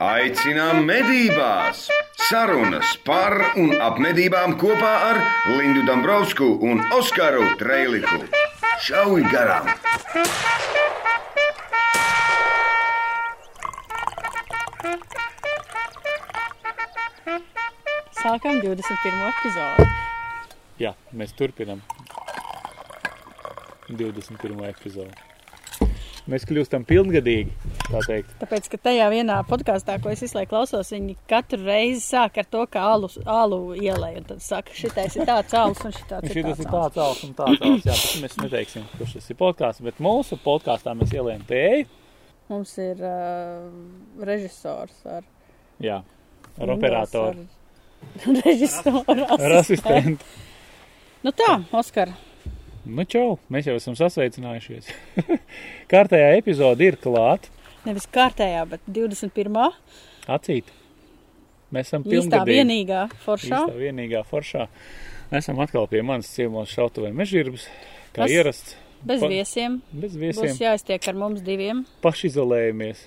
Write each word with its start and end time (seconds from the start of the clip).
Aicinām 0.00 0.86
medībās! 0.88 1.82
Sarunas 2.24 2.94
par 3.04 3.34
un 3.60 3.74
ap 3.84 3.98
medībām 4.00 4.54
kopā 4.56 4.92
ar 5.10 5.18
Lindu 5.44 5.82
Dombrovskiju 5.84 6.54
un 6.64 6.78
Oskaru 6.96 7.42
Trēliku. 7.60 8.22
Šauj 8.80 9.26
garām! 9.28 9.68
Sākam 18.22 18.62
21. 18.64 19.20
epizodi. 19.28 19.90
Jā, 20.80 20.94
mēs 21.12 21.36
turpinām 21.36 21.84
21. 23.92 24.64
epizodi. 24.72 25.12
Mēs 26.24 26.48
kļūstam 26.48 26.88
pilngadīgi, 26.88 27.52
tā 27.90 28.00
teikt. 28.06 28.32
Tāpēc, 28.40 28.68
ka 28.72 28.78
tajā 28.88 29.06
vienā 29.12 29.36
podkāstā, 29.48 29.96
ko 30.02 30.10
es 30.12 30.22
visu 30.24 30.36
laiku 30.38 30.52
klausos, 30.54 30.90
viņi 30.94 31.16
katru 31.30 31.60
reizi 31.66 32.00
sāk 32.04 32.38
ar 32.42 32.48
to, 32.50 32.64
ka 32.70 32.82
alu, 32.94 33.10
alu 33.28 33.58
ielēj. 33.78 34.16
Un 34.22 34.28
tad 34.30 34.42
saka, 34.44 34.74
šitais 34.76 35.16
ir 35.18 35.26
tāds 35.28 35.54
alus 35.58 35.82
un 35.86 35.94
šitāds 35.96 36.30
ir 36.30 36.40
tāds 36.46 36.62
ir 36.64 36.70
alus. 36.70 36.72
tāds 36.74 37.02
alus 37.04 37.22
un 37.28 37.34
tāds 37.38 37.64
alus. 37.66 37.84
Jā, 37.88 37.96
tas 37.96 38.16
mēs 38.24 38.38
neteiksim, 38.44 38.86
kurš 38.98 39.16
tas 39.18 39.30
ir 39.34 39.40
podkāsts, 39.42 39.84
bet 39.86 40.00
mūsu 40.04 40.38
podkāstā 40.44 40.94
mēs 40.98 41.12
ielējam 41.18 41.44
tēju. 41.50 41.88
Mums 42.50 42.72
ir 42.82 42.98
uh, 43.06 43.68
režisors 44.26 44.96
ar, 45.06 45.22
Jā, 45.80 46.00
ar 46.60 46.72
operatoru, 46.74 47.46
Ar 48.24 48.40
režisoru. 48.46 49.28
ar 49.36 49.54
asistentu. 49.60 50.24
Nu 51.22 51.30
tā, 51.36 51.60
Oskar, 51.76 52.14
Nu, 52.90 53.04
čau, 53.04 53.34
mēs 53.52 53.66
jau 53.68 53.74
esam 53.76 53.94
sasveicinājušies. 53.94 54.86
Kārtējā 55.92 56.30
epizode 56.38 56.86
ir 56.88 56.96
klāta. 56.98 57.50
Nevis 57.86 58.06
kārtējā, 58.12 58.64
bet 58.68 58.80
21. 58.88 59.72
Acīt. 60.30 60.64
Mēs 61.70 61.86
esam 61.92 62.02
īstā 62.02 62.10
pilngadīgi. 62.42 62.56
vienīgā 62.58 63.02
foršā. 63.24 63.60
Īstā 63.66 63.76
vienīgā 63.78 64.24
foršā. 64.26 64.66
Esam 65.38 65.60
atkal 65.62 65.86
pie 65.86 66.02
manas 66.02 66.26
ciemos 66.34 66.72
šautavē 66.74 67.12
mežģirbas, 67.14 67.68
kā 68.12 68.24
Kas? 68.24 68.30
ierasts. 68.34 68.76
Bez 69.06 69.20
Pa- 69.22 69.28
viesiem. 69.30 69.80
Bez 69.92 70.12
Būs 70.16 70.20
viesiem. 70.42 70.56
jāiztiek 70.66 71.06
ar 71.08 71.14
mums 71.14 71.40
diviem. 71.40 71.84
Pašizolējamies. 72.02 73.04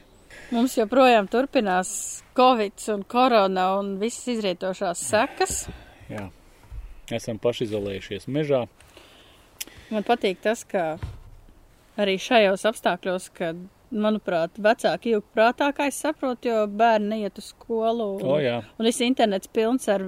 Mums 0.52 0.74
joprojām 0.80 1.28
turpinās 1.30 2.24
Covid 2.36 2.74
un 2.96 3.04
korona 3.04 3.78
un 3.80 4.00
visas 4.00 4.26
izrietošās 4.34 4.98
sekas. 5.12 5.68
Jā. 6.10 6.30
Esam 7.12 7.38
pašizolējušies 7.38 8.26
mežā. 8.28 8.64
Man 9.92 10.04
patīk 10.08 10.40
tas, 10.42 10.64
ka 10.64 10.98
arī 12.00 12.16
šajos 12.18 12.64
apstākļos, 12.72 13.30
kad, 13.38 13.60
manuprāt, 13.94 14.58
vecāki 14.58 15.14
ilgi 15.14 15.28
prātā, 15.36 15.70
kā 15.78 15.88
es 15.92 16.00
saprotu, 16.04 16.50
jo 16.50 16.64
bērni 16.68 17.12
neiet 17.18 17.38
uz 17.40 17.52
skolu. 17.54 18.10
Un, 18.18 18.26
O, 18.36 18.40
jā. 18.42 18.60
un 18.80 18.88
viss 18.90 19.02
internets 19.06 19.48
pilns 19.54 19.88
ar 19.94 20.04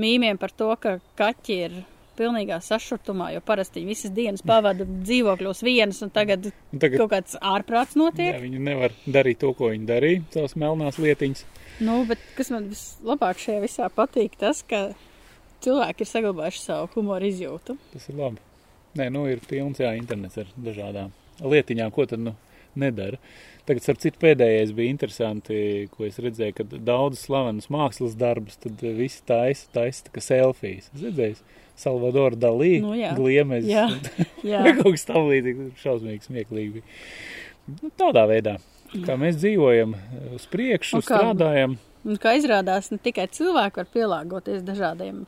mīmiem 0.00 0.38
par 0.40 0.50
to, 0.52 0.70
ka 0.80 0.98
kaķi 1.20 1.58
ir 1.66 1.78
pilnīgā 2.20 2.58
sašutumā, 2.60 3.30
jo 3.32 3.40
parasti 3.40 3.80
viņi 3.80 3.88
visas 3.94 4.12
dienas 4.12 4.42
pavada 4.44 4.84
dzīvokļos 4.84 5.62
vienas, 5.64 6.02
un 6.04 6.10
tagad 6.12 6.50
tagad 6.74 6.98
kaut 7.00 7.12
kāds 7.14 7.38
ārprāts 7.40 7.96
jā, 7.96 8.02
notiek. 8.02 8.40
viņi 8.42 8.60
nevar 8.66 8.92
darīt 9.06 9.40
to, 9.40 9.54
ko 9.56 9.70
viņi 9.72 9.88
darīja, 9.88 10.24
savas 10.34 10.56
melnās 10.60 10.98
lietiņas. 11.00 11.44
Nu, 11.80 12.02
bet 12.10 12.20
kas 12.36 12.50
man 12.52 12.66
vislabāk 12.68 13.40
šajā 13.40 13.62
visā 13.64 13.88
patīk, 13.94 14.36
tas, 14.36 14.60
ka 14.68 14.90
cilvēki 15.64 16.04
ir 16.04 16.10
saglabājuši 16.10 16.60
savu 16.66 16.90
humoru 16.98 17.30
izjūtu. 17.30 17.78
Tas 17.94 18.10
ir 18.12 18.20
labi. 18.20 18.42
Nē, 19.00 19.06
nu 19.14 19.24
ir 19.30 19.40
pilns 19.48 19.80
jā, 19.80 19.94
internets 19.96 20.36
ar 20.42 20.48
dažādām 20.60 21.12
lietiņām, 21.40 21.92
ko 21.94 22.04
tad 22.10 22.20
nu 22.20 22.34
nedara. 22.78 23.18
Tagad, 23.68 23.82
starp 23.84 24.00
citu, 24.02 24.18
pēdējais 24.22 24.72
bija 24.74 24.90
interesanti, 24.90 25.58
ko 25.92 26.04
es 26.08 26.16
redzēju, 26.18 26.54
ka 26.58 26.64
daudz 26.86 27.20
slavenas 27.26 27.68
mākslas 27.70 28.16
darbus, 28.18 28.56
tad 28.62 28.80
visi 28.82 29.20
taisa, 29.28 29.68
taisa 29.74 30.06
tā 30.08 30.14
kā 30.16 30.22
selfijas. 30.24 30.88
Es 30.94 31.04
redzēju, 31.06 31.36
Salvador 31.80 32.34
Dalī, 32.36 32.80
Nu, 32.82 32.92
jā. 32.98 33.12
Gliemez, 33.16 33.64
Jā, 33.70 33.86
jā. 34.44 34.64
kaut 34.80 34.92
kas 34.96 35.06
tam 35.08 35.28
līdzīgs, 35.30 35.78
šausmīgi 35.80 36.26
smieklīgi 36.26 36.72
bija. 36.80 36.96
Nu, 37.80 37.92
tādā 38.00 38.24
veidā, 38.28 38.56
kā 39.06 39.14
mēs 39.20 39.38
dzīvojam 39.40 39.94
uz 40.36 40.44
priekšu, 40.50 40.98
Un 40.98 41.06
kā- 41.06 41.20
strādājam. 41.22 41.78
Un 42.04 42.16
kā 42.20 42.34
izrādās, 42.40 42.90
ne 42.90 42.98
tikai 42.98 43.28
cilvēki 43.32 43.76
var 43.82 43.88
pielāgoties 43.94 44.62
dažādiem 44.66 45.22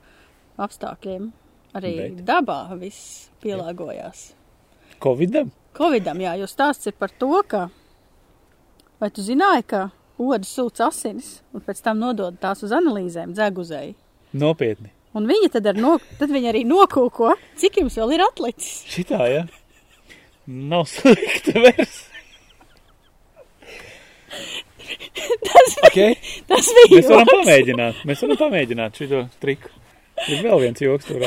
apstākļiem, 0.60 1.30
arī. 1.78 1.94
Bet. 2.00 2.24
dabā 2.28 2.58
viss 2.80 3.28
pielāgojās. 3.44 4.32
Covidam? 5.02 5.50
Covidam, 5.76 6.18
jā, 6.20 6.34
jo 6.40 6.46
stāsts 6.50 6.86
ir 6.90 6.94
par 7.00 7.08
to, 7.18 7.30
ka, 7.48 7.66
vai 9.00 9.08
tu 9.10 9.24
zināji, 9.24 9.64
ka 9.72 9.82
odas 10.22 10.50
sūc 10.54 10.80
asinis 10.84 11.30
un 11.56 11.62
pēc 11.64 11.80
tam 11.82 11.98
nodod 12.02 12.36
tās 12.42 12.60
uz 12.66 12.74
analīzēm 12.76 13.32
dzeguzēji. 13.34 13.94
Nopietni. 14.38 14.92
Un 15.16 15.26
viņi 15.28 15.48
tad, 15.52 15.66
no, 15.76 15.96
tad 16.20 16.30
viņi 16.32 16.48
arī 16.52 16.62
nokūko, 16.68 17.34
cik 17.60 17.80
jums 17.82 17.96
vēl 18.00 18.14
ir 18.16 18.22
atlicis. 18.24 18.84
Šitā, 18.92 19.18
jā. 19.28 19.42
Nav 20.46 20.86
slikta 20.90 21.52
versija. 21.60 22.08
Tas, 25.42 25.76
Okay. 25.86 26.14
tas 26.48 26.66
bija 26.74 26.98
Mēs 26.98 27.08
varam 27.10 27.26
joks. 27.28 27.34
pamēģināt. 27.36 28.00
Mēs 28.08 28.22
varam 28.24 28.38
pamēģināt 28.40 28.98
šo 28.98 29.20
triku. 29.42 29.70
Ir 30.30 30.42
vēl 30.44 30.60
viens 30.62 30.80
joks, 30.82 31.06
tur. 31.08 31.22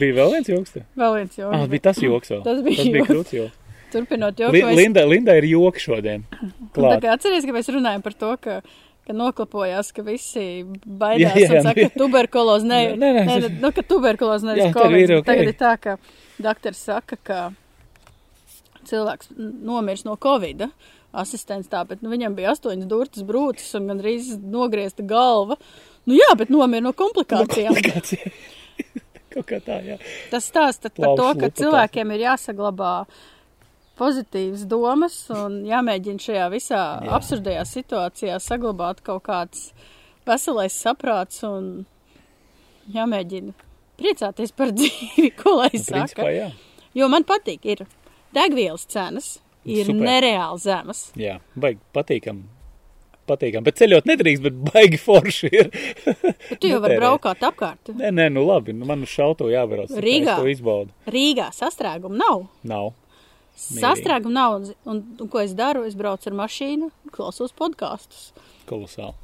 Bija 0.00 0.14
vēl 0.18 0.32
viens 0.34 0.48
joks. 0.50 0.74
Tur. 0.74 0.84
Vēl 0.98 1.16
viens 1.18 1.38
joks. 1.38 1.54
Ah, 1.56 1.64
bija 1.70 1.84
tas 1.88 2.00
joks 2.02 2.32
vēl. 2.32 2.42
Tas 2.46 2.60
bija 2.66 2.76
tas 2.80 2.86
bija 2.90 3.02
joks. 3.02 3.10
krūts 3.10 3.34
joks. 3.36 3.56
Turpinot 3.92 4.38
joku, 4.38 4.52
Li, 4.54 4.62
es- 4.66 4.76
Linda, 4.78 5.04
Linda 5.10 5.34
ir 5.40 5.46
joki 5.50 5.82
šodien. 5.82 6.24
Atceries, 6.76 7.44
ka 7.48 7.52
mēs 7.56 7.70
runājam 7.74 8.02
par 8.04 8.14
to, 8.14 8.36
ka, 8.40 8.60
ka 9.06 9.16
noklapojās, 9.16 9.92
ka 9.96 10.04
visi 10.06 10.64
baidās 10.86 11.34
Jā, 11.34 11.46
jā, 11.46 11.56
un 11.58 11.68
saka, 11.70 11.88
ka 11.88 11.98
tuberkulozi 12.04 12.68
ne, 12.70 12.80
Nē, 13.00 13.10
nē, 13.18 13.24
tas- 13.26 13.58
nu, 13.64 13.72
ka 13.72 13.82
tuberkulozi 13.82 14.46
nevis 14.50 14.64
Jā, 14.68 14.72
covid. 14.76 15.02
ir 15.08 15.16
ok. 15.18 15.26
Tagad 15.26 15.50
ir 15.52 15.58
tā, 15.58 15.74
ka 15.80 15.96
doktors 16.40 16.78
saka, 16.90 17.16
ka 17.24 17.40
cilvēks 18.90 19.32
nomirs 19.38 20.04
no 20.06 20.16
covida. 20.16 20.70
Asistents 21.12 21.66
tā, 21.66 21.80
bet 21.90 22.04
nu, 22.04 22.10
viņam 22.12 22.36
bija 22.38 22.52
astoņas 22.54 22.86
durtas 22.86 23.24
brūces 23.26 23.72
un 23.80 23.88
gandrīz 23.90 24.36
nogriezta 24.38 25.02
galva. 25.02 25.56
Nu 26.06 26.14
jā, 26.14 26.28
bet 26.38 26.52
nomira 26.54 26.84
no 26.86 26.92
komplikācijām. 26.94 27.74
Komplikācija. 27.74 28.30
Kaut 29.34 29.46
kā 29.46 29.58
tā, 29.62 29.80
jā. 29.86 29.96
Tas 30.30 30.46
stāsta 30.50 30.90
par 30.94 31.16
to, 31.18 31.26
ka 31.38 31.50
cilvēkiem 31.54 32.14
ir 32.14 32.24
jāsaglabā 32.28 32.92
pozitīvas 34.00 34.64
domas 34.70 35.16
un 35.36 35.60
jāmēģina 35.68 36.24
šajā 36.26 36.46
visā 36.54 36.80
Jā. 36.80 37.06
Jā. 37.06 37.14
absurdajā 37.18 37.64
situācijā 37.68 38.38
saglabāt 38.42 39.02
kaut 39.06 39.22
kāds 39.28 39.66
veselais 40.28 40.76
saprāts 40.80 41.42
un 41.46 41.70
jāmēģina 42.94 43.52
priecāties 44.00 44.54
par 44.56 44.72
dzīvi, 44.78 45.30
ko 45.38 45.58
lai 45.60 45.70
Principā, 45.74 46.06
saku. 46.08 46.28
jā. 46.32 46.48
Jo 46.96 47.06
man 47.12 47.22
patīk, 47.28 47.66
ir 47.70 47.84
degvielas 48.34 48.86
cenas, 48.90 49.34
ir 49.68 49.84
Super. 49.86 50.00
Nereāli 50.08 50.62
zemas. 50.64 51.04
Jā, 51.20 51.36
baigi 51.54 51.78
patīkam. 51.94 52.40
Patīkam, 53.30 53.62
bet 53.62 53.76
ceļot 53.78 54.08
nedrīkst, 54.10 54.42
bet 54.42 54.56
baigi 54.72 54.98
forši 54.98 55.50
ir. 55.54 55.68
Tu 56.60 56.66
jau 56.72 56.80
vari 56.82 56.96
Netērē. 56.96 56.98
braukāt 56.98 57.44
apkārt. 57.46 57.92
Nē, 57.94 58.08
nē, 58.16 58.24
nu 58.34 58.42
labi, 58.48 58.72
nu 58.74 58.88
man 58.88 59.04
šauto 59.06 59.46
kā 59.52 60.00
Rīgā? 60.02 60.34
Rīgā 61.14 61.46
sastrēguma 61.54 62.18
nav. 62.18 62.48
Nav. 62.66 62.88
Sastrēguma 63.60 64.32
nav. 64.34 64.54
Un, 64.60 64.70
un, 64.94 65.00
un 65.20 65.28
ko 65.32 65.40
es 65.44 65.52
daru? 65.58 65.84
Es 65.88 65.96
braucu 65.98 66.30
ar 66.30 66.36
mašīnu, 66.44 66.90
klausos 67.14 67.52
podkāstus. 67.56 68.30
Kolosāli. 68.70 69.14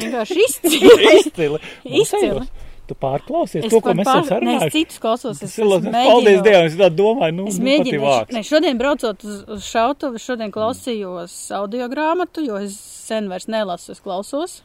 Vienkārši 0.00 0.42
izcili. 0.46 0.90
Izcili. 1.20 1.60
Izcili. 2.02 2.44
Tu 2.90 2.96
pārklausies 2.98 3.66
Es 3.68 3.70
to, 3.70 3.78
ko 3.84 3.92
mēs 3.94 4.08
pār- 4.08 4.24
esam 4.24 4.42
Nē, 4.46 4.54
es 4.66 4.72
citus 4.74 4.98
klausos. 5.02 5.38
Es, 5.46 5.52
es 5.52 5.60
Paldies 5.62 5.92
mēģinu- 5.94 6.42
Dievam, 6.46 6.64
es 6.66 6.78
tā 6.80 6.88
domāju, 6.90 7.34
nu, 7.36 7.44
Es 7.52 7.58
nu 7.60 7.66
mēģinu, 7.68 8.00
ir 8.00 8.34
ne, 8.34 8.42
šodien 8.48 8.80
braucot 8.80 9.22
uz, 9.28 9.36
uz 9.54 9.68
šautuvi, 9.68 10.18
šodien 10.22 10.50
klausījos 10.54 11.36
audio 11.54 11.86
grāmatu, 11.92 12.42
jo 12.42 12.58
es 12.58 12.74
sen 13.06 13.28
vairs 13.30 13.46
nelasu, 13.50 13.92
es 13.94 14.02
klausos. 14.02 14.56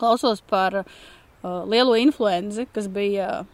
Klausos 0.00 0.42
par 0.50 0.80
uh, 0.82 1.62
lielo 1.70 1.94
influenzi, 2.02 2.66
kas 2.74 2.88
bija 2.90 3.44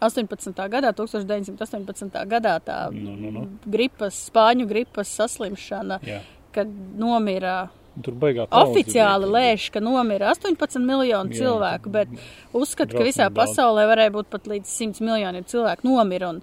18. 0.00 0.52
gadā, 0.70 0.92
1918. 0.94 2.26
gadā 2.30 2.58
tā 2.64 2.78
Nu, 2.92 3.16
nu, 3.16 3.30
nu. 3.30 3.46
gripas, 3.66 4.28
spāņu 4.30 4.68
gripas 4.70 5.08
saslimšana, 5.18 5.98
Jā. 6.06 6.20
kad 6.52 6.68
nomira 6.98 7.68
Tur 8.02 8.14
pauze 8.14 8.46
Oficiāli 8.70 9.26
lēš, 9.26 9.70
ka 9.74 9.80
nomira 9.82 10.30
18 10.30 10.78
miljoni 10.78 11.34
Jā. 11.34 11.40
cilvēku, 11.42 11.90
bet 11.90 12.08
uzskata, 12.54 12.94
ka 12.94 13.02
visā 13.02 13.26
daudz. 13.26 13.34
pasaulē 13.40 13.88
varēja 13.90 14.12
būt 14.14 14.30
pat 14.30 14.46
līdz 14.46 14.66
100 14.70 15.00
miljoniem 15.02 15.44
cilvēku 15.44 15.82
nomira. 15.88 16.28
Un 16.30 16.42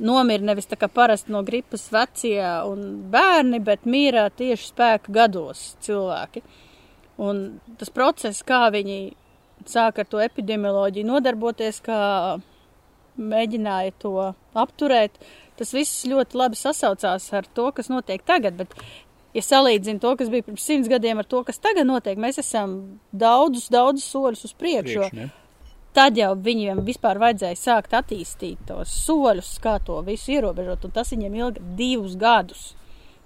nomira 0.00 0.42
nevis 0.42 0.66
tā 0.66 0.78
kā 0.80 0.88
parasti 0.88 1.30
no 1.30 1.42
gripas 1.42 1.90
vecie 1.92 2.40
un 2.66 3.02
bērni, 3.12 3.60
bet 3.62 3.84
mīra 3.84 4.30
tieši 4.32 4.72
spēka 4.72 5.12
gados 5.12 5.76
cilvēki. 5.84 6.42
Un 7.18 7.60
tas 7.78 7.90
process, 7.90 8.42
kā 8.42 8.70
viņi 8.72 9.12
sāka 9.66 10.02
ar 10.02 10.08
to 10.10 10.18
epidemioloģiju 10.24 11.06
nodarboties, 11.06 11.80
kā 11.84 12.40
mēģināja 13.20 13.94
to 14.02 14.14
apturēt, 14.58 15.18
tas 15.58 15.72
viss 15.74 16.04
ļoti 16.10 16.38
labi 16.38 16.58
sasaucās 16.58 17.30
ar 17.34 17.48
to, 17.56 17.70
kas 17.76 17.90
notiek 17.92 18.24
tagad. 18.26 18.58
Bet 18.58 18.74
ja 19.34 19.42
salīdzinu 19.44 20.02
to, 20.02 20.14
kas 20.18 20.30
bija 20.32 20.46
pirms 20.46 20.66
simts 20.66 20.90
gadiem 20.90 21.22
ar 21.22 21.28
to, 21.30 21.42
kas 21.46 21.62
tagad 21.62 21.88
notiek, 21.88 22.18
mēs 22.20 22.40
esam 22.42 23.00
daudzus, 23.12 23.70
daudzus 23.72 24.06
soļus 24.10 24.46
uz 24.50 24.54
priekšu. 24.58 25.00
Priekš, 25.08 25.18
ne? 25.18 25.30
Tad 25.94 26.16
jau 26.18 26.32
viņiem 26.34 26.80
vispār 26.82 27.20
vajadzēja 27.22 27.58
sākt 27.58 27.92
attīstīt 27.94 28.64
tos 28.66 28.90
soļus, 29.04 29.52
kā 29.62 29.76
to 29.86 30.00
visu 30.06 30.32
ierobežot, 30.34 30.88
un 30.88 30.94
tas 30.94 31.12
viņiem 31.14 31.36
ilga 31.38 31.62
divus 31.78 32.16
gadus. 32.18 32.72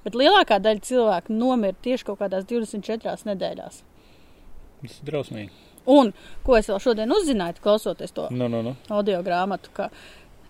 Bet 0.04 0.16
lielākā 0.16 0.58
daļa 0.60 0.84
cilvēku 0.84 1.32
nomira 1.32 1.76
tieši 1.84 2.10
kaut 2.10 2.20
kādās 2.20 2.44
24 2.48 3.24
nedēļās. 3.30 3.80
Tas 4.82 5.00
ir 5.00 5.08
drausmīgi. 5.08 5.67
Un 5.88 6.10
ko 6.44 6.56
es 6.58 6.68
vēl 6.68 6.80
šodien 6.84 7.12
uzzināju, 7.16 7.62
klausoties 7.64 8.12
to 8.12 8.26
Nu, 8.30 8.48
nu, 8.52 8.60
nu. 8.62 8.74
audio 8.92 9.22
grāmatu, 9.24 9.70
ka 9.72 9.86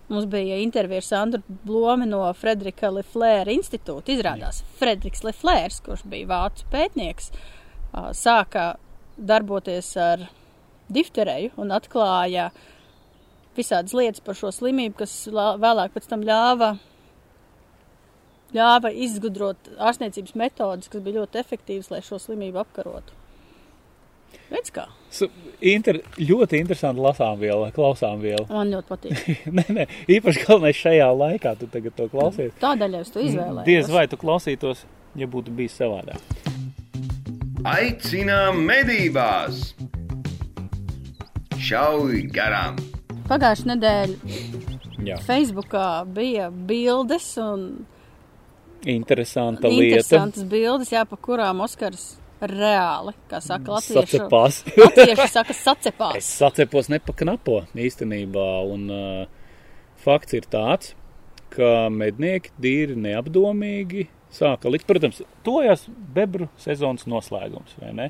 mums 0.09 0.25
bija 0.27 0.57
intervija 0.59 0.99
ar 0.99 1.05
Sandru 1.07 1.41
Blomi 1.63 2.05
no 2.09 2.25
Frederika 2.35 2.89
Leflēra 2.91 3.53
institūta. 3.53 4.11
Izrādās, 4.11 4.63
Frederiks 4.81 5.23
Leflērs, 5.23 5.79
kurš 5.85 6.03
bija 6.11 6.27
vācu 6.33 6.65
pētnieks, 6.73 7.29
sāka 8.19 8.73
darboties 9.17 9.93
ar 9.97 10.27
difterēju 10.91 11.51
un 11.61 11.71
atklāja 11.75 12.49
visādas 13.57 13.93
lietas 13.93 14.21
par 14.25 14.35
šo 14.39 14.51
slimību, 14.55 14.95
kas 15.03 15.13
lā- 15.31 15.55
vēlāk 15.61 15.91
pēc 15.95 16.07
tam 16.09 16.21
ļāva, 16.27 16.73
ļāva 18.55 18.91
izgudrot 19.05 19.69
ārstniecības 19.77 20.35
metodas, 20.39 20.89
kas 20.89 21.03
bija 21.05 21.21
ļoti 21.21 21.41
efektīvas, 21.43 21.91
lai 21.93 22.01
šo 22.05 22.17
slimību 22.23 22.61
apkarotu. 22.63 23.13
Redz 24.49 24.71
kā? 24.73 24.85
Inter, 25.59 25.99
ļoti 26.17 26.59
interesanti 26.61 27.01
lasām 27.03 27.39
viela, 27.41 27.71
klausām 27.75 28.21
viela. 28.23 28.45
Man 28.51 28.71
ļoti 28.73 28.89
patīk. 28.89 29.23
nē, 29.57 29.65
nē, 29.75 29.85
īpaši 30.17 30.45
galvenais 30.45 30.79
šajā 30.79 31.09
laikā, 31.21 31.55
tu 31.59 31.69
tagad 31.71 31.97
to 31.97 32.07
klausies. 32.11 32.53
Tādēļ 32.61 32.99
es 33.01 33.11
to 33.13 33.23
izvēlējos. 33.25 33.65
Diez 33.67 33.91
vai 33.93 34.05
tu 34.11 34.19
klausītos, 34.21 34.85
ja 35.19 35.29
būtu 35.29 35.53
bijis 35.55 35.75
savādāk. 35.81 36.21
Aicinām 37.67 38.61
medībās! 38.69 39.73
Šauj 41.59 42.23
garām! 42.33 42.79
Pagājušajā 43.29 43.73
nedēļā 43.73 44.67
Jā, 45.05 45.15
Facebookā 45.23 46.03
bija 46.11 46.49
bildes 46.51 47.27
un 47.39 47.65
interesanta 48.89 49.69
lieta. 49.71 49.99
interesantas 49.99 50.43
bildes, 50.49 50.91
jā, 50.91 51.05
pa 51.07 51.19
kurām 51.19 51.63
Oskars 51.63 52.17
reāli, 52.41 53.13
kā 53.31 53.39
saka 53.43 53.75
latviešu. 53.77 54.05
Sacepās. 54.19 54.61
Latvieši 54.83 55.27
saka 55.33 55.55
Es 55.55 55.63
sacepās. 55.65 56.29
sacepos 56.39 56.89
nepaknapo 56.93 57.61
īstenībā, 57.75 58.47
un 58.71 58.85
uh, 58.93 59.25
fakts 60.03 60.37
ir 60.39 60.47
tāds, 60.51 60.93
ka 61.53 61.89
mednieki 61.89 62.51
tīri 62.61 62.95
neapdomīgi 62.99 64.07
sāka 64.31 64.69
likt, 64.69 64.85
protams, 64.85 65.23
tojas 65.43 65.87
bebru 65.89 66.47
sezonas 66.61 67.07
noslēgums, 67.09 67.73
vai 67.81 67.93
ne? 67.97 68.09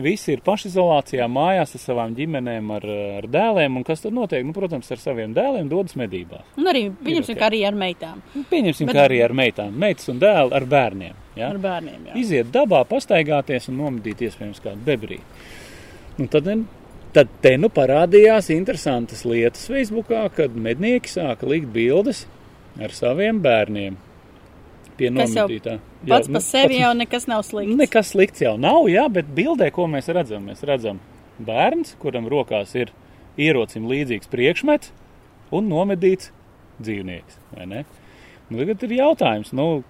Visi 0.00 0.30
ir 0.32 0.40
pašizolācijā, 0.46 1.26
mājās 1.28 1.74
ar 1.76 1.80
savām 1.82 2.12
ģimenēm, 2.16 2.68
ar, 2.72 2.84
ar 3.18 3.26
dēliem, 3.28 3.74
un 3.76 3.84
kas 3.84 4.00
tad 4.00 4.14
notiek? 4.16 4.46
Nu, 4.46 4.54
protams, 4.56 4.86
ar 4.94 5.00
saviem 5.02 5.34
dēliem 5.36 5.66
dodas 5.68 5.96
medībās. 5.98 6.46
Un 6.56 6.70
arī, 6.70 6.86
pieņemsim, 7.02 7.34
ok. 7.34 7.40
ka 7.42 7.48
arī 7.50 7.58
ar 7.68 7.76
meitām, 7.76 8.22
Pieņemsim, 8.48 8.86
Bet- 8.88 8.96
kā 8.96 9.02
arī 9.10 9.18
ar 9.26 9.34
meitām, 9.36 9.74
meitas 9.82 10.08
un 10.08 10.22
dēlu 10.22 10.54
ar 10.56 10.64
bērniem. 10.70 11.18
Ja? 11.40 11.52
ar 11.54 11.62
bērniem. 11.62 12.10
Jā. 12.10 12.18
Iziet 12.20 12.52
dabā, 12.54 12.82
pastaigāties 12.88 13.70
un 13.72 13.80
nomedīt 13.80 14.22
iespējams 14.26 14.62
kādu 14.64 14.84
bebrī. 14.86 15.20
Un 16.20 16.28
tad, 16.30 16.50
tad 17.16 17.32
te 17.42 17.56
nu 17.60 17.70
parādījās 17.72 18.52
interesantas 18.54 19.24
lietas 19.28 19.66
Facebookā, 19.70 20.26
kad 20.36 20.54
mednieki 20.54 21.10
sāka 21.10 21.48
likt 21.48 21.72
bildes 21.74 22.26
ar 22.80 22.94
saviem 22.94 23.40
bērniem 23.42 23.98
jau 25.00 25.12
nomedītā. 25.14 25.78
Pats 26.08 26.28
nu, 26.28 26.36
par 26.36 26.44
sevi 26.44 26.74
pats- 26.74 26.82
jau 26.82 26.90
nekas 26.96 27.26
nav 27.28 27.44
slikts. 27.44 27.76
Nekas 27.76 28.12
slikts 28.14 28.42
jau 28.44 28.56
nav, 28.60 28.88
jā, 28.92 29.06
bet 29.12 29.32
bildē, 29.34 29.70
ko 29.72 29.86
mēs 29.86 30.08
redzam, 30.12 30.46
mēs 30.48 30.62
redzam 30.66 31.00
bērns, 31.40 31.96
kuram 32.00 32.28
rokās 32.28 32.74
ir 32.76 32.92
ierocim 33.40 33.88
līdzīgs 33.88 34.28
priekšmets 34.30 34.92
un 35.52 35.68
nomedīts 35.68 36.30
dzīvnieks? 36.80 37.40
Nu, 38.50 38.58
tagad 38.58 38.82
ir 38.82 38.96
jautājums, 38.98 39.52
nu, 39.52 39.82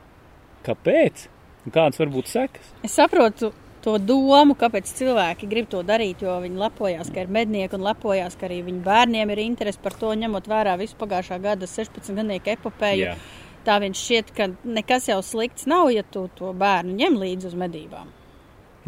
kāpēc? 0.67 1.29
Kādas 1.69 2.01
var 2.01 2.09
būt 2.13 2.31
sekas? 2.31 2.71
Es 2.87 2.95
saprotu 2.97 3.51
to 3.85 3.97
domu, 4.01 4.55
kāpēc 4.59 4.89
cilvēki 4.97 5.49
grib 5.49 5.69
to 5.73 5.83
darīt, 5.87 6.23
jo 6.25 6.37
viņi 6.43 6.61
lepojas, 6.61 7.11
ka 7.13 7.25
ir 7.25 7.33
mednieki 7.33 7.77
un 7.77 7.85
lepojas, 7.85 8.37
ka 8.39 8.49
arī 8.49 8.61
viņu 8.67 8.83
bērniem 8.85 9.33
ir 9.33 9.43
interesi 9.45 9.81
par 9.83 9.97
to, 10.01 10.13
ņemot 10.23 10.49
vērā 10.51 10.77
visu 10.81 10.97
pagājušā 11.01 11.41
gada 11.43 11.69
16 11.69 12.17
gadnieku 12.17 12.55
epopēju. 12.55 13.11
Jā. 13.11 13.17
Tā 13.65 13.77
viņš 13.83 14.05
šķiet, 14.07 14.33
ka 14.37 14.49
nekas 14.65 15.11
jau 15.11 15.19
slikts 15.25 15.69
nav, 15.69 15.91
ja 15.93 16.05
tu 16.05 16.27
to 16.37 16.55
bērnu 16.57 16.97
ņem 16.97 17.21
līdzi 17.21 17.51
uz 17.51 17.59
medībām. 17.61 18.09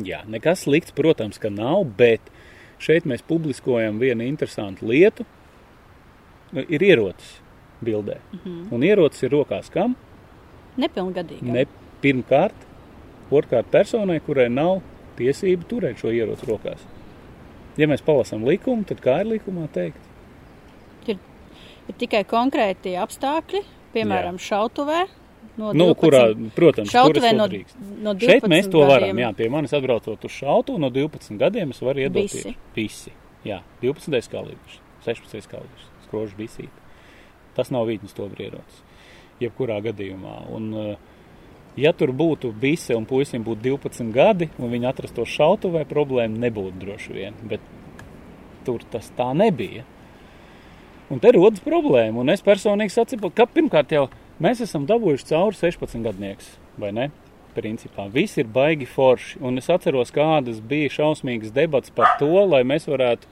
Jā, 0.01 0.23
nekas 0.33 0.65
slikts, 0.65 0.95
protams, 0.97 1.37
ka 1.41 1.53
nav, 1.53 1.85
bet 1.99 2.33
šeit 2.81 3.05
mēs 3.09 3.25
publiskojam 3.29 4.01
vienu 4.01 4.25
interesantu 4.25 4.89
lietu. 4.89 5.29
Ir 6.53 6.83
ierocis 6.85 7.39
bildē. 7.85 8.19
Mm 8.33 8.41
-hmm. 8.45 8.73
Un 8.73 8.83
ierocis 8.83 9.23
ir 9.23 9.31
rokās 9.31 9.71
kam? 9.71 9.97
Nepilngadīgi. 10.77 11.43
Ne 11.43 11.67
pirmkārt, 12.03 12.67
otrkārt 13.33 13.71
personai, 13.73 14.19
kurai 14.25 14.49
nav 14.53 14.81
tiesība 15.19 15.67
turēt 15.71 16.03
šo 16.03 16.13
ieroci 16.15 16.49
rokās. 16.49 16.83
Ja 17.81 17.89
mēs 17.89 18.05
palasām 18.05 18.45
likumu, 18.45 18.85
tad 18.89 19.01
kā 19.05 19.21
ir 19.23 19.31
likumā 19.33 19.69
teikt? 19.73 20.11
Ir, 21.09 21.17
ir 21.89 21.99
tikai 22.01 22.23
konkrēti 22.29 22.93
apstākļi, 23.01 23.63
piemēram, 23.95 24.41
šautuvē. 24.41 25.07
No 25.59 25.73
Nu, 25.77 25.91
12 25.93 25.99
kurā, 26.01 26.21
protams, 26.57 26.93
šautuvē 26.95 27.33
no, 27.37 27.45
no 27.45 28.15
12 28.17 28.23
Šeit 28.25 28.47
mēs 28.49 28.69
to 28.73 28.81
varam. 28.87 29.11
gadiem. 29.11 29.19
Jā, 29.21 29.33
pie 29.37 29.49
manis 29.53 29.75
atbraucot 29.77 30.23
uz 30.25 30.33
šautu 30.33 30.79
no 30.81 30.89
12 30.93 31.37
gadiem, 31.41 31.75
es 31.75 31.83
varu 31.85 32.01
iedot 32.07 32.25
Visi. 32.25 32.55
visi. 32.77 33.13
Jā, 33.45 33.59
12. 33.83 34.31
kalibrs, 34.33 34.79
16. 35.05 35.51
kalibrs, 35.51 35.91
skrožs 36.07 36.33
bisīt. 36.39 36.73
Tas 37.57 37.69
nav 37.75 37.85
vītnes 37.91 38.15
to 38.17 38.29
brierots. 38.33 38.81
Jebkurā 39.43 39.83
gadījumā. 39.85 40.39
Un, 40.57 40.71
eh, 40.73 40.97
ja 41.77 41.93
tur 41.97 42.13
būtu 42.13 42.53
bise 42.53 42.97
un 42.97 43.07
puisim 43.09 43.45
būtu 43.45 43.65
12 43.65 44.13
gadi, 44.13 44.51
un 44.59 44.73
viņi 44.73 44.91
atrastos 44.91 45.33
šautuvē, 45.33 45.85
problēma 45.89 46.45
nebūtu 46.47 46.83
droši 46.83 47.17
vien. 47.17 47.39
Bet 47.49 47.65
tur 48.67 48.85
tas 48.93 49.11
tā 49.17 49.33
nebija. 49.37 49.87
Un 51.13 51.21
te 51.21 51.33
rodas 51.35 51.61
problēma. 51.61 52.23
Un 52.23 52.33
es 52.33 52.45
personīgi 52.45 52.95
saprotu, 52.95 53.35
ka 53.37 53.45
pirmkārt 53.51 53.93
jau 53.93 54.07
mēs 54.43 54.63
esam 54.65 54.87
dabūjuši 54.89 55.29
cauri 55.33 55.59
16 55.59 56.07
gadniekus, 56.07 56.55
vai 56.81 56.93
ne? 56.97 57.11
Principā 57.53 58.07
viss 58.09 58.39
ir 58.41 58.49
baigi 58.49 58.89
forši. 58.89 59.43
Un 59.45 59.61
es 59.61 59.69
atceros, 59.73 60.13
kādas 60.15 60.63
bija 60.65 60.93
šausmīgas 60.95 61.53
debats 61.53 61.93
par 61.93 62.15
to, 62.20 62.32
lai 62.49 62.63
mēs 62.65 62.89
varētu, 62.89 63.29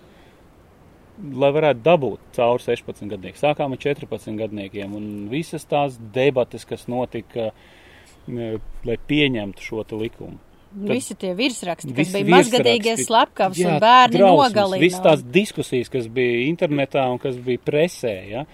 lai 1.41 1.50
varētu 1.57 1.81
dabūt 1.87 2.26
cauri 2.37 2.67
16 2.67 3.09
gadniekiem. 3.14 3.41
Sākām 3.41 3.73
ar 3.73 3.81
14 3.81 4.37
gadniekiem. 4.43 4.93
Un 4.97 5.09
visas 5.33 5.64
tās 5.69 5.97
debates, 6.12 6.69
kas 6.69 6.85
notika, 6.85 7.49
eh, 7.49 7.80
lai 8.29 8.97
pieņemtu 9.11 9.65
šo 9.65 9.85
likumu. 10.00 10.39
Nu, 10.71 10.87
Visi 10.93 11.17
tie 11.19 11.33
virsraksti, 11.35 11.91
kas 11.97 12.12
bija 12.15 12.31
mazgadīgie 12.31 12.93
slepkavas 13.00 13.59
Jā, 13.59 13.73
un 13.73 13.81
bērni 13.83 14.21
nogalināja. 14.23 14.83
Visas 14.85 15.03
tās 15.03 15.25
diskusijas, 15.35 15.91
kas 15.91 16.07
bija 16.07 16.45
internetā 16.47 17.09
un 17.11 17.19
kas 17.19 17.41
bija 17.43 17.59
presē, 17.65 18.15
ja? 18.31 18.45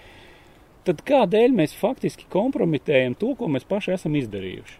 tad 0.87 1.03
kādēļ 1.05 1.53
mēs 1.53 1.75
faktiski 1.77 2.25
kompromitējam 2.31 3.13
to, 3.19 3.33
ko 3.37 3.49
mēs 3.51 3.67
paši 3.67 3.93
esam 3.97 4.15
izdarījuši? 4.17 4.77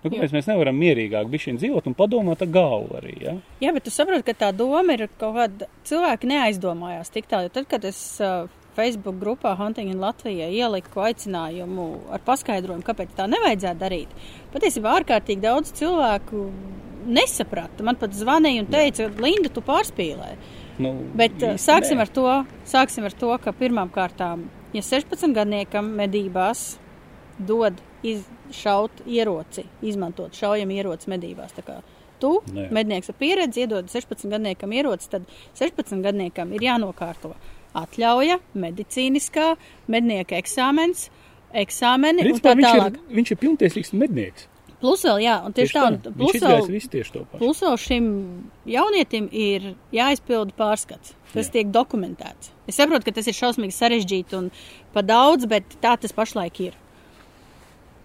Nu, 0.00 0.08
kāpēc 0.08 0.32
mēs 0.32 0.46
nevaram 0.48 0.78
mierīgāk 0.80 1.28
dzīvot 1.28 1.90
un 1.90 1.96
padomāt 1.98 2.40
ar 2.40 2.48
galvu 2.48 2.96
arī, 3.02 3.16
ja? 3.20 3.34
Jā, 3.60 3.74
bet 3.76 3.84
tu 3.84 3.92
saproti, 3.92 4.24
ka 4.30 4.46
tā 4.46 4.48
doma 4.56 4.96
ir 4.96 5.10
kaut 5.20 5.36
kāda. 5.36 5.68
Cilvēki 5.84 6.30
neaizdomājās 6.30 7.12
tik 7.12 7.28
tālu. 7.28 7.52
Tad, 7.52 7.66
kad 7.68 7.84
es 7.84 8.00
uh, 8.24 8.48
Facebook 8.76 9.18
grupā 9.20 9.54
Hunting 9.58 9.90
in 9.92 10.00
Latvijā 10.02 10.48
ieliku 10.52 11.02
aicinājumu 11.04 11.86
ar 12.14 12.22
paskaidrojumu, 12.26 12.84
kāpēc 12.86 13.16
tā 13.18 13.26
nevajadzētu 13.30 13.80
darīt, 13.80 14.14
patiesībā 14.54 14.94
ārkārtīgi 15.00 15.44
daudz 15.44 15.72
cilvēku 15.78 16.46
nesaprata. 17.10 17.84
Man 17.86 17.98
pat 18.00 18.14
zvanīja 18.16 18.64
un 18.64 18.70
teica, 18.70 19.08
Linda, 19.22 19.52
tu 19.52 19.62
pārspīlē. 19.64 20.34
Nu, 20.80 20.94
Bet 21.16 21.42
uh, 21.44 21.56
sāksim 21.60 21.98
nē. 22.00 22.06
ar 22.06 22.12
to, 22.14 22.26
sāksim 22.68 23.04
ar 23.08 23.16
to, 23.16 23.30
ka 23.42 23.52
pirmām 23.56 23.90
kārtām, 23.92 24.46
ja 24.76 24.82
16 24.84 25.34
gadniekam 25.36 25.90
medībās 25.98 26.78
dod 27.36 27.80
izšaut 28.06 29.02
ieroci, 29.08 29.66
izmantot 29.84 30.36
šaujam 30.36 30.70
ieroci 30.72 31.10
medībās, 31.12 31.52
tā 31.56 31.64
kā 31.66 31.80
tu, 32.20 32.38
Nē. 32.52 32.68
mednieks 32.72 33.12
ar 33.12 33.16
pieredzi, 33.20 33.64
iedod 33.64 33.88
16 33.92 34.28
gadniekam 34.32 34.72
ieroci, 34.76 35.08
tad 35.12 35.28
16 35.58 36.04
gadniekam 36.04 36.52
ir 36.56 36.64
jānokārto 36.68 37.34
atļauja, 37.76 38.38
medicīniskā, 38.58 39.54
mednieka 39.90 40.38
eksāmens, 40.40 41.08
eksāmeni 41.50 42.24
un 42.24 42.30
Principā 42.30 42.52
tā 42.52 42.58
viņš, 42.60 42.70
tālāk. 42.70 42.96
ir, 42.96 43.16
viņš 43.18 43.30
ir 43.34 43.40
pilntiesīgs 43.44 43.92
mednieks. 43.98 44.46
Plus 44.80 45.02
vēl, 45.04 45.18
jā, 45.20 45.34
un 45.44 45.52
tieši 45.52 45.74
tā, 45.76 45.80
un 45.90 45.96
Viņš 46.00 46.16
plus 46.16 46.40
vēl, 46.40 46.68
tieši 46.94 47.22
plus 47.36 47.58
vēl 47.60 47.74
šim 47.82 48.06
jaunietim 48.64 49.26
ir 49.28 49.74
jāizpilda 49.92 50.54
pārskats. 50.56 51.12
Tas 51.34 51.50
Jā. 51.50 51.52
tiek 51.58 51.68
dokumentēts. 51.74 52.48
Es 52.66 52.78
saprotu, 52.80 53.04
ka 53.06 53.12
tas 53.18 53.28
ir 53.28 53.36
šausmīgi 53.36 53.76
sarežģīti 53.76 54.38
un 54.38 54.48
pa 54.94 55.04
daudz, 55.04 55.44
bet 55.50 55.76
tā 55.84 55.98
tas 56.00 56.16
pašlaik 56.16 56.62
ir. 56.64 56.78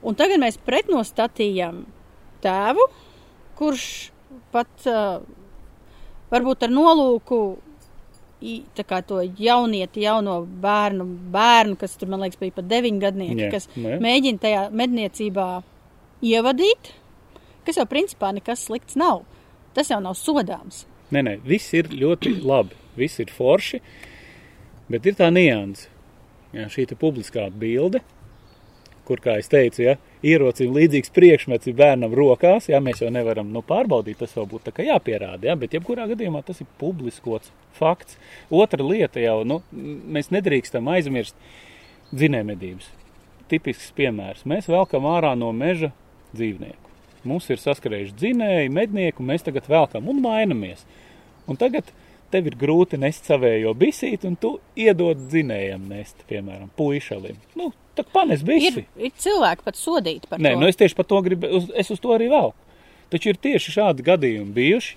Un 0.06 0.20
tagad 0.20 0.38
mēs 0.44 0.60
pretnostatījam 0.62 1.86
tēvu, 2.44 2.90
kurš 3.58 4.12
pat 4.52 4.90
uh, 4.92 5.24
varbūt 6.34 6.68
ar 6.68 6.76
nolūku 6.76 7.40
tā 7.56 7.65
to 9.08 9.22
jaunieti, 9.40 10.04
jauno 10.06 10.42
bērnu, 10.62 11.06
bērnu, 11.34 11.78
kas 11.80 11.96
tur, 11.98 12.10
man 12.12 12.22
liekas, 12.26 12.40
bija 12.42 12.58
pat 12.58 12.68
deviņgadnieki, 12.72 13.42
Jā, 13.46 13.52
kas 13.54 13.70
nu 13.76 13.94
jā. 13.94 14.00
mēģina 14.04 14.42
tajā 14.44 14.64
medniecībā 14.76 15.48
ievadīt, 16.26 16.92
kas 17.66 17.80
jau 17.80 17.86
principā 17.90 18.34
nekas 18.36 18.66
slikts 18.68 18.98
nav. 19.00 19.24
Tas 19.76 19.90
jau 19.92 20.00
nav 20.04 20.16
sodāms. 20.20 20.86
Nē, 21.12 21.22
nē, 21.26 21.38
viss 21.46 21.74
ir 21.76 21.90
ļoti 21.92 22.38
labi. 22.52 22.78
Viss 22.96 23.20
ir 23.20 23.32
forši, 23.36 23.82
bet 24.92 25.06
ir 25.06 25.18
tā 25.20 25.28
nianse. 25.34 25.90
Jā, 26.56 26.70
šī 26.72 26.86
publiskā 26.96 27.50
bilde, 27.52 28.00
kur, 29.04 29.20
kā 29.20 29.36
es 29.42 29.50
teicu, 29.52 29.82
ja, 29.84 29.98
ierocim 30.26 30.74
līdzīgs 30.76 31.14
priekšmets 31.16 31.70
ir 31.70 31.78
bērnam 31.78 32.14
rokās, 32.18 32.70
ja 32.72 32.82
mēs 32.84 33.04
jau 33.04 33.12
nevaram 33.14 33.52
nu, 33.54 33.62
pārbaudīt, 33.66 34.20
tas 34.22 34.34
vēl 34.38 34.48
būtu 34.52 34.74
jāpierāda, 34.86 35.52
ja, 35.52 35.56
bet 35.60 35.76
jebkurā 35.78 36.08
gadījumā 36.12 36.42
tas 36.46 36.62
ir 36.64 36.70
publiskots 36.82 37.54
fakts. 37.78 38.18
Otra 38.50 38.84
lieta 38.84 39.22
jau, 39.24 39.44
nu, 39.48 39.62
mēs 39.72 40.32
nedrīkstam 40.34 40.88
aizmirst 40.96 41.38
dzinējumedības. 42.14 42.90
Tipisks 43.52 43.92
piemērs. 43.98 44.46
Mēs 44.50 44.70
velkam 44.72 45.06
ārā 45.10 45.36
no 45.38 45.52
meža 45.54 45.92
dzīvnieku. 46.34 46.82
Mums 47.26 47.50
ir 47.50 47.62
saskarējuši 47.62 48.18
dzinēji, 48.22 48.74
mednieki, 48.74 49.22
un 49.22 49.30
mēs 49.32 49.46
tagad 49.46 49.70
velkam 49.70 50.10
un 50.10 50.22
mainamies. 50.22 50.86
Un 51.50 51.58
tagad 51.62 51.90
tev 52.34 52.50
ir 52.50 52.58
grūti 52.60 53.00
nest 53.02 53.30
savējo 53.30 53.74
bisīti, 53.78 54.30
un 54.30 54.38
tu 54.42 54.56
iedod 54.78 55.26
dzinējam 55.30 55.88
nest, 55.90 56.22
piemēram, 56.30 56.70
puišalim. 56.78 57.38
Nu, 57.58 57.72
tad 57.96 58.10
panes 58.14 58.42
Ir, 58.44 58.48
bisi. 58.48 58.86
ir 58.98 59.12
cilvēki 59.22 59.66
pat 59.66 59.76
sodīti 59.80 60.28
par 60.30 60.40
Nē, 60.44 60.54
to. 60.56 60.60
nu 60.62 60.68
es 60.68 60.76
tieši 60.80 60.96
par 60.96 61.06
to 61.10 61.22
gribu, 61.26 61.48
uz, 61.60 61.70
es 61.76 61.90
uz 61.92 62.00
to 62.04 62.14
arī 62.16 62.30
vēl. 62.32 62.54
Taču 63.14 63.30
ir 63.32 63.38
tieši 63.42 63.76
šādi 63.78 64.06
gadījumi 64.08 64.54
bijuši. 64.56 64.96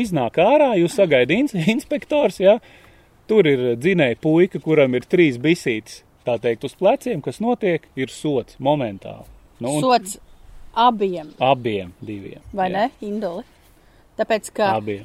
Iznāk 0.00 0.38
ārā, 0.38 0.72
jūs 0.78 0.94
sagaidat 0.94 1.54
inspektors, 1.74 2.38
ja 2.40 2.58
tur 3.30 3.46
ir 3.46 3.76
dzinēja 3.76 4.16
puika, 4.22 4.60
kuram 4.62 4.94
ir 4.94 5.06
trīs 5.10 5.38
bisītes, 5.42 6.02
tā 6.26 6.36
teikt, 6.42 6.64
uz 6.64 6.74
pleciem, 6.78 7.20
kas 7.22 7.40
notiek, 7.42 7.86
ir 7.98 8.08
sots 8.10 8.56
momentāli. 8.62 9.26
Nu, 9.60 9.74
un 9.76 9.82
Sots 9.82 10.18
abiem, 10.74 11.32
abiem 11.42 11.90
diviem. 12.00 12.40
vai 12.54 12.70
jā, 12.70 12.76
ne, 12.76 12.90
Induli? 13.04 13.42
Tāpēc, 14.20 14.50
ka 14.54 14.70
Abiem. 14.78 15.04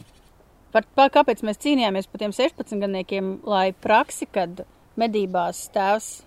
par, 0.71 0.85
par, 0.95 1.09
kāpēc 1.09 1.41
mēs 1.47 1.57
cīnījāmies 1.63 2.07
par 2.11 2.19
tiem 2.21 2.31
16 2.35 2.79
gadniekiem, 2.81 3.39
lai 3.47 3.71
praksi, 3.73 4.27
kad 4.31 4.65
medībās 4.99 5.65
tēvs 5.73 6.24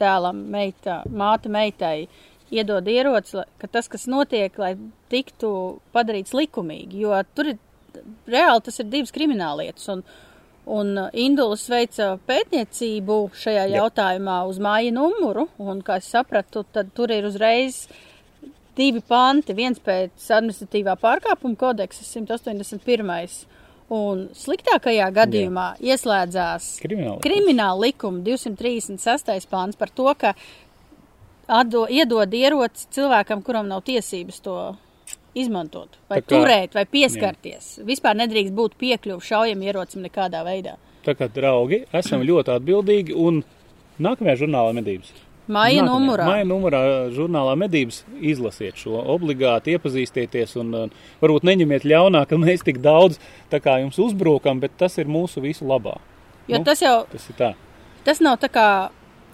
tēlam, 0.00 0.44
meita, 0.52 1.02
māte 1.06 1.52
meitai 1.52 2.08
iedod 2.50 2.88
ieroci, 2.90 3.44
ka 3.60 3.70
tas, 3.70 3.88
kas 3.90 4.08
notiek, 4.10 4.56
lai 4.58 4.74
tiktu 5.12 5.52
padarīts 5.94 6.34
likumīgi, 6.34 7.04
jo 7.04 7.20
tur 7.36 7.52
ir 7.52 7.60
reāli 8.30 8.66
tas 8.66 8.82
ir 8.82 8.90
divas 8.90 9.14
krimināllietas. 9.14 9.88
Un, 9.94 10.04
Un 10.70 10.92
Indulis 11.16 11.64
veica 11.72 12.12
pētniecību 12.28 13.14
šajā 13.34 13.62
Jā. 13.64 13.80
jautājumā 13.80 14.36
uz 14.46 14.60
māja 14.62 14.92
numuru, 14.94 15.46
un, 15.58 15.80
kā 15.82 15.96
es 15.98 16.10
sapratu, 16.12 16.62
tad 16.70 16.92
tur 16.94 17.10
ir 17.10 17.24
uzreiz 17.26 17.86
divi 18.78 19.00
panti. 19.00 19.56
Viens 19.56 19.80
pēc 19.82 20.28
administratīvā 20.36 20.94
pārkāpuma 21.00 21.58
kodeksa 21.58 22.04
181. 22.06 23.40
Un 23.90 24.28
sliktākajā 24.38 25.08
gadījumā 25.12 25.64
Jā. 25.80 25.96
ieslēdzās 25.96 26.66
Krimināla. 26.84 27.80
likuma 27.82 28.20
236. 28.22 29.48
pāns 29.50 29.76
par 29.76 29.90
to, 29.90 30.06
ka 30.14 30.34
atdo, 31.48 31.86
iedod 31.90 32.30
ieroci 32.30 32.86
cilvēkam, 32.94 33.42
kuram 33.42 33.66
nav 33.66 33.82
tiesības 33.82 34.38
to 34.44 34.76
izmantot, 35.34 35.88
vai 36.08 36.20
kā- 36.20 36.26
turēt, 36.30 36.74
vai 36.74 36.84
pieskarties. 36.86 37.78
Jā. 37.78 37.84
Vispār 37.84 38.14
nedrīkst 38.14 38.54
būt 38.54 38.78
piekļuvi 38.78 39.26
šaujam 39.26 39.62
ierocim 39.62 40.02
nekādā 40.06 40.44
veidā. 40.46 40.76
Tā 41.04 41.14
kā 41.16 41.28
draugi, 41.28 41.84
esam 41.92 42.22
ļoti 42.22 42.54
atbildīgi 42.60 43.14
un 43.16 43.42
nākamajā 43.98 44.36
žurnālā 44.44 44.72
medības. 44.74 45.10
Nākamajā- 45.50 45.88
numurā. 45.88 46.26
Maija 46.26 46.44
numurā 46.46 46.80
žurnālā 47.14 47.56
medības 47.58 48.02
izlasiet 48.20 48.74
šo, 48.78 49.00
obligāti 49.16 49.74
iepazīstieties 49.76 50.56
un 50.60 50.90
varbūt 51.20 51.42
neņemiet 51.42 51.82
ļaunā, 51.84 52.26
ka 52.28 52.36
mēs 52.36 52.62
tik 52.64 52.78
daudz 52.80 53.18
tā 53.50 53.60
kā 53.60 53.80
jums 53.82 53.98
uzbrukam, 53.98 54.60
bet 54.60 54.70
tas 54.78 54.96
ir 54.98 55.06
mūsu 55.06 55.42
visu 55.42 55.64
labā. 55.66 55.98
Jo 56.48 56.58
Nu, 56.58 56.64
tas 56.64 56.80
jau 56.80 57.04
Tas 57.10 57.28
ir 57.30 57.34
tā. 57.38 57.54
tas 58.04 58.20
nav 58.20 58.38
tā 58.38 58.48
kā 58.48 58.90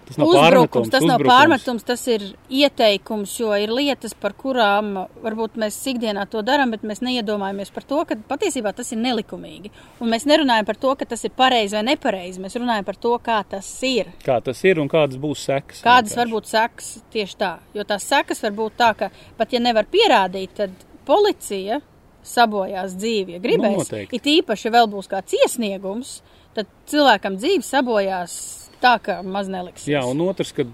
Tas 0.07 0.19
nav 0.21 0.29
uzbrukums, 0.31 0.91
tas 0.93 1.03
nav 1.03 1.17
uzbrukums. 1.19 1.33
pārmetums, 1.33 1.85
tas 1.87 2.03
ir 2.13 2.23
ieteikums, 2.53 3.33
jo 3.41 3.51
ir 3.59 3.73
lietas, 3.75 4.13
par 4.15 4.37
kurām 4.39 4.93
varbūt 5.25 5.57
mēs 5.59 5.79
ikdienā 5.91 6.29
to 6.31 6.43
darām, 6.47 6.71
bet 6.71 6.85
mēs 6.87 7.03
neiedomājamies 7.03 7.73
par 7.75 7.83
to, 7.91 8.05
ka 8.07 8.15
patiesībā 8.31 8.71
tas 8.77 8.93
ir 8.95 9.01
nelikumīgi. 9.03 9.73
Un 10.01 10.13
mēs 10.13 10.27
nerunājam 10.31 10.69
par 10.69 10.77
to, 10.77 10.95
ka 11.01 11.09
tas 11.11 11.25
ir 11.27 11.35
pareizi 11.35 11.75
vai 11.75 11.83
nepareizi. 11.89 12.41
Mēs 12.45 12.55
runājam 12.55 12.87
par 12.87 13.01
to, 13.03 13.17
kā 13.19 13.41
tas 13.51 13.67
ir. 13.83 14.13
Kā 14.25 14.39
tas 14.47 14.63
ir 14.65 14.79
un 14.79 14.89
kādas 14.93 15.19
būs 15.19 15.43
sekas. 15.49 15.83
Kādas 15.83 16.15
var 16.17 16.31
būt 16.31 16.47
sekas 16.53 16.93
tieši 17.13 17.37
tā? 17.43 17.53
Jo 17.75 17.83
tās 17.85 18.07
sekas 18.07 18.43
var 18.47 18.55
būt 18.63 18.79
tā, 18.79 18.93
ka 18.97 19.11
pat 19.37 19.53
ja 19.53 19.61
nevar 19.61 19.91
pierādīt, 19.91 20.55
tad 20.55 20.71
policija 21.07 21.81
sabojās 22.27 22.95
dzīvi. 22.99 23.37
Ja 23.37 23.41
gribēs, 23.43 23.75
Nu, 23.77 23.83
noteikti. 23.85 24.17
it 24.17 24.25
īpaši 24.43 24.67
ja 24.67 24.73
vēl 24.79 24.89
būs 24.91 25.07
kāds 25.11 25.35
iesniegums, 25.39 26.21
tad 26.55 26.67
cilvēkam 26.91 27.37
dzīve 27.39 27.63
sabojās 27.63 28.66
tā, 28.87 28.97
ka 29.03 29.21
maz 29.27 29.51
neliks. 29.53 29.87
Jā, 29.91 30.03
un 30.07 30.23
otrs, 30.27 30.55
kad 30.57 30.71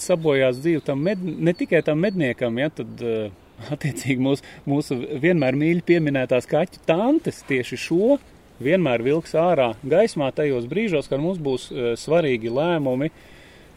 sabojās 0.00 0.60
dzīve 0.60 0.84
tam 0.84 1.02
med, 1.04 1.20
ne 1.20 1.54
tikai 1.56 1.82
tam 1.86 2.00
medniekam, 2.04 2.58
ja, 2.60 2.70
tad 2.72 3.04
uh, 3.04 3.30
attiecīgi 3.74 4.20
mūsu, 4.24 4.46
mūsu 4.68 4.98
vienmēr 5.22 5.58
mīļi 5.60 5.86
pieminētās 5.88 6.48
kaķu 6.50 6.84
tantes 6.88 7.42
tieši 7.48 7.80
šo 7.80 8.18
vienmēr 8.60 9.04
vilks 9.04 9.34
ārā 9.40 9.72
gaismā 9.88 10.30
tajos 10.36 10.68
brīžos, 10.70 11.08
kad 11.10 11.22
mums 11.22 11.40
būs 11.42 11.68
uh, 11.72 11.92
svarīgi 12.00 12.52
lēmumi 12.52 13.10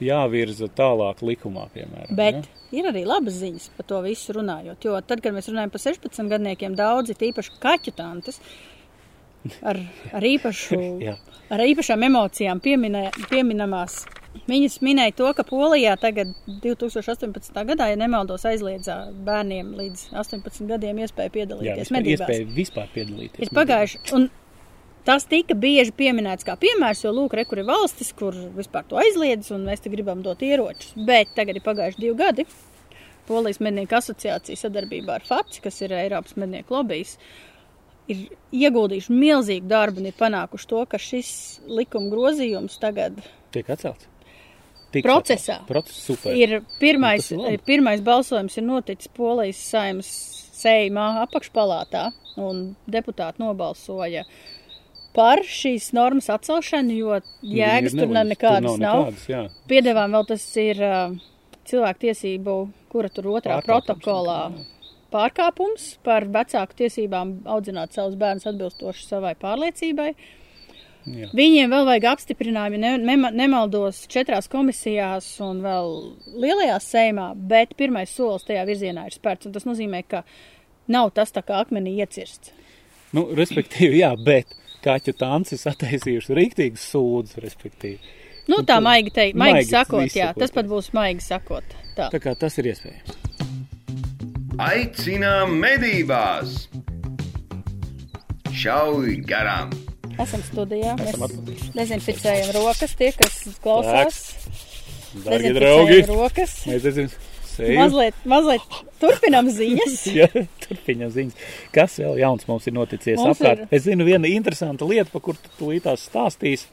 jāvirza 0.04 0.68
tālāk 0.76 1.22
likumā, 1.24 1.68
piemēram. 1.74 2.16
Bet 2.18 2.42
ja. 2.42 2.62
ir 2.80 2.90
arī 2.90 3.06
labas 3.08 3.38
ziņas 3.40 3.70
par 3.78 3.88
to 3.88 4.02
visu 4.04 4.36
runājot. 4.36 4.84
Jo 4.84 5.00
tad, 5.06 5.22
kad 5.24 5.36
mēs 5.36 5.48
runājam 5.52 5.72
par 5.72 5.84
16 5.84 6.32
gadniekiem, 6.34 6.76
daudzi 6.76 7.16
tīpaši 7.20 7.60
kaķu 7.64 7.94
tantes 7.96 8.42
ar, 9.62 9.80
ar, 10.14 10.26
īpašu, 10.28 10.80
Jā. 11.08 11.16
ar 11.54 11.64
īpašām 11.66 12.06
emocijām 12.10 12.62
pieminē, 12.64 13.08
pieminamās. 13.32 14.04
Viņas 14.50 14.80
minēja 14.82 15.14
to, 15.20 15.28
ka 15.38 15.44
Polijā 15.46 15.94
tagad 16.02 16.32
2018. 16.64 17.60
gadā, 17.70 17.92
ja 17.92 17.98
nemaldos, 18.02 18.46
aizliedzā 18.50 18.96
bērniem 19.28 19.76
līdz 19.78 20.08
18 20.18 20.66
gadiem 20.72 21.04
iespēju 21.06 21.30
Jā, 21.30 21.34
piedalīties 21.36 21.84
vispār, 21.84 21.98
medībās. 22.00 22.24
iespēja 22.32 22.48
vispār 22.56 22.90
piedalīties. 22.96 23.44
Ir 23.46 23.54
pagājuši, 23.54 24.02
un 24.18 24.26
tas 25.06 25.28
tika 25.30 25.54
bieži 25.54 25.94
pieminēts 26.00 26.48
kā 26.48 26.58
piemērs, 26.58 27.04
jo, 27.06 27.14
lūk, 27.14 27.38
re, 27.38 27.46
kur 27.46 27.62
ir 27.62 27.70
valstis, 27.70 28.10
kur 28.18 28.34
vispār 28.58 28.88
to 28.90 28.98
aizliedz, 29.04 29.52
un 29.54 29.68
mēs 29.70 29.86
te 29.86 29.94
gribam 29.94 30.26
dot 30.26 30.42
ieročus. 30.42 30.96
Bet 30.98 31.36
tagad 31.38 31.60
ir 31.62 31.66
pagājuši 31.70 32.02
divi 32.02 32.18
gadi. 32.24 32.48
Polijas 33.30 33.62
mednieku 33.64 33.96
asociācija 33.96 34.60
sadarbībā 34.60 35.20
ar 35.20 35.24
FACI, 35.30 35.62
kas 35.64 35.78
ir 35.86 35.94
Eiropas 35.96 36.34
mednieku 36.42 36.76
lobbyis, 36.76 37.14
ir 38.12 38.26
ieguldījuši 38.54 39.16
milzīgu 39.16 39.70
darbu 39.70 40.02
un 40.02 40.10
ir 40.10 40.18
panākuši 40.20 40.70
to, 40.70 40.82
ka 40.90 41.00
šis 41.02 41.30
likuma 41.70 42.12
grozījums 42.12 42.80
tagad 42.82 43.22
Tiek 43.54 43.70
atcelts. 43.70 44.10
Tiks 44.94 45.06
Procesā. 45.06 45.58
Process 45.66 46.02
super. 46.06 46.36
ir 46.38 46.60
pirmais, 46.78 47.32
pirmais 47.66 48.02
balsojums 48.06 48.58
ir 48.60 48.66
noticis 48.68 49.10
Polijas 49.14 49.62
saimas 49.72 50.10
sējumā 50.54 51.08
apakšpalātā, 51.24 52.12
un 52.42 52.76
deputāti 52.90 53.42
nobalsoja 53.42 54.24
par 55.14 55.42
šīs 55.46 55.92
normas 55.98 56.30
atcelšanu, 56.34 56.94
jo 56.98 57.18
jēgas 57.42 57.98
tur 57.98 58.14
nav 58.14 58.30
nekādas. 58.30 58.78
Nav. 58.82 59.02
nekādas 59.08 59.26
jā. 59.30 59.42
Piedevām 59.70 60.14
vēl 60.18 60.30
tas 60.30 60.46
ir 60.62 60.82
cilvēktiesību, 61.70 62.56
kura 62.94 63.10
tur 63.14 63.32
otrā 63.34 63.60
Pārkāpums, 63.60 63.66
protokolā 63.66 64.40
pārkāpums 65.14 65.94
par 66.06 66.26
vecāku 66.34 66.80
tiesībām 66.84 67.36
audzināt 67.50 67.96
savus 67.96 68.18
bērnus 68.20 68.50
atbilstoši 68.50 69.06
savai 69.08 69.36
pārliecībai. 69.40 70.14
Jā. 71.04 71.28
Viņiem 71.36 71.72
vēl 71.74 71.86
vajag 71.88 72.06
apstiprinājumu, 72.14 72.80
ne, 72.80 72.94
ne, 73.04 73.32
nemaldos, 73.36 74.06
četrās 74.12 74.48
komisijās 74.52 75.28
un 75.44 75.60
vēl 75.66 75.96
lielajā 76.40 76.78
sējumā, 76.80 77.28
bet 77.52 77.76
pirmais 77.80 78.14
solis 78.16 78.48
tajā 78.48 78.64
virzienā 78.70 79.10
ir 79.10 79.16
spērts. 79.16 79.52
Tas 79.52 79.68
nozīmē, 79.68 80.06
ka 80.08 80.24
nav 80.88 81.12
tas 81.18 81.36
tā 81.36 81.44
kā 81.44 81.60
akmenī 81.60 81.98
iecirsts. 82.00 82.54
Nu, 83.14 83.28
respektīvi, 83.36 84.00
jā, 84.00 84.14
bet 84.26 84.56
kaķu 84.84 85.16
tancis 85.20 85.68
attaisījuši 85.70 86.40
rīktīgas 86.40 86.88
sūdzes, 86.94 87.42
respektīvi. 87.44 88.16
Nu, 88.52 88.60
tā 88.68 88.80
maigi 88.84 89.12
teikt, 89.14 89.38
maigi, 89.40 89.60
Maigi 89.60 89.70
sakot, 89.70 90.16
jā, 90.18 90.32
tas 90.36 90.52
pat 90.52 90.68
būs 90.68 90.90
maigi 90.96 91.24
sakot. 91.24 91.78
Tā. 91.96 92.10
Tā 92.12 92.20
kā 92.20 92.34
tas 92.40 92.58
ir 92.60 92.74
iespējams. 92.74 93.20
Aicinām 94.62 95.56
medībās! 95.62 96.68
Šauj 98.54 99.16
garām! 99.26 99.72
Esam 100.22 100.44
studijā, 100.46 100.94
Esam 101.02 101.24
mēs 101.26 101.64
dezinficējam 101.74 102.52
rokas, 102.60 102.94
tie, 103.00 103.10
kas 103.18 103.40
klausās. 103.64 104.20
Dārgie 105.26 105.54
draugi, 105.58 105.98
Dezinficējam 106.04 106.12
rokas. 106.20 106.54
mēs 106.70 106.86
dezinf 106.86 107.16
eju. 107.64 107.80
Mazliet, 107.80 108.20
mazliet 108.30 108.78
turpinām 109.02 109.50
ziņas. 109.58 109.98
Jā, 110.20 110.30
turpinām 110.68 111.10
ziņas. 111.16 111.42
Kas 111.74 111.98
vēl 112.04 112.22
jauns 112.22 112.46
mums 112.50 112.70
ir 112.70 112.78
noticies 112.78 113.18
Mums 113.22 113.42
apkārt? 113.42 113.66
ir- 113.66 113.74
Es 113.80 113.88
zinu 113.90 114.06
vienu 114.08 114.30
interesantu 114.30 114.86
lietu, 114.94 115.10
par 115.16 115.26
kur 115.32 115.40
tu 115.42 115.50
tūlītās 115.64 116.06
stāstīs, 116.12 116.68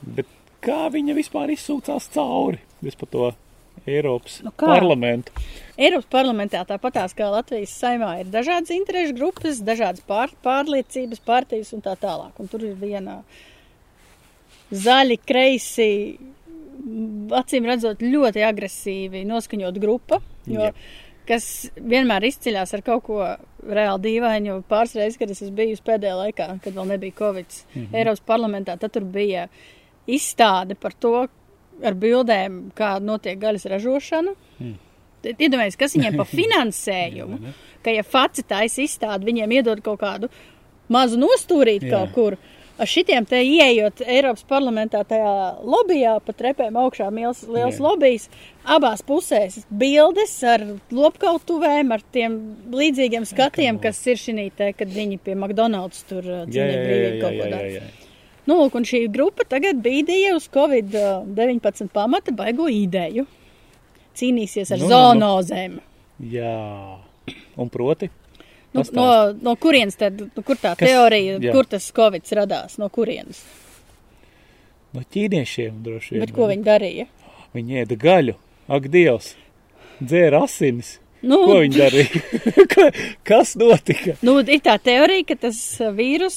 bet 0.00 0.28
kā 0.64 0.86
viņa 0.96 1.16
vispār 1.20 1.52
izsūcās 1.52 2.08
cauri? 2.16 2.62
Es 2.88 2.96
par 2.96 3.12
to 3.12 3.30
Eiropas 3.86 4.40
Nu 4.44 4.50
kā? 4.56 4.72
parlamentu. 4.72 5.32
Eiropas 5.76 6.08
parlamentā 6.08 6.62
tāpatās 6.64 7.12
kā 7.16 7.28
Latvijas 7.28 7.74
saimā 7.76 8.14
ir 8.22 8.30
dažādas 8.32 8.72
interešu 8.72 9.12
grupas, 9.18 9.60
dažādas 9.64 10.04
pār, 10.08 10.32
pārliecības, 10.44 11.20
partijas 11.26 11.74
un 11.76 11.84
tā 11.84 11.92
tālāk. 12.00 12.32
Un 12.40 12.48
tur 12.48 12.64
ir 12.64 12.78
viena 12.80 13.18
zaļi, 14.72 15.18
kreisi, 15.28 15.88
acīm 17.36 17.68
redzot, 17.68 18.00
ļoti 18.00 18.46
agresīvi 18.46 19.26
noskaņot 19.28 19.82
grupa, 19.82 20.22
jo, 20.48 20.70
kas 21.28 21.68
vienmēr 21.76 22.24
izceļās 22.30 22.72
ar 22.78 22.84
kaut 22.86 23.04
ko 23.10 23.20
reāli 23.66 24.04
dīvainu. 24.08 24.62
Pāris 24.70 24.96
reizes, 24.96 25.20
kad 25.20 25.34
es 25.34 25.44
esmu 25.44 25.58
bijusi 25.60 25.84
pēdējā 25.84 26.16
laikā, 26.22 26.48
kad 26.64 26.78
vēl 26.78 26.88
nebija 26.94 27.18
Covid, 27.20 27.52
mm 27.52 27.82
-hmm. 27.82 28.00
Eiropas 28.00 28.24
parlamentā, 28.24 28.78
tad 28.80 28.96
tur 28.96 29.04
bija 29.04 29.48
izstāde 30.06 30.74
par 30.74 30.94
to 30.94 31.26
ar 31.84 31.94
bildēm, 31.94 32.70
kā 32.72 32.96
notiek 33.02 33.38
gaļas 33.38 33.68
ražošana. 33.68 34.32
Tad 34.58 34.85
Iedomājieties, 35.34 35.78
kas 35.80 35.96
viņiem 35.96 36.18
pa 36.20 36.26
finansējumu, 36.38 37.54
ka 37.84 37.94
ja 37.94 38.04
faci 38.06 38.44
taisa 38.46 38.84
izstādi, 38.84 39.28
viņiem 39.30 39.56
iedod 39.58 39.82
kaut 39.84 40.02
kādu 40.02 40.30
mazu 40.92 41.18
nostūrīt 41.20 41.88
kaut 41.90 42.14
kur. 42.16 42.38
Ar 42.76 42.84
šitiem 42.84 43.24
te 43.24 43.38
ieejot 43.40 44.02
Eiropas 44.04 44.44
parlamentā 44.44 45.00
tajā 45.08 45.30
lobbyā, 45.64 46.18
pa 46.20 46.34
trepēm 46.36 46.74
augšā 46.76 47.06
liels, 47.08 47.40
liels 47.48 47.78
lobbyis, 47.80 48.26
abās 48.68 49.00
pusēs 49.06 49.62
bildes 49.72 50.34
ar 50.44 50.66
lopkautuvēm, 50.92 51.94
ar 51.96 52.04
tiem 52.12 52.36
līdzīgiem 52.76 53.24
skatiem, 53.24 53.80
kas 53.80 54.02
ir 54.12 54.20
šī 54.20 54.50
te, 54.58 54.74
kad 54.76 54.92
viņi 54.92 55.16
pie 55.24 55.38
McDonald's 55.38 56.04
tur 56.10 56.20
uh, 56.28 56.44
jā, 56.52 56.68
brīvīgi 56.68 57.16
jā, 57.16 57.22
kaut 57.24 57.40
ko 57.40 57.48
dara. 57.54 57.86
Nu, 58.46 58.60
lūk, 58.60 58.76
un 58.78 58.84
šī 58.86 59.06
grupa 59.10 59.48
tagad 59.48 59.80
bīdīja 59.82 60.36
uz 60.36 60.44
Covid-19 60.52 61.88
pamata 61.96 62.36
baigo 62.36 62.68
ideju. 62.70 63.24
Cīnīsies 64.16 64.72
ar 64.72 64.80
Nu, 64.80 64.86
nu, 64.86 64.88
nu, 64.88 64.94
nu. 64.94 64.96
zoonozēm. 64.96 65.78
Jā. 66.32 66.54
Un 67.60 67.68
proti? 67.72 68.08
Nu, 68.76 68.82
no, 68.92 69.06
no 69.40 69.54
kurienes 69.60 69.96
tad, 69.96 70.18
nu, 70.20 70.42
kur 70.44 70.56
tā 70.60 70.74
Kas- 70.76 70.88
teorija, 70.88 71.38
jā. 71.40 71.52
kur 71.54 71.64
tas 71.68 71.86
Covid 71.96 72.28
radās, 72.36 72.76
no 72.80 72.88
kurienes? 72.92 73.40
No 74.96 75.02
ķīniešiem 75.12 75.80
droši 75.84 76.14
vien. 76.16 76.22
Bet 76.24 76.32
ko 76.36 76.48
viņi 76.50 76.64
darīja? 76.66 77.06
Viņi 77.56 77.82
ēda 77.84 77.96
gaļu. 78.00 78.34
Ak, 78.68 78.88
Dievs! 78.92 79.34
Dzēra 80.02 80.42
asinis. 80.44 80.96
Nu, 81.26 81.38
Ko 81.48 81.60
viņi 81.62 81.78
darīja? 81.80 82.20
Ka- 82.72 82.90
Kas 83.26 83.54
notika? 83.56 84.16
nu, 84.26 84.38
ir 84.44 84.60
tā 84.64 84.76
teorija, 84.82 85.24
ka 85.30 85.36
tas 85.46 85.58
vīrus, 85.96 86.36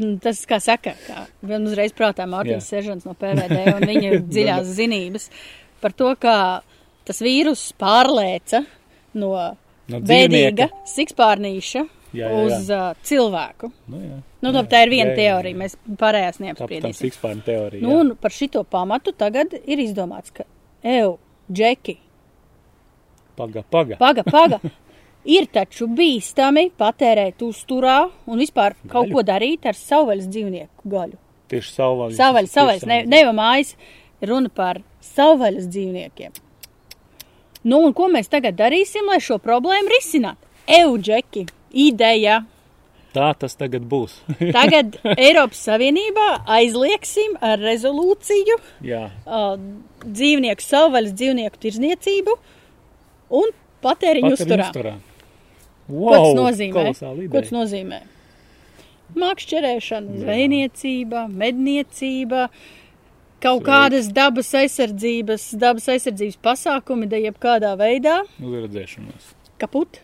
nu, 0.00 0.14
tas, 0.24 0.40
kā 0.48 0.58
saka, 0.64 0.94
kā 1.06 1.26
vien 1.46 1.66
uzreiz 1.68 1.92
prātā 1.96 2.24
Mārtiņš 2.30 2.56
Jā. 2.56 2.64
Sežants 2.70 3.04
no 3.08 3.12
PVD 3.20 3.60
un 3.76 3.86
viņa 3.92 4.14
dziļās 4.32 4.72
zinības 4.80 5.28
par 5.82 5.92
to, 5.96 6.12
kā 6.20 6.36
tas 7.06 7.20
vīrus 7.22 7.68
pārlēca 7.80 8.64
no 9.14 9.32
No 9.86 10.00
bēdīga 10.02 10.66
sikspārnīša 10.90 11.82
Jā, 12.16 12.26
jā, 12.26 12.30
jā. 12.30 12.38
uz 12.46 12.70
uh, 12.74 12.86
cilvēku. 13.06 13.68
Nu, 13.92 14.00
jā. 14.02 14.16
Nu, 14.42 14.50
Jā, 14.54 14.62
tā 14.70 14.80
ir 14.86 14.90
viena 14.90 15.10
jā, 15.12 15.14
jā, 15.14 15.18
teorija, 15.20 15.58
mēs 15.60 15.76
pārējās 16.00 16.36
Tā 16.36 16.38
tam 16.40 16.46
neapspriedīsim. 16.46 16.98
sikspārna 17.04 17.44
teorija. 17.46 17.82
Nu, 17.84 17.92
un 18.00 18.10
par 18.18 18.34
šito 18.34 18.62
pamatu 18.66 19.12
tagad 19.14 19.54
ir 19.62 19.82
izdomāts, 19.82 20.32
ka, 20.34 20.46
eju, 20.86 21.16
džeki, 21.52 21.96
Paga, 23.36 23.62
paga. 23.70 23.96
paga, 24.00 24.22
paga, 24.24 24.58
ir 25.28 25.46
taču 25.52 25.86
bīstami 25.92 26.70
patērēt 26.78 27.42
uzturā 27.44 27.98
un 28.26 28.40
vispār 28.40 28.74
kaut 28.88 29.10
Gaļu? 29.10 29.12
ko 29.18 29.24
darīt 29.28 29.66
ar 29.68 29.76
savvaļas 29.76 30.28
dzīvnieku 30.32 30.88
gaļu. 30.94 31.18
Tieši 31.52 31.74
savvaļas. 31.76 32.16
Savvaļas, 32.18 32.54
savvaļas, 32.56 32.86
ne, 32.90 33.00
neva 33.12 33.34
mājas, 33.36 33.74
runa 34.24 34.50
par 34.52 34.82
savvaļas 35.04 35.68
dzīvniekiem. 35.72 36.34
Nu, 37.66 37.80
un 37.82 37.94
ko 37.96 38.06
mēs 38.12 38.30
tagad 38.30 38.58
darīsim, 38.58 39.08
lai 39.10 39.18
šo 39.22 39.40
problēmu 39.42 39.90
risinātu? 39.90 40.46
Eju, 40.70 40.98
džeki, 41.02 41.46
ideja. 41.86 42.44
Tā 43.16 43.30
tas 43.38 43.56
tagad 43.56 43.86
būs. 43.88 44.18
Tagad 44.56 44.98
Eiropas 45.16 45.62
Savienībā 45.64 46.26
aizliegsim 46.58 47.38
ar 47.40 47.56
rezolūciju 47.62 48.58
jā. 48.84 49.06
uh, 49.24 49.54
dzīvnieku 50.04 50.62
savvaļas 50.62 51.14
dzīvnieku 51.16 51.62
tirzniecību 51.62 52.34
un 53.40 53.54
patēriņu 53.86 54.34
uzturā. 54.36 54.68
uzturā. 54.68 54.94
Ko 55.86 56.02
Wow, 56.02 56.12
tas 56.12 56.38
nozīmē? 56.40 56.84
Ko 57.30 57.40
tas 57.40 57.52
nozīmē? 57.54 58.00
Makšķerēšana, 59.16 60.16
zvejniecība, 60.24 61.26
medniecība, 61.30 62.48
kaut 63.42 63.62
Sveiki. 63.62 63.68
kādas 63.68 64.08
dabas 64.16 64.50
aizsardzības, 64.54 65.46
dabas 65.60 65.88
aizsardzības 65.92 66.38
pasākumi, 66.44 67.08
da 67.10 67.20
jebkādā 67.20 67.72
veidā. 67.80 68.20
Uzredzēšanos. 68.42 69.32
Kaput. 69.62 70.00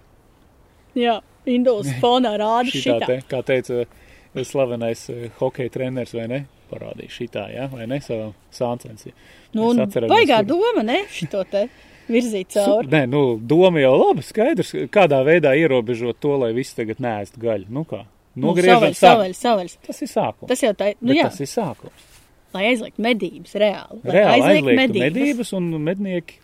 Jā, 0.99 1.21
Indus 1.49 1.88
fonā 2.03 2.35
rāda 2.40 2.71
Šitā 2.71 2.99
šitā. 2.99 3.07
te, 3.09 3.21
kā 3.31 3.40
teica 3.47 3.83
eh, 3.85 4.42
slavenais 4.47 5.07
eh, 5.12 5.31
hokeja 5.40 5.73
treneris, 5.79 6.12
vai 6.16 6.27
ne? 6.31 6.42
Parādīja 6.73 7.12
šitā, 7.12 7.47
jā, 7.53 7.66
vai 7.73 7.87
ne? 7.90 7.99
Savam 8.01 8.31
sāncensī. 8.55 9.12
Nu, 9.53 9.73
baigā 10.09 10.38
doma, 10.49 10.81
ne? 10.87 11.03
Šito 11.12 11.42
te 11.51 11.66
virzīt 12.09 12.55
cauri. 12.55 12.88
Nē, 12.92 13.03
nu, 13.12 13.21
doma 13.38 13.83
jau 13.83 13.92
labi, 13.99 14.25
skaidrs, 14.25 14.73
kādā 14.92 15.21
veidā 15.27 15.53
ierobežot 15.61 16.16
to, 16.23 16.33
lai 16.40 16.53
visi 16.57 16.77
tagad 16.79 17.03
nēst 17.05 17.37
gaļu. 17.40 17.68
Nu 17.73 17.85
kā? 17.88 18.05
Nu, 18.33 18.47
Nogriežam 18.49 18.79
savvaļas, 18.81 18.97
sāk. 18.97 19.05
savvaļas, 19.05 19.42
savvaļas. 19.45 19.77
Tas 19.85 20.01
ir 20.01 20.09
sākums. 20.09 20.49
Tas 20.49 20.62
jau 20.64 20.73
tā, 20.81 20.87
nu 21.05 21.12
Bet 21.12 21.18
jā, 21.18 21.27
tas 21.29 21.42
ir 21.45 21.51
sākums. 21.53 22.09
Lai 22.54 22.64
aizliegt 22.70 22.98
medības 23.02 23.54
reāli. 23.62 24.00
Lai 24.04 24.14
Reāli 24.18 24.46
aizliegt 24.50 24.78
medības. 24.80 25.06
medības 25.18 25.52
un 25.58 25.68
mednieki, 25.86 26.38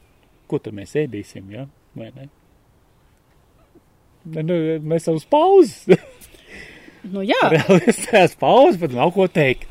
ko 0.49 0.59
tad 0.65 0.77
mēs 0.79 0.95
ēdīsim, 1.03 1.49
jā? 1.55 1.67
Vai 1.99 2.11
ne? 2.17 2.29
Nu, 4.29 4.57
mēs 4.85 5.05
esam 5.07 5.19
uz 5.21 5.27
pauzes. 5.29 5.85
Nu 7.09 7.23
jā, 7.25 7.39
Reāli 7.53 7.87
es 7.93 8.01
tās 8.11 8.33
pauzes, 8.37 8.77
bet 8.83 8.93
nav 8.93 9.13
ko 9.15 9.29
teikt. 9.31 9.69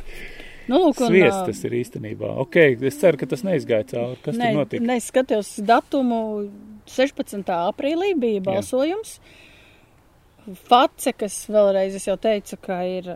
nu 0.71 0.77
lūk, 0.79 1.01
un, 1.03 1.09
Sviest 1.11 1.43
tas 1.45 1.59
ir 1.67 1.73
īstenībā. 1.75 2.29
Ok, 2.41 2.55
es 2.87 2.95
ceru, 3.01 3.19
ka 3.19 3.27
tas 3.29 3.43
neizgāja 3.45 3.85
cauri. 3.91 4.15
Kas 4.23 4.37
Ne, 4.39 4.47
tur 4.53 4.61
notika? 4.61 4.85
ne, 4.87 4.95
es 4.97 5.09
skatījos 5.11 5.49
datumu 5.67 6.19
16. 6.89 7.43
aprīlī 7.67 8.13
bija 8.17 8.41
balsojums. 8.47 9.17
Face, 10.71 11.11
kas 11.19 11.35
vēlreiz 11.51 11.99
es 11.99 12.07
jau 12.07 12.15
teicu, 12.23 12.57
ka 12.63 12.79
ir 12.87 13.11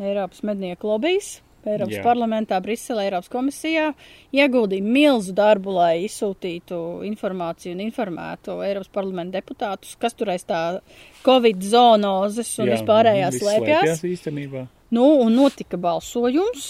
Eiropas 0.00 0.44
mednieku 0.46 0.88
lobbijs, 0.88 1.40
Eiropas 1.62 1.94
Jā. 1.94 2.02
parlamentā, 2.02 2.56
Briselē, 2.64 3.04
Eiropas 3.06 3.28
komisijā, 3.30 3.92
ieguldīja 4.34 4.82
milzu 4.82 5.30
darbu, 5.38 5.70
lai 5.76 6.04
izsūtītu 6.08 6.78
informāciju 7.06 7.76
un 7.76 7.84
informētu 7.84 8.56
Eiropas 8.66 8.90
parlamenta 8.90 9.38
deputātus, 9.38 9.92
kas 10.02 10.16
tur 10.18 10.32
aiz 10.34 10.42
tā 10.48 10.80
Covid 11.22 11.62
zonozes 11.62 12.50
un 12.58 12.66
Jā, 12.66 12.76
vispārējās 12.80 13.38
slēpjas 13.38 14.02
īstenībā. 14.10 14.64
Nu, 14.92 15.06
un 15.22 15.36
notika 15.38 15.78
balsojums. 15.80 16.66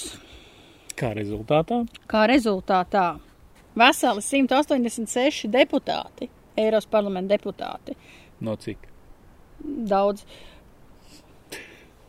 Kā 1.01 1.15
rezultātā? 1.17 1.81
Kā 2.07 2.27
rezultātā 2.29 3.07
veseli 3.75 4.21
186 4.23 5.49
deputāti, 5.51 6.29
Eiropas 6.61 6.87
parlamenta 6.93 7.33
deputāti, 7.39 7.97
No 8.45 8.57
cik? 8.61 8.77
daudz, 9.63 10.25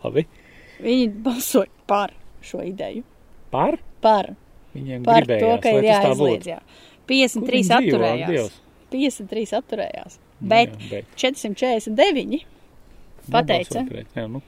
Labi. 0.03 0.25
viņi 0.83 1.07
balsoja 1.23 1.69
par 1.87 2.11
šo 2.45 2.63
ideju. 2.65 3.03
Par? 3.53 3.77
Par, 4.03 4.33
Viņiem 4.73 5.05
par 5.05 5.23
gribējās, 5.23 5.43
to, 5.43 5.61
ka 5.63 5.73
ir 5.77 6.17
būtu. 6.19 6.49
Jā. 6.49 6.59
Kur 7.03 7.11
53 7.13 7.53
viņi 7.53 7.69
dzīvo, 7.69 7.79
atturējās. 7.79 8.29
Dievs? 8.33 8.59
53 8.93 9.57
atturējās. 9.59 10.19
Nu 10.43 10.49
Bet 10.53 10.75
jā, 10.75 10.89
bet 10.91 11.15
449 11.19 12.43
pateica, 13.31 13.79
nobalsot 13.79 13.89
pret. 13.91 14.13
Jā, 14.17 14.27
nu, 14.27 14.41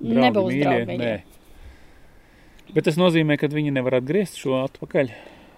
nebūs 0.00 0.50
mīļie, 0.50 0.64
draugi. 0.64 0.98
nē. 1.00 1.14
Bet 2.74 2.88
tas 2.88 2.98
nozīmē, 2.98 3.36
ka 3.38 3.50
viņi 3.52 3.74
nevar 3.74 3.98
atgriezt 4.00 4.38
šo 4.40 4.56
atpakaļ. 4.62 5.12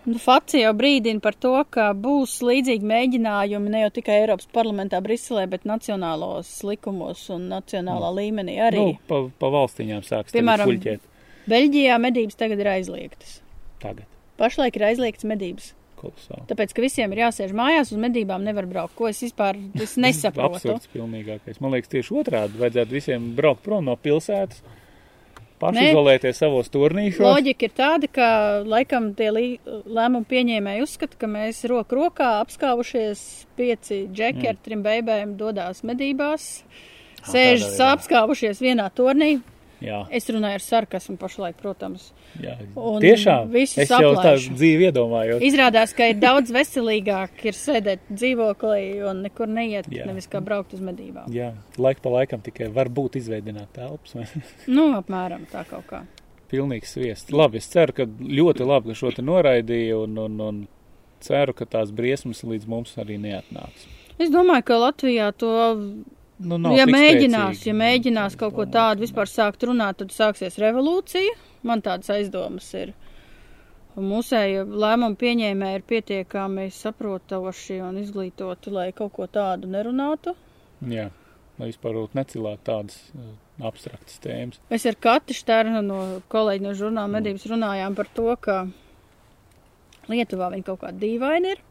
Nu, 0.06 0.20
Fakts 0.22 0.54
jau 0.54 0.70
brīdina 0.78 1.18
par 1.22 1.34
to, 1.34 1.52
ka 1.70 1.88
būs 1.98 2.36
līdzīgi 2.46 2.86
mēģinājumi 2.86 3.72
ne 3.72 3.80
jau 3.86 3.92
tikai 3.96 4.20
Eiropas 4.22 4.46
parlamentā, 4.54 5.00
Briselē, 5.02 5.48
bet 5.50 5.66
nacionālos 5.66 6.50
likumos 6.66 7.24
un 7.34 7.48
nacionālā 7.50 8.12
līmenī 8.20 8.54
arī. 8.68 8.84
Nu, 8.92 9.00
pa, 9.10 9.24
pa 9.40 9.50
valstiņām 9.54 10.04
sāks 10.06 10.36
Piemēram, 10.36 10.70
fuļķēt 10.70 11.02
Beļģijā 11.50 11.96
medības 12.02 12.38
tagad 12.38 12.60
ir 12.64 12.70
aizliegtas. 12.76 13.40
tagad. 13.82 14.06
Pašlaik 14.36 14.76
ir 14.76 14.82
aizliegtas 14.90 15.24
medības. 15.24 15.72
Kolosāli. 15.96 16.42
Tāpēc, 16.50 16.72
ka 16.76 16.82
visiem 16.84 17.12
ir 17.14 17.22
jāsēž 17.24 17.54
mājās, 17.56 17.88
uz 17.94 18.00
medībām 18.02 18.42
nevar 18.44 18.66
braukt. 18.68 18.92
Ko 18.98 19.08
es 19.08 19.22
vispār 19.24 19.56
es 19.80 19.94
nesaprotu. 20.04 20.58
Absurds 20.58 20.90
pilnīgākais. 20.92 21.60
Man 21.64 21.72
liekas, 21.72 21.88
tieši 21.94 22.12
otrādi 22.20 22.60
vajadzētu 22.60 22.92
visiem 22.98 23.30
braukt 23.38 23.62
prom 23.64 23.86
no 23.88 23.94
pilsētas 23.96 24.60
pašizolēties 25.56 26.36
savos 26.36 26.68
turnīšos. 26.68 27.24
Loģika 27.24 27.64
ir 27.64 27.72
tāda, 27.78 28.10
ka 28.12 28.26
laikam 28.68 29.14
tie 29.16 29.30
lēmumu 29.32 30.26
pieņēmēji 30.28 30.84
uzskata, 30.84 31.16
ka 31.22 31.30
mēs 31.32 31.62
roku 31.72 31.96
rokā 31.96 32.34
apskāvušies 32.42 33.22
pieci 33.56 34.02
džeki 34.12 34.44
Mm. 34.44 34.48
ar 34.52 34.56
trim 34.66 34.82
beibēm 34.84 35.32
dodās 35.40 35.80
medībās, 35.82 36.62
veidā. 37.24 37.92
apskāvušies 37.96 38.60
vienā 38.60 38.90
turnī. 38.92 39.38
Jā, 39.84 39.98
Es 40.10 40.24
runāju 40.32 40.56
ar 40.56 40.62
sarkasmu 40.64 41.18
pašlaik, 41.20 41.56
protams. 41.60 42.12
jā. 42.40 42.54
Un 42.76 43.00
tiešām. 43.02 43.50
Es 43.60 43.74
jau 43.76 43.98
tā 44.14 44.22
aplaišu. 44.22 44.54
dzīvi 44.56 44.86
iedomājos. 44.88 45.42
Izrādās, 45.44 45.92
ka 45.96 46.06
ir 46.08 46.16
daudz 46.22 46.50
veselīgāk 46.54 47.44
ir 47.44 47.52
sēdēt 47.52 48.06
dzīvoklī 48.10 49.04
un 49.10 49.20
nekur 49.26 49.46
neiet, 49.48 49.88
Jā. 49.92 50.06
nevis 50.08 50.28
kā 50.32 50.40
braukt 50.40 50.72
uz 50.72 50.80
medībām. 50.80 51.28
Jā, 51.32 51.52
laika 51.76 52.00
pa 52.06 52.08
laikam 52.14 52.40
tikai 52.40 52.70
var 52.72 52.88
būt 52.88 53.18
izveidināt 53.20 53.68
telpas. 53.76 54.16
Nu, 54.66 54.94
apmēram 54.96 55.44
tā 55.52 55.66
kaut 55.68 55.84
kā. 55.90 56.02
Pilnīgs 56.48 56.92
sviests. 56.96 57.32
Labi, 57.34 57.58
es 57.58 57.66
ceru, 57.68 57.92
ka 57.92 58.06
ļoti 58.06 58.64
labi, 58.64 58.92
ka 58.92 58.98
šo 59.00 59.10
te 59.12 59.22
noraidīja 59.22 59.96
un, 60.04 60.16
un, 60.24 60.40
un 60.40 60.60
ceru, 61.20 61.52
ka 61.58 61.66
tās 61.66 61.90
briesmas 61.90 62.44
līdz 62.46 62.66
mums 62.70 62.94
arī 63.02 63.16
neatnāks. 63.18 63.84
Es 64.18 64.30
domāju, 64.32 64.64
ka 64.64 64.78
Latvijā 64.80 65.32
to 65.36 65.50
Nu, 66.36 66.58
ja 66.76 66.84
mēģinās, 66.84 67.62
ja 67.64 67.72
mēģinās 67.76 68.36
kaut 68.36 68.52
ko 68.58 68.66
tādu 68.68 69.06
vispār 69.06 69.30
sākt 69.30 69.64
runāt, 69.64 70.02
tad 70.02 70.12
sāksies 70.12 70.58
revolūcija. 70.60 71.32
Man 71.66 71.80
tādas 71.84 72.12
aizdomas 72.12 72.68
ir. 72.76 72.92
Un 73.96 74.10
mūsēja 74.10 74.66
lēmumu 74.68 75.16
pieņēmēji 75.16 75.78
ir 75.78 75.84
pietiekami 75.88 76.66
saprotoši 76.76 77.78
un 77.86 77.96
izglītoti, 78.02 78.72
lai 78.74 78.90
kaut 78.96 79.14
ko 79.16 79.28
tādu 79.32 79.70
nerunātu. 79.72 80.34
Jā, 80.84 81.08
lai 81.56 81.70
vispār 81.70 82.02
necilāt 82.18 82.60
tādas 82.68 82.98
uh, 83.16 83.30
abstraktas 83.64 84.20
tēmas. 84.20 84.60
Mēs 84.68 84.84
ar 84.90 84.98
Kati 85.00 85.36
Šternu 85.36 85.80
no 85.86 86.00
kolēģi 86.32 86.66
no 86.66 86.74
žurnāla 86.76 87.14
medības 87.16 87.48
runājām 87.48 87.96
par 87.96 88.12
to, 88.12 88.28
ka 88.36 88.66
Lietuvā 90.12 90.52
viņi 90.52 90.68
kaut 90.68 90.84
kā 90.84 90.92
dīvaini 90.94 91.56
ir. 91.56 91.64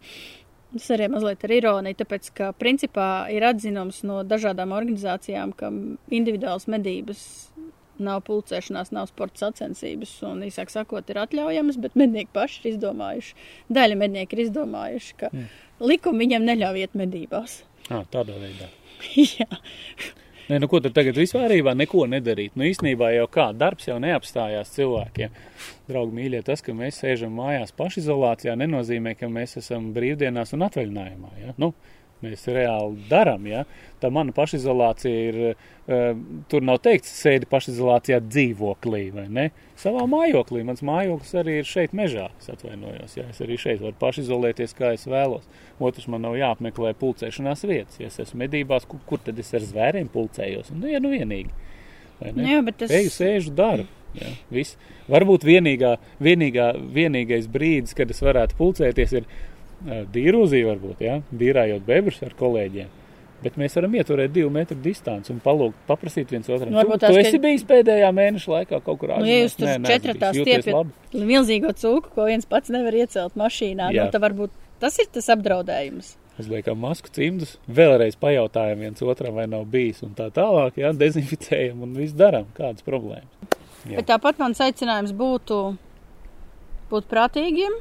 Tas 0.75 0.89
arī 0.91 1.07
mazliet 1.07 1.43
ar 1.47 1.53
ironiju, 1.55 1.95
tāpēc, 2.01 2.29
ka 2.35 2.49
principā 2.59 3.05
ir 3.31 3.45
atzinums 3.47 4.01
no 4.03 4.19
dažādām 4.27 4.73
organizācijām, 4.75 5.53
ka 5.55 5.69
individuāls 6.11 6.67
medības 6.67 7.21
nav 7.95 8.25
pulcēšanās, 8.27 8.89
nav 8.91 9.07
sporta 9.07 9.45
sacensības, 9.45 10.17
un 10.27 10.43
īsāk 10.43 10.73
sakot, 10.73 11.07
ir 11.13 11.21
atļaujamas, 11.21 11.77
bet 11.79 11.95
mednieki 11.95 12.33
paši 12.35 12.59
ir 12.65 12.73
izdomājuši, 12.73 13.37
daļa 13.71 13.95
mednieki 14.01 14.35
ir 14.35 14.43
izdomājuši, 14.49 15.15
ka 15.21 15.29
Mm. 15.31 15.47
likumi 15.79 16.25
viņam 16.25 16.43
neļauj 16.49 16.81
iet 16.83 16.99
medībās. 16.99 17.61
Ah, 17.89 18.03
tādā 18.11 18.35
veidā. 18.35 18.67
Jā, 19.15 19.47
Nē, 20.45 20.59
nu 20.61 20.67
ko 20.69 20.77
tad 20.77 20.93
tagad 20.93 21.17
vispārībā 21.17 21.71
neko 21.73 22.03
nedarīt? 22.05 22.53
Nu 22.53 22.67
īstenībā 22.67 23.07
jau 23.15 23.25
kā, 23.33 23.47
darbs 23.57 23.87
jau 23.87 23.95
neapstājās 23.97 24.75
cilvēkiem. 24.75 25.33
Draugi 25.89 26.13
mīļie, 26.19 26.43
tas, 26.45 26.61
ka 26.61 26.75
mēs 26.77 26.99
sēžam 27.01 27.33
mājās 27.33 27.73
pašizolācijā, 27.73 28.53
nenozīmē, 28.61 29.15
ka 29.17 29.25
mēs 29.25 29.57
esam 29.63 29.87
brīvdienās 29.95 30.53
un 30.53 30.67
atvaļinājumā. 30.67 31.31
Ja? 31.41 31.55
Nu, 31.57 31.71
mēs 32.25 32.45
reāli 32.51 33.05
darām, 33.09 33.45
ja? 33.49 33.63
Tā 34.01 34.11
mana 34.13 34.33
pašizolācija 34.35 35.21
ir, 35.29 35.39
uh, 35.53 36.09
tur 36.51 36.65
nav 36.65 36.81
teikts, 36.85 37.13
sēdi 37.21 37.47
pašizolācijā 37.49 38.19
dzīvoklī, 38.25 39.03
vai 39.15 39.25
ne? 39.31 39.47
Savā 39.79 40.03
mājoklī. 40.09 40.65
Mans 40.67 40.83
mājoklis 40.85 41.35
arī 41.41 41.59
ir 41.61 41.69
šeit 41.69 41.95
mežā, 41.97 42.27
es 42.41 42.51
atvainojos, 42.53 43.17
ja 43.19 43.27
es 43.31 43.41
arī 43.45 43.59
šeit 43.61 43.83
varu 43.83 43.95
pašizolēties, 44.01 44.75
kā 44.77 44.93
es 44.97 45.07
vēlos. 45.09 45.47
Otrs 45.79 46.09
man 46.11 46.25
nav 46.27 46.37
jāapmeklē 46.39 46.95
pulcēšanās 46.99 47.65
vietas. 47.69 47.99
Ja 48.01 48.11
es 48.11 48.19
esmu 48.23 48.43
medībās, 48.45 48.87
kur, 48.89 49.01
kur 49.07 49.23
tad 49.23 49.39
es 49.41 49.53
ar 49.55 49.63
zvēriem 49.65 50.11
pulcējos? 50.13 50.73
Nu, 50.75 50.89
ja 50.91 51.03
nu 51.03 51.13
vienīgi. 51.15 51.53
Jā 52.23 52.61
bet 52.63 52.77
tas 52.79 52.93
Eju, 52.95 53.11
sēžu, 53.11 53.51
daru. 53.55 53.87
Jā, 54.15 54.29
viss. 54.53 54.77
Varbūt 55.11 55.43
vienīgā, 55.43 55.97
vienīgā, 56.23 56.69
vienīgais 56.95 57.49
brīdis, 57.51 57.95
kad 57.97 58.11
es 58.13 58.21
varētu 58.23 58.55
pulcēties, 58.55 59.13
ir 59.19 59.27
dīrūzī, 59.83 60.61
varbūt, 60.65 61.01
ja? 61.05 61.21
dīrājot 61.31 61.85
bebrus 61.85 62.21
ar 62.25 62.33
kolēģiem. 62.39 62.87
Bet 63.43 63.57
mēs 63.61 63.75
varam 63.77 63.93
ieturēt 63.93 64.31
divu 64.33 64.49
metru 64.49 64.77
distanci 64.81 65.29
un 65.33 65.41
palūgt, 65.43 65.75
paprasīt 65.85 66.31
viens 66.33 66.47
otram. 66.49 66.71
Nu, 66.71 66.79
varbūt 66.79 67.03
esi 67.19 67.35
ka- 67.37 67.41
bijis 67.43 67.65
pēdējā 67.67 68.09
mēneša 68.15 68.51
laikā 68.53 68.79
kaut 68.81 68.97
kur 68.99 69.11
Nu, 69.19 69.25
ja 69.27 69.43
jūs 69.43 69.57
tur 69.59 69.67
četratā 69.85 70.31
labi? 70.73 70.91
milzīgo 71.13 71.73
cūku, 71.75 72.13
ko 72.15 72.25
viens 72.25 72.45
pats 72.45 72.69
nevar 72.73 72.93
iecelt 72.93 73.35
mašīnā, 73.35 73.91
Jā. 73.93 74.05
nu, 74.05 74.11
tad 74.11 74.21
varbūt 74.23 74.49
tas 74.79 74.97
ir 74.99 75.05
tas 75.11 75.29
apdraudējums. 75.35 76.15
Uzliekam 76.39 76.79
masku 76.79 77.07
cimdus, 77.15 77.57
vēlreiz 77.69 78.17
pajautājam 78.19 78.79
viens 78.79 79.01
otram, 79.01 79.35
vai 79.35 79.45
nav 79.47 79.65
bijis 79.71 80.01
un 80.03 80.15
tā 80.17 80.31
tālāk, 80.31 80.75
jā, 80.81 80.91
dezinficējam 80.97 81.83
un 81.85 81.93
viss 81.93 82.13
darām. 82.17 82.45
Kādas 82.57 82.83
problēmas? 82.83 83.29
Jā. 83.85 83.99
Bet 83.99 84.07
tāpat 84.09 84.39
mans 84.41 84.59
aicinājums 84.59 85.13
būtu 85.15 85.77
būt 86.89 87.07
prātīgiem, 87.11 87.77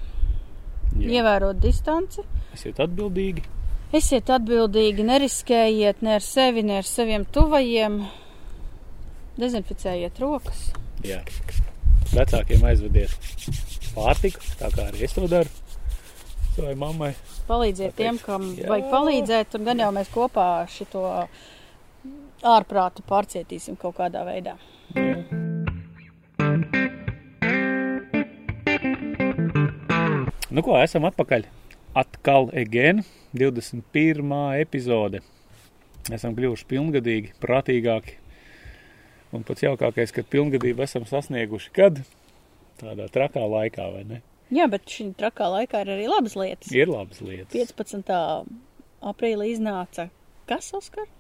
Jā. 0.99 1.11
ievērot 1.19 1.59
distanci. 1.63 2.23
Esiet 2.55 2.79
atbildīgi. 2.85 3.43
Esiet 3.95 4.31
atbildīgi, 4.31 5.05
neriskējiet 5.07 6.03
ne 6.03 6.17
ar 6.19 6.25
sevi, 6.25 6.63
ne 6.67 6.79
ar 6.81 6.87
saviem 6.89 7.25
tuvajiem. 7.35 8.01
Dezinficējiet 9.39 10.19
rokas. 10.23 10.69
Jā. 11.07 11.21
Vecākiem 12.15 12.63
aizvediet 12.71 13.15
pārtiku, 13.95 14.43
tā 14.61 14.71
kā 14.75 14.89
arī 14.91 15.05
es 15.07 15.15
to 15.17 15.27
daru 15.31 15.51
savai 16.55 16.75
mammai. 16.79 17.15
Palīdziet 17.49 17.95
Pateicu. 17.95 18.03
tiem, 18.03 18.21
kam 18.23 18.47
Jā. 18.55 18.69
vajag 18.71 18.91
palīdzēt, 18.93 19.59
un 19.59 19.65
gan 19.65 19.83
jau 19.83 19.91
mēs 19.95 20.13
kopā 20.15 20.47
šito 20.71 21.03
ārprātu 22.45 23.03
pārcietīsim 23.09 23.77
kaut 23.81 23.99
kādā 23.99 24.23
veidā. 24.27 24.57
Nu, 30.55 30.62
ko 30.62 30.77
esam 30.79 31.03
atpakaļ? 31.09 31.49
Atkal 31.99 32.45
again, 32.55 33.01
21. 33.35 34.29
epizode. 34.62 35.19
Esam 36.14 36.37
kļuvuši 36.37 36.69
pilngadīgi, 36.71 37.33
prātīgāki. 37.43 38.21
Un 39.35 39.43
pats 39.43 39.64
jaukākais, 39.64 40.12
ka 40.14 40.23
pilngadību 40.31 40.85
esam 40.87 41.09
sasnieguši 41.11 41.75
kad? 41.75 41.99
Tādā 42.79 43.09
trakā 43.11 43.43
laikā, 43.43 43.88
vai 43.97 44.05
ne? 44.12 44.21
Jā, 44.55 44.69
bet 44.71 44.87
šī 44.87 45.09
trakā 45.19 45.51
laikā 45.57 45.83
ir 45.83 45.93
arī 45.97 46.07
labas 46.07 46.38
lietas. 46.38 46.71
Ir 46.71 46.93
labas 46.93 47.19
lietas. 47.25 47.51
15. 47.51 48.14
aprīlī 49.11 49.51
iznāca 49.57 50.07
kas, 50.47 50.71
Oskar? 50.79 51.11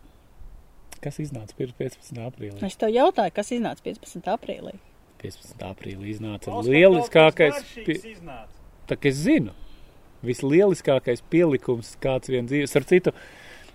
Kas 1.02 1.18
iznāca 1.18 1.58
pirms 1.58 1.74
15. 1.80 2.22
aprīlī? 2.30 2.60
Es 2.62 2.78
tev 2.78 2.94
jautāju, 2.94 3.34
kas 3.34 3.50
iznāca 3.56 3.82
15. 3.90 4.30
aprīlī. 4.38 4.78
15. 5.24 5.58
aprīlī 5.74 6.14
iznāca 6.14 6.54
Oskar, 6.54 6.70
lieliskākais. 6.70 7.58
kaut 7.58 7.64
kas 7.64 7.80
Pi... 7.80 7.96
garšīgs 7.96 8.12
iznāca. 8.20 8.63
Tā 8.88 8.98
kā 9.00 9.10
es 9.10 9.20
zinu, 9.24 9.54
vislieliskākais 10.24 11.22
pielikums, 11.32 11.94
kāds 12.02 12.32
vien 12.32 12.48
dzīves. 12.48 12.74
Ar 12.78 12.88
citu, 12.88 13.14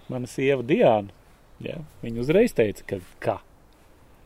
mana 0.09 0.29
sieva 0.29 0.65
Diana, 0.65 1.13
ja, 1.63 1.79
viņa 2.03 2.25
uzreiz 2.25 2.55
teica, 2.57 2.85
ka 2.89 2.99
kā. 3.23 3.37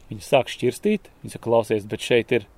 Viņa 0.10 0.26
sāk 0.26 0.52
šķirstīt, 0.52 1.08
viņa 1.24 1.36
saka, 1.36 1.46
klausies, 1.48 1.88
bet 1.90 2.04
šeit 2.04 2.34
ir. 2.36 2.50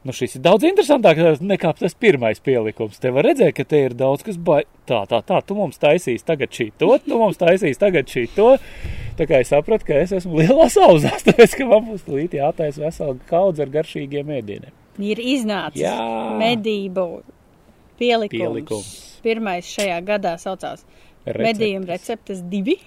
Nu, 0.00 0.14
šis 0.16 0.38
ir 0.38 0.40
daudz 0.46 0.64
interesantāk 0.64 1.18
nekā 1.44 1.74
tas 1.76 1.92
pirmais 1.92 2.38
pielikums. 2.40 2.96
Te 3.02 3.10
var 3.12 3.26
redzēt, 3.28 3.52
ka 3.58 3.66
te 3.68 3.82
ir 3.84 3.92
daudz 3.92 4.24
kas 4.24 4.38
baigts. 4.40 4.72
Tā, 4.88 5.02
tā, 5.10 5.18
tā, 5.28 5.42
tu 5.44 5.54
mums 5.58 5.76
taisīs 5.78 6.24
tagad 6.24 6.54
šī 6.56 6.70
to, 6.80 6.88
tu 7.04 7.18
mums 7.20 7.36
taisīs 7.40 7.78
tagad 7.78 8.08
šī 8.08 8.24
to. 8.32 8.54
Tā 9.18 9.26
kā 9.28 9.42
es 9.44 9.52
sapratu, 9.52 9.84
ka 9.90 9.98
es 10.00 10.14
esmu 10.16 10.40
lielā 10.40 10.70
sauzās, 10.72 11.20
tāpēc, 11.26 11.58
ka 11.58 11.66
man 11.68 11.84
būs 11.90 12.06
tūlīt 12.06 12.38
jātaisa 12.38 12.86
vesela 12.86 13.18
kaudze 13.28 13.66
ar 13.66 13.74
garšīgiem 13.74 14.32
ēdieniem. 14.38 14.72
Ir 15.04 15.20
iznācis 15.20 15.84
Jā. 15.84 15.98
medību 16.40 17.04
pielikums. 18.00 18.40
Pielikums. 18.40 18.90
Pirmais 19.24 19.68
šajā 19.76 19.98
gadā 20.08 20.34
saucās 20.40 20.84
Receptes. 21.26 21.44
medījuma 21.46 21.90
receptes 21.92 22.40
divi. 22.52 22.78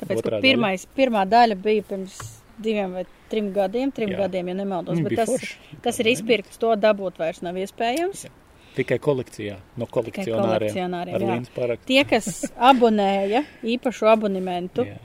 Tāpēc, 0.00 0.20
Otrā 0.22 0.38
pirmais, 0.40 0.86
pirmā 0.96 1.26
daļa 1.28 1.56
bija 1.60 1.82
pirms 1.90 2.14
diviem 2.60 2.94
vai 2.96 3.02
trim 3.32 3.50
gadiem, 3.52 3.90
trim 3.92 4.10
Jā. 4.14 4.22
gadiem, 4.24 4.48
ja 4.48 4.54
nemaldos. 4.62 4.98
Mm, 5.00 5.08
Bet 5.08 5.18
tas, 5.20 5.56
tas 5.84 5.98
ir 6.00 6.08
izpirkts, 6.14 6.56
to 6.60 6.70
dabūt 6.76 7.18
vairs 7.20 7.42
nav 7.44 7.58
iespējams. 7.60 8.26
Tikai 8.76 9.00
kolekcijā, 9.02 9.56
no 9.76 9.86
kolekcionāriem. 9.90 10.70
kolekcionāriem, 10.70 11.44
jā. 11.50 11.76
Tie, 11.88 12.04
kas 12.06 12.28
abonēja 12.70 13.42
īpašu 13.66 14.06
abonementu, 14.12 14.84
Jā, 14.86 14.96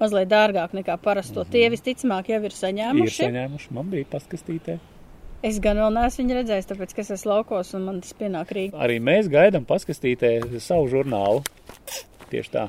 mazliet 0.00 0.30
dārgāk 0.32 0.72
nekā 0.74 0.96
parasto, 1.02 1.44
tie 1.46 1.68
visticamāk 1.70 2.30
jau 2.32 2.40
ir 2.40 2.48
Mhm. 2.48 2.54
Ir 2.54 2.58
saņēmuši. 2.62 3.20
saņēmuši, 3.28 3.70
man 3.76 3.90
bija 3.92 4.04
paskastītē. 4.16 4.78
Es 5.44 5.58
gan 5.60 5.76
vēl 5.76 5.90
neesmu 5.92 6.22
viņu 6.22 6.36
redzējis, 6.38 6.68
tāpēc, 6.70 6.94
es 7.02 7.10
esmu 7.18 7.34
laukos 7.34 7.74
un 7.76 7.82
man 7.84 7.98
tas 8.00 8.14
pienāk 8.16 8.52
Rīgā. 8.56 8.78
Arī 8.80 8.96
mēs 9.04 9.28
gaidām 9.32 9.66
paskastītē 9.68 10.38
savu 10.56 10.88
žurnālu. 10.88 11.42
Tieši 12.30 12.52
tā. 12.54 12.62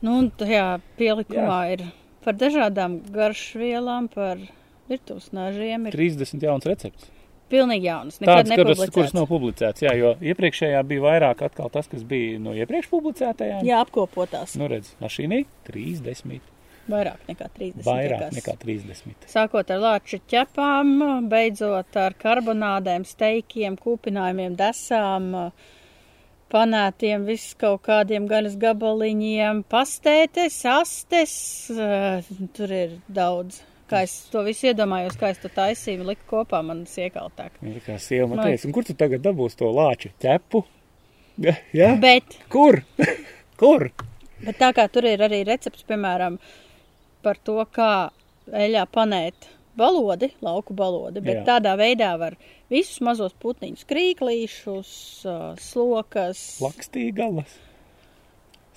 Nu, 0.00 0.14
un 0.22 0.30
tajā 0.40 0.78
pielikumā 0.96 1.58
Jā. 1.68 1.76
ir 1.76 1.84
par 2.24 2.38
dažādām 2.40 2.96
garšvielām, 3.12 4.08
par 4.14 4.40
virtuves 4.88 5.28
nažiem. 5.36 5.88
Ir 5.90 5.98
30 5.98 6.48
jauns 6.48 6.68
recepts. 6.70 7.10
pilnīgi 7.52 7.88
jaunas. 7.88 8.20
Nekad 8.20 8.48
Tāds, 8.48 8.56
kuras, 8.56 8.82
kuras 8.92 9.14
nav 9.16 9.28
publicēts. 9.28 9.84
Jā, 9.84 9.94
jo 9.96 10.14
iepriekšējā 10.32 10.82
bija 10.88 11.04
vairāk 11.04 11.44
atkal 11.44 11.70
tas, 11.72 11.88
kas 11.88 12.04
bija 12.08 12.40
no 12.40 12.52
iepriekš 12.56 12.88
publicētajām. 12.92 13.64
Jā, 13.68 13.80
apkopotās. 13.84 14.56
Nu, 14.60 14.68
redz, 14.72 14.94
mašīnī 15.02 15.44
30. 15.68 16.40
Vairāk 16.88 17.24
nekā 17.28 17.48
30. 17.54 17.84
Vairāk 17.86 18.22
liekas. 18.22 18.36
nekā 18.38 18.54
30. 18.62 19.26
Sākot 19.28 19.72
ar 19.74 19.82
lāču 19.82 20.20
ķepām, 20.32 20.94
beidzot 21.28 21.98
ar 22.00 22.16
karbonādēm, 22.18 23.04
steikiem, 23.08 23.76
kūpinājumiem, 23.80 24.56
desām, 24.58 25.30
panētiem, 26.52 27.26
viss 27.28 27.52
kaut 27.60 27.82
kādiem 27.88 28.28
gaļas 28.30 28.56
gabaliņiem, 28.60 29.64
pastētes, 29.68 30.60
astes, 30.72 31.34
tur 32.56 32.72
ir 32.72 32.96
daudz. 33.08 33.60
Kā 33.88 34.02
es 34.04 34.14
to 34.28 34.42
visu 34.44 34.66
iedomājos, 34.68 35.14
kā 35.16 35.30
es 35.32 35.38
to 35.40 35.48
taisīju, 35.48 36.04
liku 36.10 36.26
kopā 36.34 36.58
man 36.64 36.82
siekaltāk. 36.88 37.54
Ir 37.64 37.78
kā 37.86 37.96
sieva 38.00 38.26
man 38.28 38.42
teica, 38.44 38.66
un 38.68 38.74
kur 38.76 38.84
tu 38.84 38.96
tagad 38.96 39.22
dabūsi 39.24 39.56
to 39.62 39.70
lāču 39.72 40.10
ķepu? 40.20 40.60
Ja? 41.40 41.54
ja? 41.72 41.94
Bet, 42.00 42.36
Kur? 42.52 42.82
Kur? 43.60 43.88
bet 44.44 44.58
tā 44.60 44.68
kā 44.76 44.84
tur 44.92 45.06
ir 45.08 45.22
arī 45.24 45.40
recepts, 45.48 45.86
piemēram, 45.88 46.36
par 47.22 47.38
to, 47.44 47.60
kā 47.74 48.10
eļā 48.48 48.84
panēt 48.94 49.48
balodi, 49.78 50.32
lauku 50.42 50.74
balodi, 50.76 51.22
bet 51.22 51.40
Jā. 51.40 51.44
Tādā 51.52 51.74
veidā 51.78 52.12
var 52.20 52.36
visus 52.72 53.00
mazos 53.04 53.34
putniņus, 53.42 53.86
krīklīšus, 53.88 54.92
ā, 55.28 55.36
slokas. 55.62 56.42
Lakstīgalas? 56.64 57.54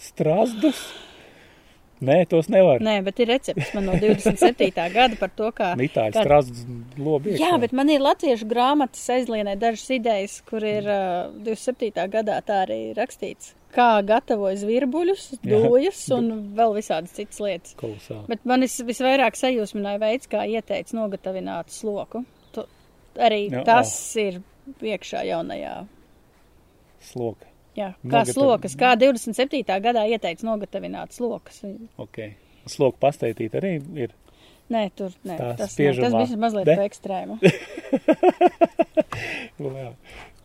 Strazdus? 0.01 0.81
Nē, 2.01 2.17
tos 2.29 2.47
nevar. 2.49 2.81
Nē, 2.81 2.95
bet 3.05 3.19
ir 3.21 3.29
recepts 3.29 3.75
man 3.77 3.85
no 3.85 3.93
27. 4.01 4.71
gada 4.93 5.17
par 5.19 5.29
to, 5.37 5.51
kā. 5.53 5.71
Itāļu 5.77 6.15
kā- 6.15 6.23
strazdus 6.25 6.63
lobi. 6.97 7.35
Jā, 7.37 7.53
bet 7.61 7.75
man 7.77 7.91
ir 7.93 8.01
latviešu 8.01 8.47
grāmatas 8.49 9.03
aizlienē 9.13 9.53
dažas 9.61 9.85
idejas, 9.93 10.39
kur 10.49 10.65
ir 10.65 10.87
uh, 10.89 11.29
27. 11.45 12.07
gadā 12.15 12.39
tā 12.47 12.63
arī 12.65 12.79
rakstīts. 12.97 13.53
Kā 13.71 14.01
gatavojas 14.03 14.65
virbuļus, 14.67 15.27
Jā. 15.45 15.61
dūjas 15.61 16.01
un 16.17 16.31
vēl 16.57 16.73
visādas 16.75 17.13
citas 17.15 17.37
lietas. 17.39 17.77
Kolosāli. 17.79 18.25
Bet 18.33 18.49
man 18.49 18.65
vis, 18.65 18.79
visvairāk 18.83 19.37
sajūsmināja 19.39 20.01
veids, 20.01 20.27
kā 20.31 20.43
ieteica 20.49 20.97
nogatavināt 20.97 21.71
sloku. 21.71 22.25
Tu, 22.51 22.65
arī 23.15 23.45
Jā, 23.53 23.61
tas 23.69 23.93
oh. 23.93 24.25
ir 24.25 24.41
iekšā 24.91 25.23
jaunajā. 25.29 25.77
Sloka. 27.13 27.50
Jā, 27.77 27.93
kā 28.03 28.09
Nogatavi- 28.11 28.33
slokas, 28.35 28.73
kā 28.75 28.95
27. 28.99 29.79
gadā 29.79 30.03
ieteica 30.11 30.43
nogatavināt 30.47 31.13
slokas. 31.15 31.61
Ok. 31.97 32.17
Sloka 32.67 32.97
pastētīt 33.07 33.55
arī 33.57 33.77
ir. 33.97 34.11
Nē, 34.71 34.85
tur 34.95 35.09
nē, 35.27 35.35
Tā 35.39 35.47
tas, 35.59 35.73
nē, 35.79 35.93
tas 35.99 36.13
bija 36.15 36.37
mazliet 36.39 36.65
De? 36.67 36.75
pa 36.79 36.83
ekstrēmu. 36.87 37.39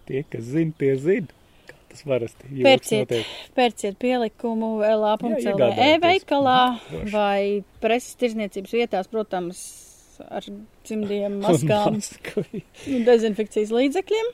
Tie, 0.06 0.22
kas 0.30 0.44
zina, 0.54 0.72
tie 0.78 0.94
zina. 1.02 1.26
Tas 1.90 2.02
parasti 2.06 2.50
joks 2.50 2.66
Pērciet, 2.66 3.12
pērciet 3.56 3.96
pielikumu 4.02 4.68
lāpumcelē 4.82 5.68
e-veikalā 5.94 6.58
Droši. 6.90 7.10
vai 7.14 7.40
preses 7.82 8.18
tirzniecības 8.20 8.74
vietās, 8.76 9.08
protams, 9.10 9.62
ar 10.28 10.44
cimdiem, 10.86 11.38
maskām 11.42 11.96
un 11.98 13.06
dezinfekcijas 13.08 13.72
līdzekļiem. 13.74 14.30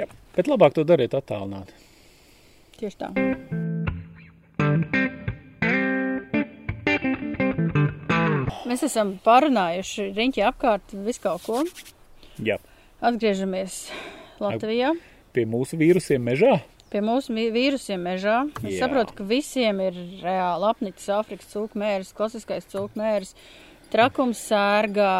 Jā. 0.00 0.08
Bet 0.34 0.50
labāk 0.50 0.74
to 0.76 0.84
dariet 0.88 1.14
attālināt. 1.16 1.70
Tieši 2.80 2.98
tā. 3.00 3.10
Mēs 8.64 8.82
esam 8.88 9.14
pārunājuši 9.22 10.08
riņķi 10.16 10.42
apkārt 10.48 10.94
visu 11.06 11.22
kaut 11.22 11.44
ko. 11.46 11.60
Jā. 12.42 12.56
Atgriežamies 13.04 13.84
Latvijā. 14.42 14.94
Pie 15.34 15.44
mūsu 15.46 15.78
vīrusiem 15.78 16.24
mežā. 16.24 16.56
Pie 16.90 17.02
mūsu 17.04 17.34
vīrusiem 17.34 18.02
mežā. 18.02 18.40
Es 18.62 18.76
Jā. 18.76 18.84
saprotu, 18.84 19.16
ka 19.18 19.26
visiem 19.26 19.80
ir 19.82 19.96
reāli 20.22 20.68
apnicis 20.70 21.10
Āfrikas 21.10 21.50
cūkmērs, 21.50 22.12
klasiskais 22.14 22.66
cūkmērs, 22.70 23.34
trakums 23.94 24.42
sērgā, 24.48 25.14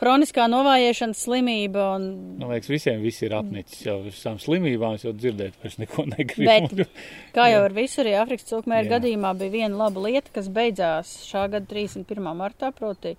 hroniskā 0.00 0.46
novājēšanas 0.52 1.22
slimība. 1.26 1.86
Un, 1.96 2.06
Man 2.40 2.52
liekas, 2.52 2.70
visiem 2.72 3.02
viss 3.04 3.24
ir 3.26 3.34
apnicis 3.36 3.86
jau 3.86 3.98
visām 4.04 4.38
slimībām. 4.42 4.98
Jau 5.02 5.14
dzirdēt, 5.16 5.58
vairs 5.62 5.78
neko 5.82 6.06
negribu. 6.12 6.82
Bet, 6.82 7.02
kā 7.36 7.48
jau 7.52 7.64
ar 7.66 7.76
visu 7.76 8.02
arī 8.04 8.14
Āfrikas 8.20 8.48
cūkmēra 8.50 8.86
Jā. 8.86 8.92
gadījumā 8.96 9.32
bija 9.40 9.54
viena 9.58 9.82
laba 9.86 10.06
lieta, 10.08 10.32
kas 10.36 10.50
beidzās 10.52 11.16
šā 11.28 11.46
gada 11.56 11.66
31. 11.70 12.32
martā, 12.38 12.72
proti 12.76 13.16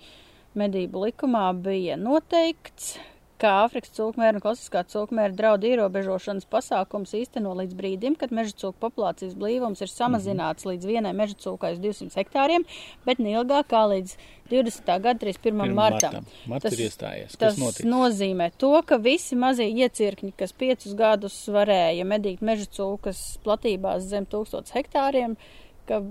medību 0.57 1.07
likumā 1.07 1.49
bija 1.61 1.97
noteikts, 2.01 2.95
ka 3.38 3.52
Āfrikas 3.67 3.91
cūkmēra 3.93 4.39
un 4.39 4.41
klasiskā 4.41 4.82
cūkmēra 4.89 5.36
draudu 5.38 5.67
ierobežošanas 5.69 6.47
pasākums 6.50 7.12
īsteno 7.13 7.52
līdz 7.60 7.76
brīdim, 7.78 8.15
kad 8.17 8.32
meža 8.34 8.56
cūku 8.58 8.80
populācijas 8.82 9.36
blīvums 9.38 9.82
ir 9.86 9.91
samazināts 9.91 10.65
Mhm. 10.65 10.71
līdz 10.71 10.86
vienai 10.89 11.13
meža 11.13 11.36
cūkai 11.43 11.73
uz 11.73 11.80
200 11.80 12.15
hektāriem, 12.17 12.65
bet 13.06 13.17
neilgāk 13.19 13.67
kā 13.69 13.84
līdz 13.93 14.15
20. 14.50 15.00
gada 15.04 15.19
31. 15.19 15.73
martam. 15.76 16.26
Marts 16.47 16.63
Tas- 16.63 16.73
ir 16.73 16.89
iestājies. 16.89 17.38
Tas 17.38 17.58
nozīmē 17.84 18.52
to, 18.58 18.82
ka 18.82 18.97
visi 18.97 19.36
mazie 19.36 19.69
iecirkņi, 19.69 20.34
kas 20.38 20.52
piecus 20.54 20.95
gadus 20.95 21.38
varēja 21.47 22.04
medīt 22.06 22.39
meža 22.41 22.65
cūkas 22.67 23.38
platībās 23.43 24.00
zem 24.08 24.26
tūkstots 24.26 24.71
hektāriem, 24.73 25.38
ka 25.86 26.02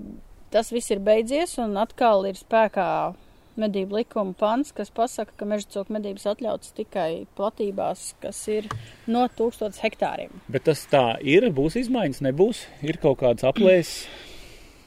tas 0.49 0.69
viss 0.71 0.89
ir 0.91 0.99
beidzies 0.99 1.57
un 1.59 1.75
atkal 1.75 2.25
ir 2.25 2.33
spēkā 2.35 3.15
medību 3.61 3.97
likuma 3.99 4.33
pants, 4.37 4.71
kas 4.75 4.91
pasaka, 4.93 5.33
ka 5.39 5.47
meža 5.49 5.67
cūku 5.75 5.93
medības 5.95 6.27
atļauts 6.33 6.73
tikai 6.77 7.25
platībās, 7.37 8.11
kas 8.23 8.39
ir 8.53 8.69
no 9.09 9.25
tūkstots 9.37 9.81
hektāriem. 9.83 10.31
Bet 10.51 10.67
tas 10.69 10.85
tā 10.91 11.17
ir, 11.21 11.49
būs 11.53 11.77
izmaiņas, 11.81 12.21
nebūs. 12.29 12.63
Ir 12.85 12.99
kaut 13.01 13.19
kāds 13.23 13.45
aplēs, 13.47 13.95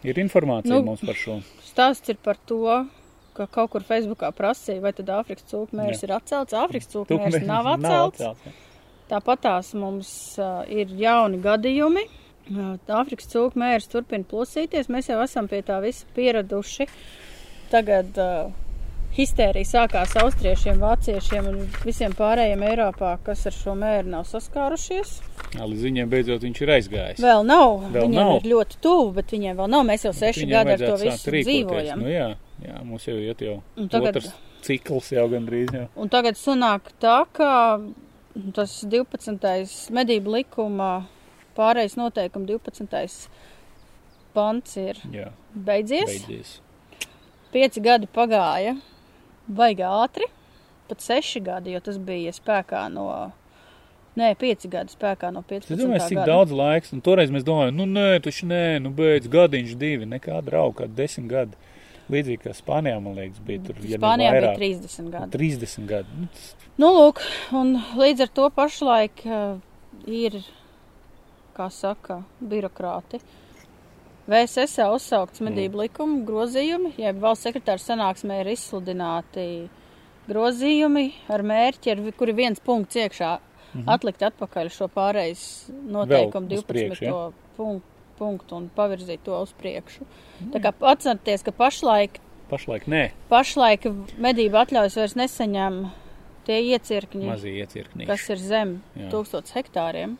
ir 0.06 0.22
informācija 0.22 0.78
Nu, 0.78 0.84
mums 0.86 1.02
par 1.04 1.18
šo. 1.18 1.40
Stāsts 1.66 2.10
ir 2.12 2.18
par 2.22 2.38
to, 2.50 2.62
ka 3.36 3.46
kaut 3.50 3.70
kur 3.74 3.84
Facebookā 3.86 4.32
prasīja, 4.36 4.82
vai 4.82 4.92
tad 4.96 5.10
Āfrikas 5.14 5.46
cūku 5.50 5.76
mērs 5.78 6.00
Jā. 6.02 6.08
ir 6.08 6.16
atcelts. 6.16 6.56
Āfrikas 6.58 6.90
cūku 6.92 7.14
mērs 7.14 7.36
Tukmērs 7.36 7.46
nav 7.48 7.68
atcelts. 7.76 8.20
atcelts, 8.20 8.48
jā. 8.48 8.56
Tāpat 9.10 9.40
tās 9.42 9.72
mums 9.74 10.10
uh, 10.38 10.62
ir 10.70 10.90
jauni 10.98 11.40
gadījumi. 11.42 12.04
Uh, 12.50 12.74
Āfrikas 13.00 13.30
cūku 13.32 13.58
mērs 13.58 13.88
turpina 13.90 14.26
plusīties. 14.30 14.90
Mēs 14.90 15.10
jau 15.10 15.18
esam 15.24 15.48
pie 15.50 15.62
tā 15.66 15.80
visa 15.82 16.06
pieraduši. 16.16 16.86
Tagad 17.70 18.16
uh, 18.18 18.50
histērija 19.14 19.66
sākās 19.68 20.12
austriešiem, 20.20 20.78
vāciešiem 20.82 21.46
un 21.50 21.58
visiem 21.86 22.12
pārējiem 22.18 22.62
Eiropā, 22.66 23.12
kas 23.26 23.44
ar 23.50 23.54
šo 23.54 23.74
mēru 23.78 24.10
nav 24.16 24.26
saskārušies. 24.30 25.16
Jā, 25.54 25.64
Līdz 25.66 25.82
viņiem 25.88 26.10
beidzot 26.12 26.44
viņš 26.46 26.60
ir 26.62 26.72
aizgājis. 26.76 27.22
Vēl 27.22 27.42
nav. 27.46 27.76
Vēl 27.94 28.06
viņiem 28.06 28.20
nav. 28.22 28.32
ir 28.38 28.48
ļoti 28.52 28.78
tuvu, 28.82 29.08
bet 29.16 29.32
viņiem 29.34 29.56
vēl 29.58 29.70
nav. 29.72 29.82
Mēs 29.88 30.06
jau 30.06 30.12
seši 30.14 30.46
gadi 30.50 30.76
ar 30.76 30.84
to 30.84 30.96
visu 31.00 31.34
dzīvojam. 31.40 32.02
Nu, 32.04 32.10
jā, 32.12 32.28
jā, 32.66 32.82
mums 32.86 33.06
jau 33.08 33.16
iet 33.18 33.42
jau 33.46 33.56
Un 33.76 33.88
tagad- 33.90 34.16
otrs 34.20 34.30
cikls 34.62 35.10
jau 35.16 35.26
gandrīz. 35.32 35.70
Jā. 35.74 35.86
Un 35.96 36.08
tagad 36.12 36.38
sanāk 36.38 36.90
tā, 37.02 37.24
ka 37.32 37.80
tas 38.54 38.76
12. 38.86 39.90
medību 39.90 40.36
likuma 40.38 40.90
pārējais 41.58 41.96
noteikuma 41.98 42.46
12. 42.46 43.28
pants 44.34 44.76
ir 44.78 45.00
Jā, 45.10 45.30
beidzies. 45.54 46.06
beidzies. 46.28 46.60
Pieci 47.50 47.82
gadi 47.82 48.06
pagāja, 48.14 48.76
baigi 49.50 49.84
ātri, 49.86 50.28
pat 50.90 51.02
seši 51.02 51.42
gadi, 51.46 51.74
jo 51.74 51.82
tas 51.82 51.98
bija 51.98 52.32
spēkā 52.34 52.84
no, 52.94 53.08
nē, 54.20 54.30
pieci 54.38 54.70
gadi 54.70 54.94
spēkā 54.94 55.32
no 55.34 55.42
15. 55.42 55.74
Es 55.74 55.82
domāju, 55.82 56.06
cik 56.06 56.20
gada. 56.20 56.30
daudz 56.30 56.54
laiks, 56.54 56.94
un 56.94 57.02
toreiz 57.02 57.32
mēs 57.34 57.46
domājam, 57.46 57.74
nu 57.80 57.88
nē, 57.90 58.20
taču 58.22 58.46
nē, 58.50 58.62
nu 58.84 58.94
beidz 58.94 59.26
gadiņš 59.30 59.74
divi, 59.80 60.08
nekā 60.14 60.38
drauga, 60.46 60.84
kādi 60.84 60.98
desmit 61.02 61.30
gadi. 61.30 61.66
Līdzīgi 62.10 62.42
kā 62.42 62.54
Spānijā, 62.58 62.96
man 63.02 63.14
liekas, 63.14 63.42
bija 63.46 63.62
tur, 63.68 63.76
ja 63.86 63.98
ne 63.98 64.02
Spānijā 64.02 64.30
bija 64.34 64.46
vairāk, 64.48 64.56
30 64.58 65.10
gadi. 65.14 65.38
30 65.38 65.86
gadi. 65.90 66.22
Nu, 66.22 66.30
Nu, 66.80 66.88
lūk, 66.96 67.18
un 67.52 67.74
līdz 67.98 68.22
ar 68.24 68.30
to 68.32 68.46
pašlaik 68.56 69.18
uh, 69.26 69.58
ir, 70.08 70.38
kā 71.52 71.66
saka, 71.74 72.22
birokrāti. 72.40 73.18
VSS 74.30 74.78
uzsaukts 74.94 75.40
medību 75.42 75.80
likuma 75.82 76.20
grozījumi, 76.28 76.92
jeb 77.02 77.18
valsts 77.22 77.48
sekretāra 77.48 77.82
sanāksmē 77.82 78.40
ir 78.44 78.52
izsludināti 78.52 79.46
grozījumi 80.30 81.06
ar 81.32 81.42
mērķi, 81.46 81.94
ar 81.94 82.02
kuri 82.18 82.34
viens 82.44 82.60
punkts 82.62 82.98
iekšā 83.00 83.38
Mhm. 83.70 83.86
atlikt 83.86 84.22
atpakaļ 84.26 84.68
šo 84.74 84.88
pārejas 84.90 85.42
noteikumu 85.70 86.48
Vēl 86.50 86.58
uz 86.58 86.64
12. 86.64 86.66
priekšu, 86.66 87.04
ja? 87.06 87.30
punktu, 87.56 87.86
punktu 88.18 88.56
un 88.56 88.70
pavirzīt 88.76 89.22
to 89.24 89.36
uz 89.42 89.52
priekšu. 89.54 90.02
Mhm. 90.40 90.50
Tā 90.54 90.58
kā 90.64 90.72
atcerieties, 90.92 91.44
ka 91.46 91.52
pašlaik 91.52 92.18
pašlaik 92.50 92.88
nē, 92.90 93.10
pašlaik 93.30 93.84
medību 94.18 94.58
atļaujas 94.58 94.96
vairs 94.98 95.14
nesaņem 95.14 95.90
tie 96.44 96.58
iecirkņi, 96.74 97.30
iecirknī. 97.62 98.06
kas 98.06 98.28
ir 98.30 98.36
zem 98.38 98.82
Jā. 98.96 99.08
1000 99.10 99.52
hektāriem. 99.54 100.16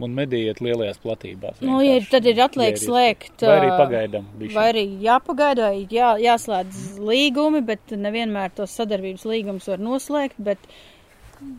Un 0.00 0.14
medījiet 0.16 0.62
lielajās 0.64 1.00
platībās. 1.02 1.58
Nu, 1.60 1.76
ja, 1.84 1.98
tad 2.10 2.24
ir 2.26 2.38
atliek 2.40 2.72
Ja 2.72 2.78
ir 2.78 2.80
slēgt. 2.80 3.44
Vai 3.44 3.58
arī 3.58 3.68
pagaidām. 3.76 4.30
Vai 4.54 4.64
arī 4.70 4.84
jāpagaida, 5.04 5.68
jā, 5.92 6.14
jāslēdz 6.22 6.80
līgumi, 7.02 7.60
bet 7.68 7.92
nevienmēr 7.92 8.54
tos 8.56 8.72
sadarbības 8.78 9.26
līgumus 9.28 9.68
var 9.68 9.84
noslēgt. 9.84 10.40
Bet 10.42 10.64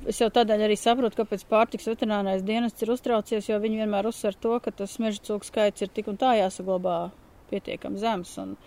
es 0.09 0.19
jau 0.23 0.31
tādēļ 0.33 0.65
arī 0.65 0.77
saprotu, 0.79 1.21
kāpēc 1.21 1.45
pārtiks 1.49 1.87
veterinārais 1.91 2.43
dienests 2.45 2.83
ir 2.83 2.93
uztraucies, 2.95 3.51
jo 3.51 3.59
viņi 3.61 3.83
vienmēr 3.83 4.09
uzsver 4.09 4.35
to, 4.35 4.57
ka 4.63 4.73
tas 4.81 4.97
meža 5.03 5.21
cūku 5.29 5.47
skaits 5.47 5.85
ir 5.85 5.93
tik 5.93 6.09
un 6.09 6.17
tā 6.19 6.33
jāsaglabā 6.39 6.97
pietiekami 7.53 8.01
zems. 8.01 8.33
Un 8.41 8.57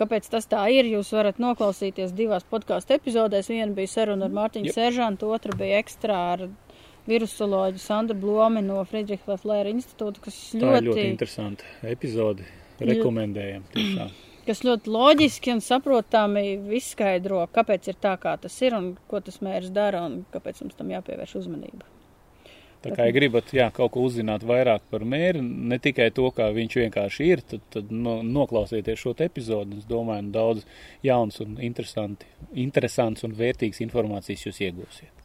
kāpēc 0.00 0.30
tas 0.32 0.48
tā 0.48 0.64
ir? 0.72 0.88
Jūs 0.88 1.12
varat 1.14 1.38
noklausīties 1.42 2.16
divās 2.16 2.48
podkāstu 2.48 2.96
epizodēs. 2.96 3.52
Viena 3.52 3.76
bija 3.76 3.92
saruna 3.92 4.26
ar 4.30 4.36
Mārtiņu 4.40 4.72
Seržantu, 4.72 5.30
otra 5.36 5.56
bija 5.58 5.82
ekstrā 5.84 6.22
ar 6.34 6.48
virusoloģu 7.08 7.80
Sandru 7.82 8.16
Blomi 8.18 8.62
no 8.64 8.82
Friedricha 8.88 9.32
Leflēra 9.32 9.72
institūta, 9.72 10.22
kas 10.24 10.36
Tā 10.52 10.58
ir 10.58 10.66
ļoti, 10.66 10.90
ļoti 10.90 11.06
interesanti 11.10 11.72
epizodi. 11.94 12.46
Rekomendējam 12.82 13.64
tiešām. 13.70 14.12
kas 14.46 14.62
ļoti 14.66 14.90
loģiski 14.90 15.54
un 15.54 15.62
saprotami 15.62 16.44
izskaidro, 16.78 17.44
kāpēc 17.54 17.92
ir 17.92 17.98
tā, 18.02 18.16
kā 18.22 18.34
tas 18.42 18.56
ir 18.64 18.76
un 18.78 18.92
ko 19.10 19.22
tas 19.22 19.42
mērs 19.44 19.70
dara 19.74 20.04
un 20.08 20.22
kāpēc 20.34 20.64
mums 20.64 20.78
tam 20.78 20.90
jāpievērš 20.94 21.36
uzmanība. 21.42 21.86
Tā 22.82 22.96
kā 22.96 23.06
ja 23.06 23.14
gribat 23.14 23.52
jā, 23.54 23.68
kaut 23.70 23.92
ko 23.94 24.02
uzzināt 24.08 24.42
vairāk 24.42 24.82
par 24.90 25.04
mēri, 25.06 25.38
ne 25.42 25.78
tikai 25.78 26.08
to, 26.14 26.26
kā 26.34 26.48
viņš 26.50 26.78
vienkārši 26.80 27.28
ir, 27.30 27.42
tad, 27.46 27.62
tad 27.70 27.92
no, 27.94 28.16
noklausieties 28.26 28.98
šo 28.98 29.14
epizodu. 29.22 29.78
Es 29.78 29.86
domāju, 29.86 30.26
nu, 30.26 30.34
daudz 30.34 30.66
jauns 31.06 31.38
un 31.44 31.54
interesants 31.62 33.22
un 33.28 33.36
vērtīgs 33.38 33.84
informācijas 33.86 34.48
jūs 34.48 34.58
iegūsiet. 34.66 35.21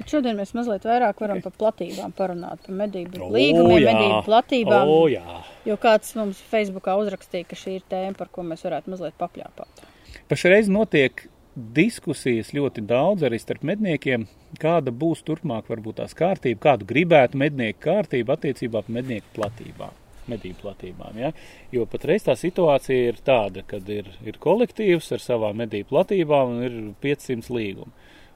Bet 0.00 0.14
šodien 0.14 0.38
mēs 0.40 0.54
mazliet 0.56 0.86
vairāk 0.88 1.18
varam 1.20 1.42
par 1.44 1.52
platībām 1.60 2.14
parunāt, 2.16 2.62
par 2.64 2.76
medību 2.78 3.20
O, 3.20 3.26
līgumiem, 3.34 3.82
jā. 3.82 3.92
medību 3.92 4.22
platībām. 4.24 4.88
O, 4.88 5.02
jā. 5.12 5.40
Jo 5.68 5.76
kāds 5.80 6.14
mums 6.16 6.40
Facebookā 6.48 6.94
uzrakstīja, 7.02 7.44
ka 7.50 7.58
šī 7.60 7.74
ir 7.76 7.84
tēma, 7.90 8.16
par 8.16 8.30
ko 8.32 8.46
mēs 8.48 8.64
varētu 8.64 8.94
mazliet 8.94 9.18
papļāpāt. 9.20 9.82
Pašreiz 10.30 10.70
notiek 10.72 11.26
diskusijas 11.54 12.54
ļoti 12.56 12.84
daudz 12.88 13.26
arī 13.28 13.40
starp 13.42 13.64
medniekiem, 13.66 14.24
kāda 14.62 14.92
būs 14.94 15.20
turpmāk 15.26 15.68
varbūt 15.68 16.00
tās 16.00 16.16
kārtība, 16.16 16.62
kādu 16.70 16.88
gribētu 16.88 17.40
mednieku 17.40 17.82
kārtību 17.90 18.36
attiecībā 18.36 18.84
par 18.86 18.96
mednieku 19.00 19.34
platībām. 19.36 19.98
Medību 20.30 20.62
platībām, 20.62 21.16
ja? 21.18 21.32
Jo 21.74 21.84
patreiz 21.90 22.24
tā 22.24 22.36
situācija 22.38 23.12
ir 23.12 23.20
tāda, 23.26 23.64
ka 23.66 23.80
ir, 23.90 24.08
ir 24.24 24.40
kolektīvs 24.40 25.10
ar 25.16 25.24
savām 25.24 25.60
medību 25.60 25.90
platībām 25.90 26.54
un 26.54 26.64
ir 26.64 26.80
500 27.02 27.52
līgumi. 27.52 27.92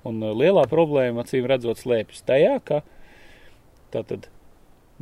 Un 0.09 0.21
uh, 0.23 0.35
lielā 0.37 0.67
problēma, 0.71 1.25
acīm 1.25 1.49
redzot, 1.49 1.81
slēpjas 1.81 2.25
tajā, 2.29 2.59
ka 2.67 2.83
tātad 3.95 4.29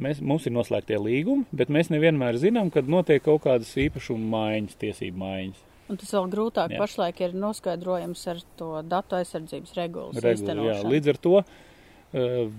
mēs, 0.00 0.22
mums 0.22 0.46
ir 0.46 0.54
noslēgtie 0.54 0.98
līgumi, 1.00 1.46
bet 1.54 1.72
mēs 1.72 1.90
nevienmēr 1.92 2.38
zinām, 2.40 2.70
kad 2.74 2.88
notiek 2.90 3.24
kaut 3.24 3.44
kādas 3.46 3.72
īpašuma 3.80 4.30
maiņas, 4.36 4.78
tiesību 4.80 5.22
maiņas. 5.22 5.68
Un 5.90 5.98
tas 6.00 6.12
vēl 6.14 6.28
grūtāk 6.32 6.72
Jā. 6.72 6.80
pašlaik 6.80 7.20
ir 7.20 7.34
noskaidrojams 7.36 8.22
ar 8.30 8.40
to 8.56 8.70
datu 8.88 9.18
aizsardzības 9.18 9.74
regulas 9.76 10.22
Regula, 10.24 10.70
jā, 10.70 10.78
līdz 10.88 11.12
ar 11.12 11.18
to 11.26 11.34
uh, 11.42 11.46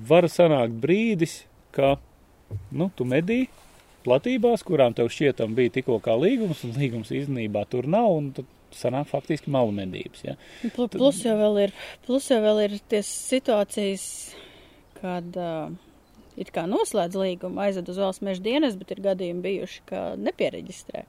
var 0.09 0.27
sanākt 0.29 0.75
brīdis, 0.83 1.41
ka 1.73 1.95
nu, 2.75 2.91
tu 2.93 3.07
medī 3.09 3.45
platībās, 4.03 4.65
kurām 4.67 4.93
tev 4.93 5.09
šķietam 5.13 5.55
bija 5.57 5.77
tikko 5.79 5.97
kā 6.03 6.15
līgums, 6.19 6.65
un 6.67 6.75
līgums 6.81 7.13
īstenībā 7.15 7.65
tur 7.71 7.89
nav, 7.89 8.11
un 8.19 8.29
tad 8.37 8.49
sanāk 8.79 9.07
faktiski 9.11 9.51
malu 9.53 9.73
medības. 9.75 10.23
Ja? 10.25 10.35
Pl- 10.75 10.89
Plus 10.93 11.21
jau 11.25 11.35
vēl 11.39 11.59
ir, 11.67 11.73
plus 12.05 12.29
jau 12.31 12.39
vēl 12.43 12.63
ir 12.65 12.77
ties 12.91 13.09
situācijas, 13.31 14.05
kad 15.01 15.37
uh, 15.39 15.73
it 16.39 16.51
kā 16.55 16.65
noslēdz 16.69 17.17
līgumu, 17.19 17.61
aizved 17.65 17.89
uz 17.93 18.01
valsts 18.01 18.25
meža 18.25 18.43
dienas, 18.45 18.77
bet 18.79 18.93
ir 18.95 19.03
gadījumi 19.05 19.43
bijuši, 19.45 19.81
ka 19.89 20.03
nepiereģistrē. 20.17 21.05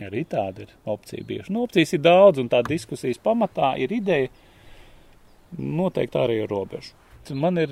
Arī 0.00 0.22
tāda 0.30 0.64
ir 0.64 0.70
opcija 0.88 1.26
bijuši. 1.28 1.52
Nu, 1.52 1.66
opcijas 1.66 1.92
ir 1.92 2.00
daudz, 2.04 2.40
un 2.40 2.48
tā 2.48 2.62
diskusijas 2.64 3.18
pamatā 3.20 3.74
ir 3.82 3.92
ideja 3.92 4.30
noteikt 5.58 6.16
arī 6.16 6.40
robežu. 6.48 6.94
Man 7.36 7.60
ir 7.60 7.70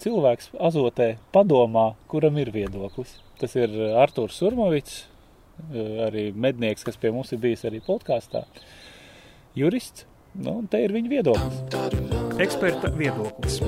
cilvēks 0.00 0.54
azotē 0.66 1.16
padomā, 1.34 1.90
kuram 2.10 2.38
ir 2.40 2.48
viedoklis. 2.54 3.18
Tas 3.38 3.52
ir 3.58 3.74
Artūrs 4.00 4.38
Surmovits, 4.40 5.02
arī 6.06 6.30
mednieks, 6.34 6.84
kas 6.86 6.98
pie 7.00 7.12
mums 7.14 7.32
ir 7.32 7.40
bijis 7.42 7.64
arī 7.68 7.80
podkāstā. 7.84 8.44
Jurists, 9.56 10.04
nu, 10.36 10.58
un 10.60 10.70
te 10.70 10.82
ir 10.84 10.92
viņa 10.94 11.12
viedoklis. 11.12 11.62
Eksperta 12.42 12.92
viedoklis. 12.92 13.60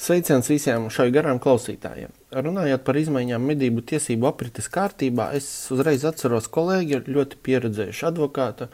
Sveiciens 0.00 0.48
visiem 0.48 0.86
šai 0.92 1.10
garām 1.12 1.36
klausītājiem. 1.42 2.12
Runājot 2.32 2.84
par 2.86 2.96
izmaiņām 2.96 3.44
medību 3.50 3.84
tiesību 3.90 4.30
aprites 4.30 4.70
kārtībā, 4.72 5.30
es 5.36 5.48
uzreiz 5.74 6.06
atceros 6.08 6.48
kolēģi, 6.52 7.02
ļoti 7.08 7.40
pieredzējušu 7.44 8.06
advokātu 8.08 8.70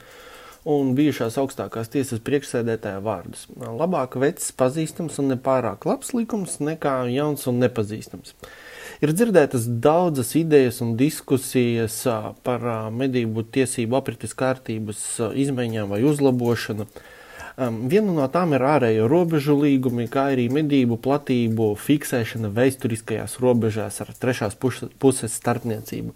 un 0.70 0.94
bijušās 0.98 1.38
augstākās 1.42 1.90
tiesas 1.90 2.22
priekšsēdētāja 2.26 3.02
vārdus. 3.02 3.46
Labāk 3.58 4.14
vecs 4.22 4.52
pazīstams 4.58 5.18
un 5.22 5.32
nepārāk 5.34 5.86
labs 5.86 6.14
likums 6.14 6.58
nekā 6.62 6.94
jauns 7.14 7.46
un 7.50 7.58
nepazīstams. 7.62 8.34
Ir 9.04 9.12
dzirdētas 9.12 9.66
daudzas 9.84 10.32
idejas 10.38 10.80
un 10.84 10.94
diskusijas 10.96 11.98
par 12.46 12.62
medību 12.96 13.44
tiesību 13.52 13.98
aprites 13.98 14.32
kārtības 14.38 15.02
izmaiņām 15.36 15.92
vai 15.92 16.00
uzlabošanu. 16.08 16.86
Viena 17.56 18.12
no 18.12 18.24
tām 18.32 18.52
ir 18.56 18.64
ārējo 18.68 19.06
robežu 19.08 19.54
līgumi, 19.56 20.08
kā 20.12 20.26
arī 20.34 20.48
medību 20.52 20.98
platību 21.04 21.70
fiksēšana 21.80 22.50
vēsturiskajās 22.56 23.38
robežās 23.40 24.00
ar 24.04 24.12
trešās 24.20 24.56
puses 24.60 25.38
starpniecību. 25.40 26.12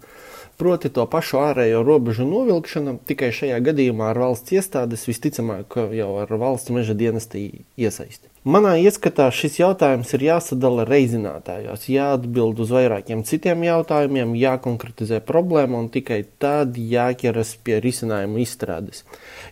Proti 0.61 0.91
to 0.93 1.07
pašu 1.09 1.39
ārējo 1.41 1.81
robežu 1.85 2.27
novilkšana 2.29 2.99
tikai 3.09 3.31
šajā 3.33 3.57
gadījumā 3.65 4.11
ar 4.11 4.21
valsts 4.25 4.53
iestādes 4.57 5.07
visticamāk 5.09 5.79
jau 5.97 6.11
ar 6.21 6.37
valsts 6.45 6.73
meža 6.73 6.97
dienestī 6.97 7.47
iesaisti. 7.77 8.30
Manā 8.41 8.71
ieskatā 8.81 9.27
šis 9.29 9.59
jautājums 9.59 10.15
ir 10.17 10.23
jāsadala 10.25 10.81
reizinātājos, 10.89 11.83
jāatbild 11.93 12.57
uz 12.63 12.71
vairākiem 12.73 13.21
citiem 13.21 13.61
jautājumiem, 13.67 14.31
jākonkretizē 14.33 15.19
problēma 15.21 15.77
un 15.77 15.91
tikai 15.93 16.23
tad 16.41 16.73
jāķeras 16.73 17.51
pie 17.61 17.77
risinājuma 17.85 18.41
izstrādes, 18.41 19.03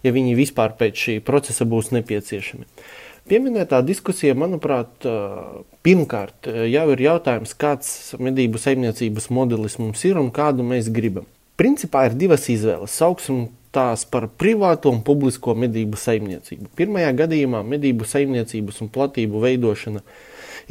ja 0.02 0.10
viņi 0.16 0.34
vispār 0.40 0.74
pēc 0.82 1.06
šī 1.06 1.20
procesa 1.22 1.70
būs 1.70 1.92
nepieciešami. 2.00 2.66
Pieminētā 3.30 3.84
diskusija, 3.86 4.34
manuprāt, 4.34 5.06
pirmkārt 5.86 6.50
jau 6.50 6.86
ir 6.90 7.04
jautājums, 7.06 7.54
kāds 7.54 7.92
medību 8.18 8.58
saimniecības 8.58 9.30
modelis 9.30 9.78
mums 9.78 10.02
ir 10.10 10.18
un 10.18 10.34
kādu 10.34 10.66
mēs 10.66 10.90
gribam. 10.90 11.30
Principā 11.60 12.06
ir 12.08 12.16
divas 12.16 12.48
izvēles. 12.48 12.96
Sauksim 12.96 13.50
tās 13.76 14.06
par 14.10 14.30
privātu 14.40 14.90
un 14.94 15.04
publisko 15.06 15.54
medību 15.60 16.00
saimniecību. 16.00 16.72
Pirmajā 16.80 17.12
gadījumā 17.26 17.62
medību 17.68 18.08
saimniecības 18.08 18.80
un 18.86 18.90
platību 18.96 19.44
veidošana 19.44 20.02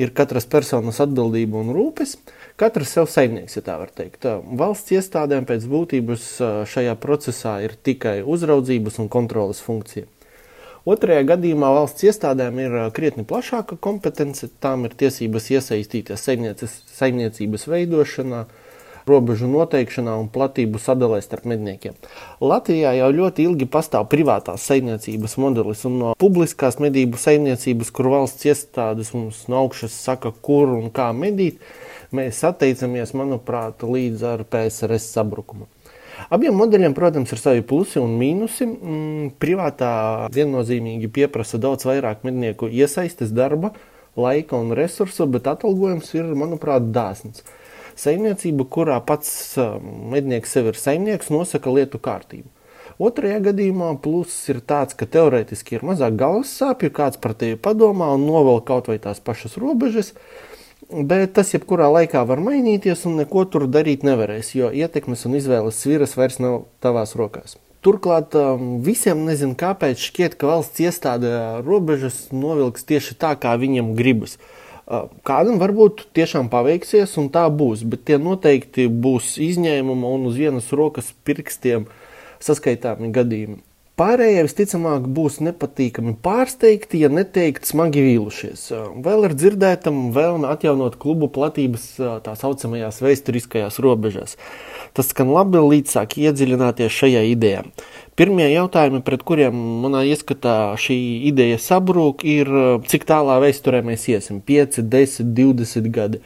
ir 0.01 0.14
katras 0.16 0.46
personas 0.51 0.98
atbildība 1.05 1.61
un 1.61 1.72
rūpes. 1.77 2.16
Katrs 2.59 2.94
sev 2.96 3.07
saimnieks, 3.11 3.59
ja 3.59 3.62
tā 3.66 3.77
var 3.79 3.92
teikt. 3.94 4.27
Valsts 4.59 4.94
iestādēm 4.96 5.46
pēc 5.46 5.66
būtības 5.70 6.29
šajā 6.72 6.94
procesā 7.03 7.59
ir 7.66 7.77
tikai 7.77 8.20
uzraudzības 8.27 8.98
un 9.03 9.11
kontrolas 9.12 9.61
funkcija. 9.62 10.09
Otrajā 10.88 11.27
gadījumā 11.35 11.68
valsts 11.74 12.07
iestādēm 12.09 12.59
ir 12.62 12.77
krietni 12.96 13.27
plašāka 13.29 13.77
kompetence, 13.77 14.48
tām 14.62 14.87
ir 14.88 14.96
tiesības 14.98 15.51
iesaistīties 15.53 16.24
saimniecības 16.96 17.66
veidošanā, 17.68 18.46
robežu 19.09 19.49
noteikšanā 19.51 20.14
un 20.21 20.29
platību 20.33 20.81
sadalē 20.83 21.21
starp 21.25 21.49
medniekiem. 21.51 21.97
Latvijā 22.44 22.94
jau 22.99 23.09
ļoti 23.16 23.49
ilgi 23.49 23.68
pastāv 23.71 24.09
privātās 24.12 24.66
saimniecības 24.68 25.38
modelis 25.42 25.87
un 25.88 25.99
no 26.03 26.12
publiskās 26.21 26.79
medību 26.83 27.21
saimniecības, 27.21 27.92
kur 27.94 28.11
valsts 28.14 28.49
iestādes 28.49 29.14
mums 29.16 29.47
no 29.49 29.64
augšas 29.64 29.97
saka, 29.97 30.33
kur 30.33 30.77
un 30.77 30.92
kā 30.94 31.11
medīt, 31.16 31.59
mēs 32.14 32.44
atteicamies, 32.49 33.16
manuprāt, 33.18 33.85
līdz 33.85 34.25
ar 34.35 34.47
PSRS 34.49 35.11
sabrukumu. 35.16 35.68
Abiem 36.35 36.57
modeļiem, 36.59 36.94
protams, 36.97 37.31
ir 37.33 37.40
savi 37.40 37.62
plusi 37.62 38.01
un 38.03 38.16
mīnusi. 38.18 38.66
Mm, 38.66 39.29
privātā 39.40 39.92
viennozīmīgi 40.35 41.11
pieprasa 41.14 41.61
daudz 41.62 41.87
vairāk 41.87 42.25
mednieku 42.27 42.66
iesaistes 42.66 43.31
darba, 43.35 43.71
laika 44.18 44.59
un 44.59 44.75
resursu, 44.77 45.29
bet 45.31 45.47
atalgojums 45.47 46.11
ir, 46.18 46.33
manuprāt, 46.38 46.90
dāsns. 46.94 47.44
Saimniecība, 47.99 48.63
kurā 48.71 48.99
pats 49.03 49.31
ā, 49.59 49.73
mednieks 49.83 50.53
sev 50.55 50.71
ir 50.71 50.79
saimnieks, 50.79 51.33
nosaka 51.35 51.73
lietu 51.75 51.99
kārtību. 52.03 52.47
Otrajā 52.99 53.39
gadījumā 53.51 53.93
pluss 54.03 54.49
ir 54.51 54.59
tāds, 54.67 54.95
ka 54.99 55.07
teorētiski 55.07 55.77
ir 55.77 55.87
mazāk 55.87 56.17
galvas 56.19 56.51
sāpju, 56.59 56.91
kāds 56.95 57.19
par 57.23 57.35
tevi 57.39 57.59
padomā 57.63 58.11
un 58.15 58.27
novelk 58.27 58.67
kaut 58.71 58.91
vai 58.91 58.99
tās 59.03 59.23
pašas 59.23 59.55
robežas, 59.63 60.13
bet 60.90 61.35
tas 61.38 61.53
jebkurā 61.55 61.87
laikā 61.94 62.25
var 62.27 62.42
mainīties 62.42 63.05
un 63.07 63.19
neko 63.23 63.44
tur 63.51 63.69
darīt 63.71 64.07
nevarēs, 64.07 64.51
jo 64.59 64.71
ietekmes 64.75 65.27
un 65.27 65.38
izvēles 65.38 65.79
sviras 65.79 66.15
vairs 66.19 66.38
nav 66.42 66.65
tavās 66.83 67.15
rokās. 67.19 67.59
Turklāt 67.87 68.35
um, 68.35 68.79
visiem 68.83 69.23
nezinu, 69.27 69.55
kāpēc 69.59 70.03
šķiet, 70.03 70.35
ka 70.38 70.51
valsts 70.51 70.83
iestāde 70.83 71.31
robežas 71.67 72.25
novilks 72.35 72.87
tieši 72.87 73.15
tā, 73.19 73.37
kā 73.38 73.55
viņam 73.59 73.94
gribas. 73.99 74.35
Uh, 74.38 74.58
Kādam 74.89 75.59
varbūt 75.61 76.07
tiešām 76.17 76.49
paveiksies, 76.49 77.19
un 77.21 77.29
tā 77.33 77.45
būs, 77.53 77.85
bet 77.85 78.07
tie 78.09 78.17
noteikti 78.17 78.87
būs 78.89 79.35
izņēmumi 79.45 80.13
un 80.17 80.29
uz 80.31 80.39
vienas 80.41 80.71
rokas 80.73 81.11
pirkstiem 81.29 81.85
saskaitāmi 82.41 83.11
gadījumi. 83.13 83.61
Pārējie 83.99 84.45
visticamāk 84.47 85.09
būs 85.11 85.41
nepatīkami 85.43 86.13
pārsteigti, 86.23 87.01
ja 87.03 87.09
neteikt 87.11 87.67
smagi 87.67 88.05
vīlušies. 88.05 88.69
Vēl 89.03 89.27
ir 89.27 89.35
dzirdētam 89.35 90.13
vēlme 90.15 90.47
atjaunot 90.53 90.95
klubu 91.03 91.27
platības 91.35 91.89
tā 92.23 92.37
saucamajās 92.39 93.03
vēsturiskajās 93.03 93.81
robežās. 93.83 94.37
Tas 94.95 95.11
skan 95.11 95.35
labi, 95.35 95.59
līdz 95.59 95.97
sāk 95.99 96.15
iedziļināties 96.15 96.95
šajā 96.95 97.25
idejā. 97.33 97.65
Pirmie 98.19 98.48
jautājumi, 98.50 98.98
pret 99.06 99.21
kuriem 99.23 99.54
manā 99.85 100.00
ieskatā 100.10 100.75
šī 100.83 100.96
ideja 101.29 101.54
sabrūk, 101.62 102.25
ir 102.27 102.50
cik 102.90 103.04
tālā 103.06 103.37
vēsturē 103.44 103.79
mēs 103.87 104.08
iesim- 104.10 104.40
5, 104.48 104.81
10, 104.83 105.35
20 105.38 105.87
gadi 105.94 106.19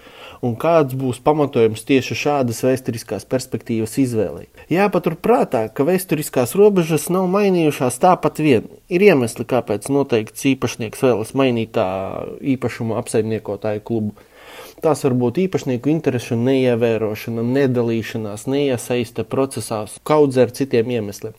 un 0.42 0.56
kāds 0.58 0.96
būs 0.98 1.20
pamatojums 1.22 1.84
tieši 1.86 2.16
šādas 2.18 2.62
vēsturiskās 2.66 3.26
perspektīvas 3.30 3.94
izvēlei. 4.02 4.48
Jāpaturprātā, 4.72 5.66
ka 5.74 5.84
vēsturiskās 5.84 6.56
robežas 6.58 7.10
nav 7.14 7.28
mainījušās 7.30 8.00
tāpat 8.02 8.42
vien. 8.42 8.66
Ir 8.88 9.04
iemesli, 9.06 9.44
kāpēc 9.44 9.86
noteikts 9.92 10.48
īpašnieks 10.54 11.04
vēlas 11.06 11.34
mainīt 11.38 11.74
tā 11.78 11.86
īpašumu 12.40 12.98
apsaimniekotāju 13.02 13.84
klubu. 13.84 14.16
Tās 14.82 15.04
var 15.06 15.14
būt 15.14 15.36
īpašnieku 15.44 15.92
interesu 15.92 16.34
neievērošana, 16.34 17.44
nedalīšanās, 17.46 18.48
neiesaiste 18.50 19.22
procesā, 19.22 19.84
kaudz 20.02 20.40
ar 20.42 20.50
citiem 20.50 20.90
iemesliem. 20.96 21.36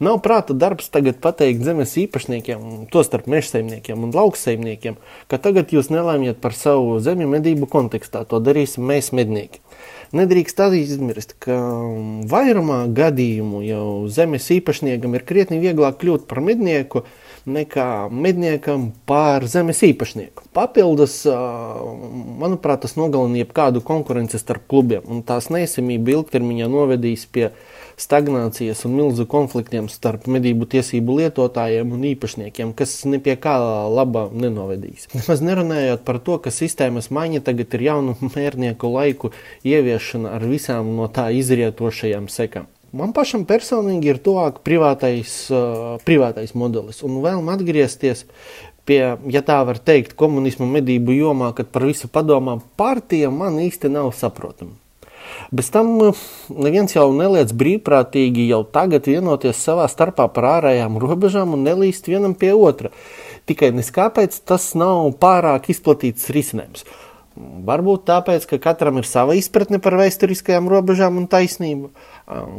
Nav 0.00 0.22
prāta 0.24 0.56
darbs 0.56 0.88
tagad 0.94 1.18
pateikt 1.20 1.66
zemes 1.66 1.92
īpašniekiem, 2.00 2.88
tostarp 2.88 3.28
mežsaimniekiem 3.28 4.08
un 4.08 4.16
lauksaimniekiem, 4.16 4.96
ka 5.28 5.36
tagad 5.36 5.74
jūs 5.76 5.92
nelēmiet 5.92 6.40
par 6.40 6.56
savu 6.56 6.96
zemi 7.04 7.28
medību 7.28 7.68
kontekstā, 7.68 8.24
to 8.24 8.40
darīsim 8.40 8.88
mēs 8.88 9.12
mednieki. 9.12 9.60
Nedrīkst 10.16 10.64
aizmirst, 10.64 11.36
ka 11.44 11.60
vairumā 12.32 12.86
gadījumu 12.96 13.60
jau 13.68 13.88
zemes 14.08 14.48
īpašniekam 14.54 15.12
ir 15.18 15.28
krietni 15.28 15.60
vieglāk 15.60 16.00
kļūt 16.00 16.24
par 16.30 16.40
mednieku, 16.40 17.04
nekā 17.48 17.88
medniekam 18.12 18.90
pār 19.08 19.46
zemes 19.50 19.80
īpašnieku. 19.86 20.46
Papildus, 20.56 21.20
manuprāt, 21.26 22.84
tas 22.84 22.96
nogalina 22.98 23.42
jebkādu 23.42 23.82
konkurenci 23.86 24.40
starp 24.40 24.68
klubiem, 24.70 25.04
un 25.08 25.24
tās 25.26 25.50
neesamība 25.54 26.18
ilgtermiņā 26.18 26.70
novedīs 26.72 27.26
pie 27.32 27.50
stagnācijas 27.98 28.84
un 28.86 28.94
milzu 28.94 29.26
konfliktiem 29.30 29.88
starp 29.90 30.28
medību 30.30 30.68
tiesību 30.70 31.18
lietotājiem 31.18 31.92
un 31.96 32.06
īpašniekiem, 32.12 32.72
kas 32.78 32.94
ne 33.10 33.18
pie 33.22 33.34
kā 33.40 33.56
laba 33.90 34.28
nenovedīs. 34.30 35.08
Nemaz 35.16 35.42
nerunājot 35.44 36.06
par 36.06 36.22
to, 36.22 36.38
ka 36.42 36.54
sistēmas 36.54 37.10
maiņa 37.14 37.42
tagad 37.50 37.74
ir 37.74 37.86
jaunu 37.90 38.16
mērnieku 38.22 38.94
laiku 38.94 39.32
ieviešana 39.66 40.36
ar 40.38 40.46
visām 40.46 40.94
no 40.98 41.10
tā 41.10 41.28
izrietošajām 41.34 42.30
sekām. 42.32 42.70
Man 42.96 43.12
pašam 43.12 43.44
personīgi 43.44 44.14
ir 44.14 44.18
tuvāk 44.24 44.62
privātais, 44.64 45.32
uh, 45.52 45.98
privātais 46.08 46.54
modelis 46.56 47.02
un 47.04 47.18
vēlme 47.20 47.52
atgriezties 47.52 48.24
pie, 48.88 49.02
ja 49.28 49.42
tā 49.44 49.58
var 49.68 49.76
teikt, 49.76 50.16
komunismu 50.16 50.64
medību 50.70 51.12
jomā, 51.18 51.52
kad 51.56 51.68
par 51.74 51.84
visu 51.84 52.08
padomā 52.08 52.56
partija 52.80 53.28
man 53.34 53.60
īsti 53.60 53.92
nav 53.92 54.14
saprotama. 54.16 54.72
Bez 55.52 55.68
tam 55.72 55.98
neviens 56.48 56.94
jau 56.94 57.10
neliec 57.12 57.52
brīvprātīgi 57.52 58.48
jau 58.48 58.62
tagad 58.64 59.08
vienoties 59.08 59.60
savā 59.60 59.84
starpā 59.92 60.24
par 60.32 60.48
ārējām 60.54 60.96
robežām 61.02 61.52
un 61.56 61.66
nelīst 61.68 62.08
vienam 62.08 62.32
pie 62.32 62.54
otra. 62.56 62.92
Tikai 63.48 63.70
neskāpēc 63.76 64.40
tas 64.48 64.70
nav 64.76 65.10
pārāk 65.20 65.68
izplatīts 65.72 66.28
risinājums. 66.32 66.84
Varbūt 67.38 68.06
tāpēc, 68.08 68.46
ka 68.50 68.58
katram 68.62 68.98
ir 68.98 69.06
sava 69.06 69.36
izpratne 69.38 69.78
par 69.82 69.94
vēsturiskajām 70.00 70.70
robežām 70.72 71.20
un 71.20 71.28
taisnību. 71.30 71.92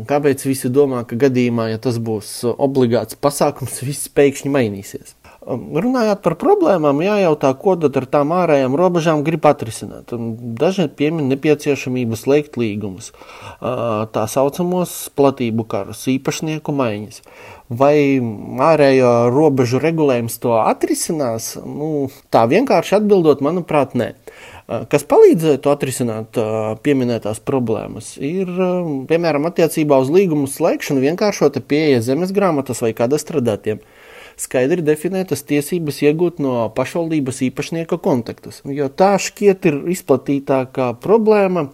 Kāpēc 0.07 0.45
visi 0.47 0.71
domā, 0.71 1.01
ka 1.09 1.19
gadījumā, 1.19 1.69
ja 1.73 1.81
tas 1.83 1.99
būs 1.99 2.31
obligāts 2.53 3.19
pasākums, 3.19 3.81
viss 3.83 4.11
pēkšņi 4.15 4.53
mainīsies? 4.55 5.18
Runājot 5.39 6.19
par 6.19 6.33
problēmām, 6.35 6.99
jājautā, 6.99 7.53
ko 7.55 7.77
tad 7.79 7.95
ar 7.95 8.05
tām 8.11 8.33
ārējām 8.35 8.73
robežām 8.75 9.21
grib 9.23 9.45
atrisināt. 9.47 10.11
Daži 10.59 10.89
piemin 10.91 11.29
nepieciešamību 11.31 12.17
slēgt 12.19 12.59
līgumus, 12.59 13.13
tā 13.63 14.25
saucamos 14.27 14.91
platību 15.15 15.63
karus, 15.71 16.03
īpašnieku 16.11 16.75
maiņas. 16.75 17.21
Vai 17.69 18.19
ārējo 18.65 19.13
robežu 19.31 19.79
regulējums 19.79 20.35
to 20.43 20.57
atrisinās? 20.59 21.53
Nu, 21.63 22.09
tā 22.33 22.43
vienkārši 22.49 22.97
atbildot, 22.99 23.39
manuprāt, 23.45 23.95
nē. 23.95 24.09
Kas 24.91 25.07
palīdzētu 25.07 25.71
atrisināt 25.71 26.35
pieminētās 26.83 27.39
problēmas, 27.47 28.17
ir 28.21 28.51
piemēram 29.09 29.47
attiecībā 29.49 29.97
uz 30.03 30.11
līgumu 30.13 30.51
slēgšanu 30.51 31.01
vienkāršota 31.07 31.63
pieeja 31.63 32.03
zemes 32.05 32.35
grāmatas 32.35 32.83
vai 32.85 32.91
kadastrādātiem. 32.97 33.79
Skaidri 34.39 34.83
definētas 34.85 35.43
tiesības 35.47 35.99
iegūt 36.07 36.39
no 36.43 36.69
pašvaldības 36.75 37.41
īpašnieka 37.49 37.99
kontaktus, 38.03 38.61
jo 38.63 38.87
tā 38.87 39.13
šķiet 39.19 39.67
ir 39.67 39.79
izplatītākā 39.95 40.93
problēma. 41.03 41.69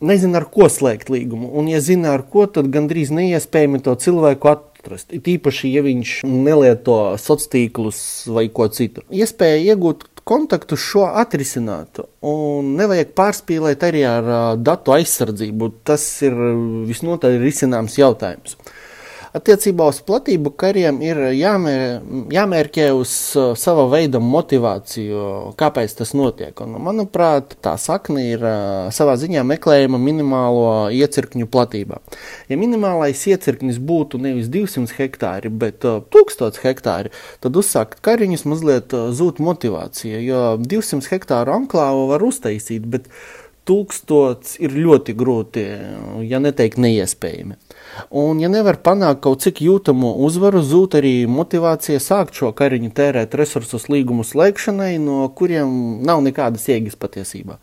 Nezinu, 0.00 0.38
ar 0.38 0.46
ko 0.48 0.64
slēgt 0.72 1.10
līgumu, 1.12 1.50
un, 1.60 1.66
ja 1.68 1.76
zina, 1.84 2.14
ar 2.16 2.22
ko, 2.24 2.46
tad 2.48 2.70
gandrīz 2.72 3.10
neiespējami 3.12 3.82
to 3.84 3.92
cilvēku 4.00 4.48
atrast. 4.48 5.10
It 5.12 5.28
īpaši, 5.28 5.74
ja 5.74 5.82
viņš 5.84 6.12
nelieto 6.24 6.96
sociālos 7.20 7.50
tīklus 7.52 8.00
vai 8.32 8.46
ko 8.48 8.70
citu. 8.72 9.04
Iespēja 9.12 9.60
iegūt 9.74 10.06
kontaktu 10.24 10.78
šo 10.80 11.04
atrisinātu. 11.20 12.06
Un 12.26 12.74
nevajag 12.78 13.12
pārspīlēt 13.18 13.84
arī 13.88 14.04
ar 14.08 14.30
datu 14.60 14.94
aizsardzību. 14.96 15.72
Tas 15.84 16.04
ir 16.26 16.36
visnotaļ 16.88 17.40
risināms 17.42 17.98
jautājums. 18.00 18.56
Attiecībā 19.30 19.86
uz 19.86 20.00
platību 20.02 20.50
kariem 20.58 20.96
ir 21.06 21.18
jāmēr, 21.38 22.00
jāmērķē 22.34 22.86
uz 22.98 23.10
uh, 23.38 23.52
sava 23.54 23.84
veida 23.92 24.18
motivāciju, 24.18 25.52
kāpēc 25.60 25.92
tas 26.00 26.10
notiek. 26.18 26.58
Un, 26.64 26.74
manuprāt, 26.82 27.54
tā 27.62 27.76
sakne 27.78 28.24
ir 28.32 28.42
uh, 28.42 28.88
savā 28.90 29.14
ziņā 29.20 29.44
meklējama 29.46 30.00
minimālo 30.02 30.72
iecirkņu 30.96 31.46
platībā. 31.52 32.00
Ja 32.50 32.58
minimālais 32.58 33.22
iecirknis 33.30 33.78
būtu 33.78 34.18
nevis 34.18 34.50
200 34.50 34.98
hektāri, 34.98 35.52
bet 35.62 35.86
uh, 35.86 36.00
1000 36.10 36.58
hektāri, 36.64 37.14
tad 37.38 37.60
uzsākt 37.62 38.02
kariņus 38.02 38.48
mazliet 38.50 38.96
uh, 38.98 39.12
zūd 39.14 39.38
motivācija, 39.46 40.18
jo 40.26 40.42
200 40.58 41.06
hektāru 41.14 41.54
anklāvu 41.54 42.08
var 42.10 42.26
uztaisīt, 42.26 42.90
bet 42.90 43.06
tūkstots 43.70 44.58
ir 44.58 44.74
ļoti 44.74 45.14
grūti, 45.14 45.64
ja 46.26 46.42
neteikt 46.42 46.80
neiespējami. 46.82 47.60
Un, 48.10 48.40
ja 48.42 48.48
nevar 48.50 48.78
panākt 48.82 49.20
kaut 49.24 49.42
cik 49.44 49.60
jūtamu 49.64 50.12
uzvaru, 50.26 50.62
zūd 50.66 50.96
arī 50.98 51.14
motivācija 51.30 52.00
sākt 52.02 52.38
šo 52.38 52.50
kariņu 52.56 52.90
tērēt 52.96 53.34
resursus 53.38 53.88
līgumu 53.92 54.24
slēgšanai, 54.26 54.94
no 55.02 55.24
kuriem 55.36 56.00
nav 56.06 56.22
nekādas 56.24 56.66
jēgas 56.70 56.98
patiesībā. 57.00 57.58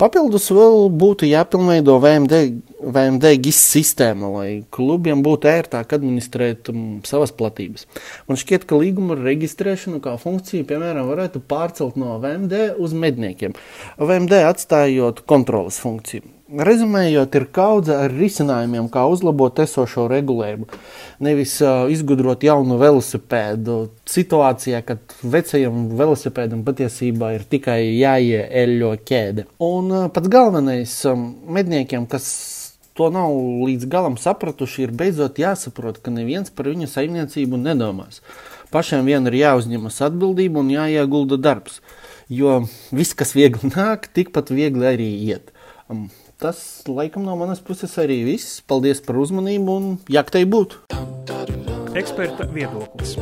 Papildus 0.00 0.48
vēl 0.54 0.88
būtu 0.98 1.28
jāpilnveido 1.28 1.98
VMD, 2.02 2.42
VMD 2.82 3.32
GIS 3.44 3.60
sistēma, 3.74 4.30
lai 4.36 4.48
klubiem 4.74 5.22
būtu 5.24 5.50
ērtāk 5.50 5.94
administrēt 5.96 6.72
um, 6.72 7.00
savas 7.06 7.34
platības. 7.36 7.86
Man 8.28 8.40
šķiet, 8.40 8.66
ka 8.68 8.78
līguma 8.80 9.18
reģistrēšanu 9.20 10.02
kā 10.04 10.16
funkciju, 10.20 10.66
piemēram, 10.68 11.10
varētu 11.10 11.42
pārcelt 11.48 11.98
no 12.00 12.16
VMD 12.22 12.72
uz 12.82 12.94
medniekiem, 12.96 13.56
VMD 14.00 14.44
atstājot 14.48 15.26
kontrolas 15.28 15.80
funkciju. 15.82 16.24
Rezumējot, 16.52 17.32
ir 17.38 17.44
kaudze 17.48 17.94
ar 17.96 18.12
risinājumiem, 18.12 18.90
kā 18.92 19.06
uzlabot 19.08 19.56
esošo 19.62 20.04
regulējumu. 20.10 20.66
Nevis 21.24 21.54
uh, 21.64 21.86
izgudrot 21.88 22.42
jaunu 22.44 22.76
velosipēdu 22.80 23.76
situācijā, 24.12 24.82
kad 24.84 25.14
vecajam 25.24 25.86
velosipēdam 25.96 26.60
patiesībā 26.66 27.30
ir 27.38 27.46
tikai 27.48 27.78
jāieeļo 27.96 28.90
ķēde. 29.08 29.46
Un 29.64 29.88
uh, 29.94 30.10
pats 30.12 30.28
galvenais 30.32 30.92
um, 31.08 31.30
medniekiem, 31.56 32.04
kas 32.10 32.28
to 33.00 33.08
nav 33.14 33.32
līdz 33.64 33.88
galam 33.88 34.18
sapratuši, 34.20 34.84
ir 34.84 34.92
beidzot 34.98 35.40
jāsaprot, 35.40 36.02
ka 36.04 36.12
neviens 36.12 36.52
par 36.52 36.68
viņu 36.68 36.90
saimniecību 36.92 37.62
nedomās. 37.62 38.20
Pašiem 38.74 39.08
vien 39.08 39.24
ir 39.30 39.38
jāuzņemas 39.40 40.02
atbildība 40.04 40.60
un 40.60 40.68
jāiegulda 40.74 41.40
darbs, 41.40 41.80
jo 42.28 42.60
viss, 42.92 43.16
kas 43.16 43.32
viegli 43.38 43.72
nāk, 43.72 44.10
tikpat 44.12 44.52
viegli 44.52 44.90
arī 44.92 45.08
iet. 45.30 45.48
Um, 45.88 46.10
tas 46.42 46.82
laikam 46.90 47.22
no 47.26 47.36
manas 47.38 47.60
puses 47.62 47.92
arī 48.02 48.22
viss. 48.26 48.58
Paldies 48.66 49.02
par 49.06 49.20
uzmanību 49.22 49.76
un 49.78 49.92
jaktei 50.10 50.42
būt! 50.48 50.74
Eksperta 51.98 52.48
viedoklis. 52.50 53.14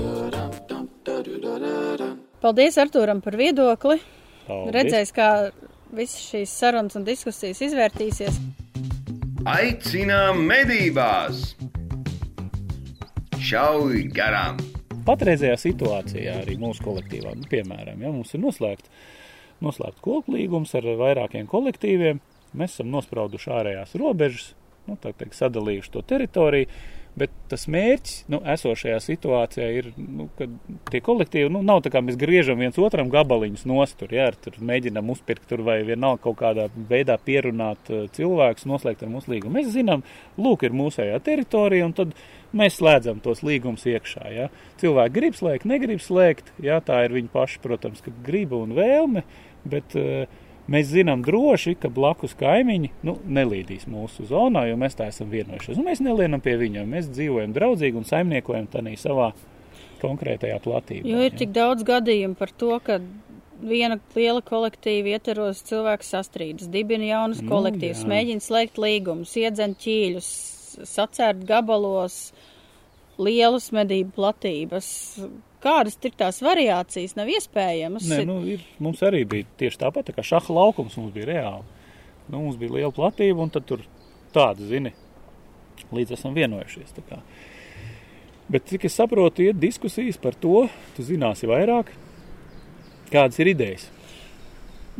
Paldies 2.40 2.78
Artūram 2.80 3.20
par 3.20 3.36
viedokli. 3.36 3.98
Paldies. 4.46 4.72
Redzēs, 4.76 5.12
kā 5.12 5.28
visas 5.92 6.24
šīs 6.30 6.56
sarunas 6.62 6.96
un 6.96 7.04
diskusijas 7.04 7.60
izvērtīsies. 7.68 8.40
Aicinām 9.50 10.40
medībās! 10.48 11.54
Šauj 13.40 14.06
garām! 14.16 14.60
Patreizajā 15.04 15.56
situācijā 15.60 16.40
arī 16.42 16.58
mūsu 16.60 16.84
kolektīvā, 16.84 17.32
nu, 17.36 17.48
piemēram, 17.50 18.00
ja 18.04 18.12
mums 18.12 18.32
ir 18.36 18.42
noslēgts 18.44 18.92
noslēgt 19.64 20.00
koku 20.04 20.36
līgums 20.36 20.72
ar 20.78 20.86
vairākiem 20.96 21.48
kolektīviem, 21.50 22.20
mēs 22.56 22.76
esam 22.76 22.90
nosprauduši 22.94 23.52
ārējās 23.58 23.94
robežas, 24.00 24.52
nu, 24.88 24.96
tā 25.00 25.12
teikt, 25.14 25.36
sadalījuši 25.38 25.94
to 25.94 26.02
teritoriju, 26.12 26.70
Bet 27.18 27.32
tas 27.50 27.64
mērķis, 27.66 28.12
nu, 28.30 28.38
esošajā 28.52 28.98
situācijā 29.02 29.66
ir, 29.80 29.88
nu, 29.98 30.28
ka 30.38 30.46
tie 30.92 31.00
kolektīvi, 31.02 31.50
nu, 31.50 31.62
nav 31.66 31.80
tā 31.82 31.90
kā 31.90 32.02
mēs 32.06 32.14
griežam 32.20 32.60
viens 32.62 32.78
otram 32.78 33.10
gabaliņus 33.10 33.64
nostur, 33.66 34.12
jā, 34.14 34.28
tur 34.44 34.60
mēģinam 34.70 35.10
uzpirkt 35.10 35.48
tur 35.50 35.64
vai 35.66 35.80
vienalga 35.86 36.22
kaut 36.28 36.38
kādā 36.38 36.68
veidā 36.90 37.16
pierunāt 37.20 37.90
uh, 37.90 38.04
cilvēkus, 38.14 38.68
noslēgt 38.70 39.02
ar 39.02 39.10
mūsu 39.10 39.34
līgumu. 39.34 39.58
Mēs 39.58 39.72
zinām, 39.74 40.04
lūk, 40.38 40.62
ir 40.68 40.76
mūsējā 40.78 41.18
teritorija, 41.26 41.88
un 41.90 41.96
tad 41.98 42.14
mēs 42.56 42.78
slēdzam 42.78 43.18
tos 43.24 43.42
līgumus 43.46 43.88
iekšā, 43.90 44.30
jā. 44.36 44.46
Cilvēki 44.80 45.16
grib 45.18 45.38
slēgt, 45.40 45.66
negrib 45.66 46.04
slēgt, 46.04 46.54
jā, 46.62 46.78
tā 46.86 47.02
ir 47.08 47.18
viņa 47.18 47.34
paša, 47.34 47.64
protams, 47.66 48.06
griba 48.22 48.62
un 48.62 48.78
vēlme, 48.78 49.26
bet 49.66 49.98
uh, 49.98 50.30
mēs 50.70 50.90
zinām 50.90 51.22
droši, 51.24 51.76
ka 51.80 51.90
blakus 51.92 52.34
kaimiņi 52.40 52.92
nu, 53.06 53.16
nelīdīs 53.26 53.86
mūsu 53.90 54.26
zonā, 54.28 54.66
jo 54.70 54.76
mēs 54.80 54.98
tā 54.98 55.08
esam 55.10 55.30
vienojušies. 55.32 55.78
Un 55.80 55.88
mēs 55.88 56.02
nelienam 56.04 56.42
pie 56.44 56.56
viņiem, 56.60 56.90
mēs 56.90 57.10
dzīvojam 57.14 57.54
draudzīgi 57.56 58.00
un 58.00 58.08
saimniekojam 58.08 58.68
tādā 58.72 58.94
savā 59.00 59.32
konkrētajā 60.00 60.60
platībā. 60.64 61.08
Jo 61.08 61.24
ir 61.24 61.32
ja. 61.32 61.38
tik 61.42 61.52
daudz 61.56 61.84
gadījumu 61.86 62.38
par 62.38 62.52
to, 62.56 62.72
ka 62.84 63.00
viena 63.60 63.98
liela 64.14 64.40
kolektīva 64.44 65.16
ietvaros 65.16 65.60
cilvēks 65.68 66.14
sastrīdas, 66.14 66.70
dibina 66.72 67.10
jaunas 67.10 67.42
nu, 67.44 67.50
kolektīvas, 67.52 68.04
jā. 68.04 68.10
mēģina 68.12 68.44
slēgt 68.44 68.80
līgumus, 68.80 69.36
iedzen 69.40 69.76
ķīļus, 69.80 70.30
sacērt 70.88 71.44
gabalos 71.48 72.30
lielas 73.20 73.68
medību 73.76 74.14
platības, 74.16 74.88
kādas 75.62 75.98
ir 76.04 76.14
tās 76.18 76.40
variācijas, 76.44 77.16
nav 77.18 77.30
iespējamas. 77.30 78.08
Nē, 78.10 78.24
nu, 78.28 78.40
ir, 78.56 78.64
mums 78.82 79.02
arī 79.06 79.22
bija 79.28 79.48
tieši 79.60 79.82
tāpat, 79.84 80.08
tā 80.08 80.16
kā 80.16 80.24
šaha 80.26 80.56
laukums 80.56 80.96
mums 81.00 81.14
bija 81.14 81.30
reāli. 81.30 81.78
Nu, 82.30 82.42
mums 82.44 82.58
bija 82.60 82.78
liela 82.78 82.92
platība, 82.94 83.42
un 83.44 83.52
tad 83.52 83.66
tur 83.68 83.84
tāda, 84.34 84.66
zini, 84.66 84.92
līdz 85.94 86.14
esam 86.18 86.36
vienojušies. 86.36 86.94
Bet, 88.50 88.66
cik 88.66 88.88
es 88.88 88.96
saprotu, 88.98 89.46
ir 89.46 89.58
diskusijas 89.58 90.18
par 90.20 90.34
to, 90.38 90.64
tu 90.96 91.06
zināsi 91.06 91.48
vairāk, 91.50 91.92
kādas 93.12 93.38
ir 93.42 93.52
idejas. 93.52 93.88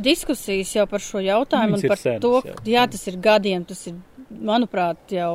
Diskusijas 0.01 0.71
jau 0.73 0.85
par 0.89 1.03
šo 1.03 1.19
jautājumu 1.21 1.77
un 1.77 1.83
par 1.91 1.99
senas, 1.99 2.21
to, 2.23 2.39
jā. 2.47 2.55
jā, 2.73 2.85
tas 2.93 3.03
ir 3.11 3.17
gadiem, 3.21 3.65
tas 3.67 3.83
ir 3.91 3.97
manuprāt, 4.31 5.11
jau 5.11 5.33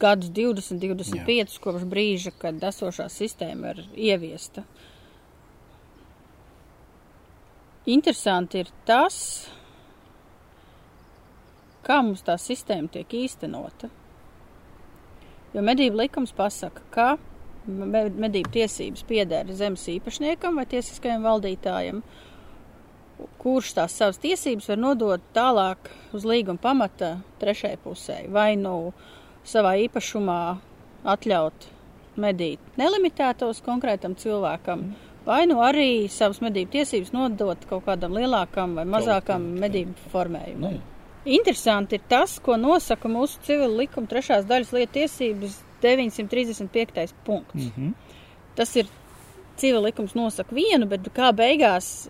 gadus 0.00 0.30
20, 0.34 0.78
25 0.82 1.38
Jā. 1.38 1.46
kopš 1.62 1.86
brīža, 1.88 2.32
kad 2.38 2.62
esošā 2.72 3.08
sistēma 3.12 3.74
ir 3.74 3.82
ieviesta. 4.10 4.64
Interesanti 7.92 8.62
ir 8.62 8.70
tas, 8.86 9.16
kā 11.82 11.98
mums 12.04 12.22
tā 12.22 12.36
sistēma 12.38 12.90
tiek 12.94 13.18
īstenota. 13.24 13.90
Jo 15.52 15.64
medību 15.66 16.04
likums 16.04 16.32
pasaka, 16.36 16.84
ka 16.94 17.08
medību 17.66 18.50
tiesības 18.54 19.02
pieder 19.06 19.50
zemes 19.54 19.84
īpašniekam 19.90 20.56
vai 20.58 20.66
tiesiskajam 20.70 21.26
valdītājam, 21.26 22.00
kurš 23.42 23.72
tās 23.78 23.96
savas 23.98 24.20
tiesības 24.22 24.68
var 24.72 24.80
nodot 24.80 25.24
tālāk 25.34 25.90
uz 26.16 26.26
līguma 26.28 26.60
pamata 26.62 27.16
trešajai 27.40 27.78
pusē, 27.84 28.18
vai 28.32 28.54
nu 28.56 28.92
savā 29.44 29.74
īpašumā 29.86 30.40
atļaut 31.14 31.66
medīt 32.22 32.60
nelimitētos 32.78 33.62
konkrētam 33.64 34.14
cilvēkam, 34.20 34.84
vai 35.26 35.42
nu 35.50 35.60
arī 35.64 36.08
savas 36.12 36.42
medību 36.44 36.74
tiesības 36.76 37.12
nodot 37.14 37.68
kaut 37.70 37.86
kādam 37.88 38.14
lielākam 38.18 38.76
vai 38.78 38.86
mazākam 38.88 39.52
medību 39.62 40.10
formējumam. 40.12 40.80
Interesanti 41.24 42.00
ir 42.00 42.08
tas, 42.10 42.38
ko 42.42 42.56
nosaka 42.58 43.08
mūsu 43.08 43.38
civila 43.46 43.84
likuma 43.84 44.10
trešās 44.10 44.46
daļas 44.48 44.72
lietu 44.74 44.98
tiesības 44.98 45.60
935. 45.82 47.14
punkts. 47.24 47.54
Mm 47.54 47.70
-hmm. 47.76 47.92
Tas 48.54 48.76
ir 48.76 48.86
civila 49.56 49.86
likums 49.86 50.14
nosaka 50.14 50.54
vienu, 50.54 50.86
bet 50.86 51.06
kā 51.14 51.32
beigās 51.32 52.08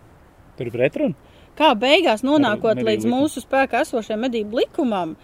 Tur 0.59 0.69
ir 0.69 0.75
pretruna. 0.75 1.31
kā 1.59 1.75
beigās 1.77 2.25
nonākot 2.25 2.77
medību 2.77 2.89
līdz 2.89 3.07
likumu. 3.07 3.23
mūsu 3.23 3.45
spēkā 3.45 3.85
esošajam 3.85 4.27
medību 4.27 4.63
likumam, 4.63 5.17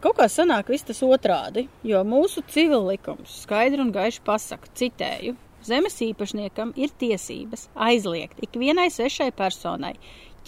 kaut 0.00 0.16
kā 0.18 0.28
sanāk 0.28 0.68
viss 0.72 0.88
tas 0.88 1.02
otrādi, 1.02 1.68
jo 1.84 2.02
mūsu 2.04 2.42
civil 2.48 2.86
likums 2.88 3.42
skaidri 3.44 3.80
un 3.80 3.92
gaiši 3.92 4.22
pasaka, 4.24 4.72
citēju, 4.74 5.36
zemes 5.62 6.00
īpašniekam 6.02 6.72
ir 6.76 6.90
tiesības 6.98 7.68
aizliegt 7.74 8.40
ikvienai 8.42 8.88
svešai 8.90 9.30
personai 9.36 9.94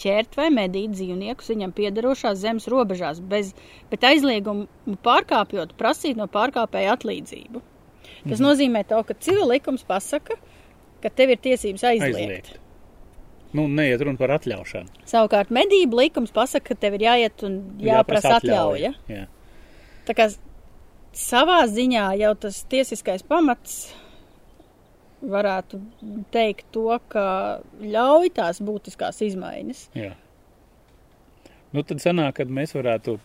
ķert 0.01 0.35
vai 0.39 0.49
medīt 0.53 0.95
dzīvniekus 0.95 1.51
viņam 1.53 1.73
piederošās 1.75 2.41
zemes 2.41 2.67
robežās, 2.71 3.21
bez, 3.23 3.53
bet 3.91 4.03
aizliegumu 4.07 4.97
pārkāpjot, 5.05 5.75
prasīt 5.79 6.19
no 6.19 6.27
pārkāpēja 6.31 6.97
atlīdzību. 6.97 7.63
Tas 8.25 8.37
mhm. 8.39 8.45
nozīmē 8.47 8.83
to, 8.89 9.01
ka 9.07 9.17
civil 9.21 9.49
likums 9.53 9.85
pasaka, 9.87 10.37
ka 11.03 11.11
tev 11.13 11.35
ir 11.35 11.41
tiesības 11.41 11.87
aizliegt. 11.91 12.21
aizliegt. 12.21 12.53
Nu, 13.55 13.67
neiet 13.71 14.01
runa 14.03 14.19
par 14.19 14.35
atļaušanu. 14.35 15.05
Savukārt 15.07 15.53
medību 15.55 16.01
likums 16.01 16.33
pasaka, 16.35 16.73
ka 16.73 16.79
tev 16.85 16.97
ir 16.97 17.05
jāiet 17.07 17.45
un 17.47 17.59
jāprasa 17.83 18.37
atļauja. 18.39 18.91
Jā. 19.11 19.27
Tā 20.05 20.15
kā 20.17 20.27
savā 21.15 21.61
ziņā 21.71 22.09
jau 22.19 22.33
tas 22.45 22.59
tiesiskais 22.71 23.23
pamats 23.27 23.85
varētu 25.25 25.79
teikt 26.33 26.67
to, 26.75 26.89
ka 27.09 27.25
ļauj 27.81 28.31
tās 28.35 28.61
būtiskās 28.63 29.21
izmaiņas. 29.25 29.87
Jā. 29.97 30.13
Nu, 31.75 31.83
tad 31.83 31.99
sanāk, 32.03 32.37
kad 32.39 32.51
mēs 32.51 32.75
varētu, 32.75 33.17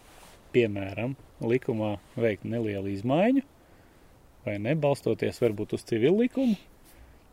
piemēram, 0.55 1.15
likumā 1.45 1.97
veikt 2.19 2.47
nelielu 2.49 2.91
izmaiņu, 2.95 3.45
vai 4.47 4.57
ne, 4.63 4.75
balstoties 4.79 5.39
varbūt 5.43 5.77
uz 5.77 5.85
civilu 5.87 6.25
likumu, 6.25 6.57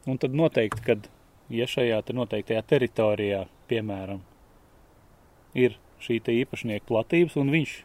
un 0.08 0.20
tad 0.22 0.36
noteikti, 0.38 0.84
kad, 0.86 1.08
ja 1.54 1.68
šajā 1.70 2.00
te 2.06 2.16
noteiktajā 2.16 2.64
teritorijā, 2.68 3.44
piemēram, 3.72 4.24
ir 5.58 5.78
šī 6.04 6.20
te 6.24 6.36
īpašnieka 6.38 6.86
platības, 6.88 7.38
un 7.40 7.52
viņš, 7.54 7.76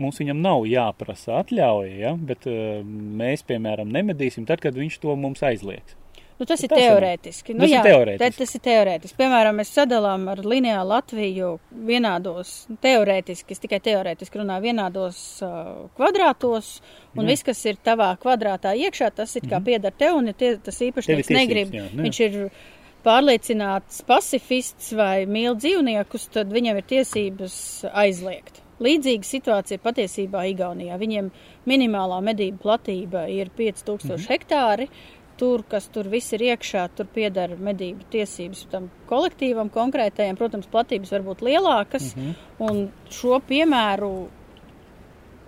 mums 0.00 0.20
viņam 0.22 0.40
nav 0.42 0.64
jāprasa 0.68 1.40
atļauja, 1.42 1.92
ja, 2.00 2.14
bet 2.30 2.48
uh, 2.50 2.80
mēs, 2.84 3.44
piemēram, 3.46 3.92
nemedīsim 3.94 4.48
tad, 4.48 4.62
kad 4.64 4.76
viņš 4.78 4.98
to 5.04 5.14
mums 5.18 5.44
aizliegs. 5.46 5.98
Nu, 6.38 6.44
tas 6.50 6.62
ir 6.64 6.68
Tas 6.68 6.78
ir- 6.78 6.90
teorētiski. 6.90 7.54
Nu, 7.54 7.60
tas 7.60 7.70
ir 7.70 7.76
jā, 7.76 7.82
teorētiski. 7.84 8.18
te- 8.18 8.38
Tas 8.44 8.54
ir 8.54 8.60
teorētiski. 8.60 9.16
Piemēram, 9.20 9.54
mēs 9.60 9.70
sadalām 9.70 10.28
ar 10.32 10.36
lineālu 10.42 10.88
Latviju 10.90 11.50
vienādos, 11.86 12.66
teorētiski, 12.82 13.52
es 13.54 13.60
tikai 13.62 13.78
teorētiski 13.80 14.40
runāju, 14.42 14.64
vienādos 14.66 15.20
uh, 15.46 15.88
kvadrātos, 15.96 16.80
un 17.16 17.24
Jā. 17.24 17.28
viss, 17.30 17.42
kas 17.46 17.64
ir 17.66 17.76
tavā 17.84 18.18
kvadrātā 18.18 18.74
iekšā, 18.74 19.12
tas 19.14 19.36
it 19.36 19.44
kā 19.44 19.62
pieder 19.64 19.92
tev, 19.96 20.16
un 20.16 20.32
tie, 20.34 20.56
tas 20.56 20.80
ir 20.80 20.90
īpašnieks 20.92 21.28
tiesības, 21.28 21.38
negrib, 21.38 21.70
jā, 21.70 21.86
nu 21.94 22.02
jā. 22.02 22.08
viņš 22.08 22.20
ir 22.26 22.50
pārliecināts 23.04 24.02
pacifists 24.08 24.92
vai 24.96 25.24
mīl 25.30 25.54
dzīvniekus, 25.60 26.28
tad 26.34 26.50
viņam 26.54 26.78
ir 26.80 26.86
tiesības 26.94 27.56
aizliegt. 27.92 28.60
Līdzīga 28.82 29.22
situācija 29.28 29.76
ir 29.78 29.82
patiesībā 29.84 30.40
Igaunijā. 30.50 30.96
Viņiem 30.98 31.28
minimālā 31.70 32.16
medību 32.26 32.58
platība 32.64 33.28
ir 33.30 33.50
5000 33.54 34.18
Mhm. 34.18 34.26
hektāri. 34.32 34.88
Tur, 35.36 35.64
kas 35.66 35.88
tur 35.90 36.06
viss 36.06 36.30
ir 36.36 36.44
iekšā, 36.46 36.84
tur 36.94 37.08
pieder 37.10 37.56
medību 37.58 38.06
tiesības 38.12 38.68
tam 38.70 38.90
kolektīvam 39.10 39.70
konkrētajam. 39.74 40.36
Protams, 40.38 40.68
platības 40.70 41.10
var 41.10 41.24
būt 41.26 41.42
lielākas, 41.42 42.14
Mhm. 42.14 42.34
un 42.60 42.92
šo 43.10 43.40
piemēru 43.42 44.28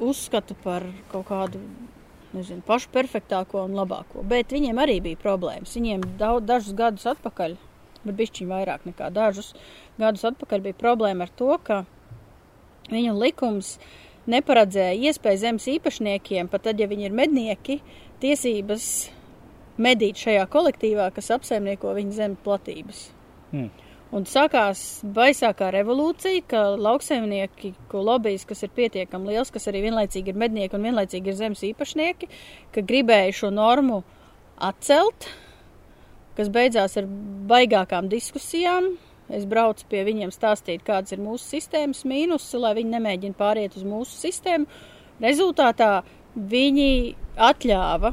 uzskatu 0.00 0.56
par 0.64 0.82
kaut 1.12 1.28
kādu 1.28 1.60
nezinu, 2.34 2.62
pašu 2.66 2.88
perfektāko 2.92 3.64
un 3.64 3.76
labāko. 3.78 4.24
Bet 4.26 4.48
viņiem 4.48 4.76
arī 4.82 5.00
bija 5.02 5.16
problēmas. 5.16 5.76
Viņiem 5.76 6.04
daudz, 6.18 6.46
dažus 6.46 6.74
gadus 6.74 7.06
atpakaļ, 7.06 7.56
bet 8.04 8.16
bišķiņ 8.16 8.50
vairāk 8.50 8.80
nekā 8.86 9.12
dažus 9.12 9.54
gadus 9.98 10.24
atpakaļ 10.24 10.66
bija 10.68 10.74
problēma 10.74 11.22
ar 11.22 11.28
to, 11.36 11.58
ka 11.62 11.84
viņu 12.90 13.16
likums 13.18 13.78
neparedzēja 14.26 14.98
iespēju 15.10 15.38
zemes 15.38 15.66
īpašniekiem, 15.70 16.50
pat 16.50 16.66
tad, 16.66 16.80
ja 16.80 16.88
viņi 16.90 17.08
ir 17.08 17.12
mednieki, 17.12 17.80
tiesības 18.20 19.10
medīt 19.82 20.20
šajā 20.20 20.46
kolektīvā, 20.52 21.10
kas 21.16 21.32
apsaimnieko 21.36 21.92
viņa 21.96 22.16
zemes 22.16 22.42
platības. 22.44 23.02
Mm. 23.52 23.68
Un 24.14 24.24
sākās 24.30 24.80
baisākā 25.02 25.72
revolūcija, 25.74 26.44
ka 26.48 26.60
lauksaimnieki, 26.78 27.72
ko 27.90 28.04
lobbyis, 28.06 28.44
kas 28.46 28.62
ir 28.62 28.70
pietiekami 28.76 29.32
liels, 29.32 29.50
kas 29.52 29.66
arī 29.66 29.82
vienlaicīgi 29.88 30.30
ir 30.30 30.38
mednieki 30.38 30.78
un 30.78 30.86
vienlaicīgi 30.86 31.32
ir 31.32 31.38
zemes 31.40 31.64
īpašnieki, 31.66 32.28
ka 32.72 32.84
gribēja 32.86 33.34
šo 33.34 33.50
normu 33.54 34.04
atcelt, 34.62 35.26
kas 36.38 36.52
beidzās 36.54 36.94
ar 37.00 37.10
baigākām 37.50 38.08
diskusijām. 38.12 38.92
Es 39.26 39.42
braucu 39.48 39.88
pie 39.90 40.04
viņiem 40.06 40.30
stāstīt, 40.30 40.84
kādas 40.86 41.16
ir 41.16 41.18
mūsu 41.18 41.56
sistēmas 41.56 42.04
mīnusi, 42.06 42.60
lai 42.62 42.76
viņi 42.78 42.94
nemēģina 42.94 43.34
pāriet 43.36 43.74
uz 43.74 43.82
mūsu 43.82 44.14
sistēmu. 44.20 44.68
Rezultātā 45.18 46.04
viņi 46.36 47.16
atļāva, 47.42 48.12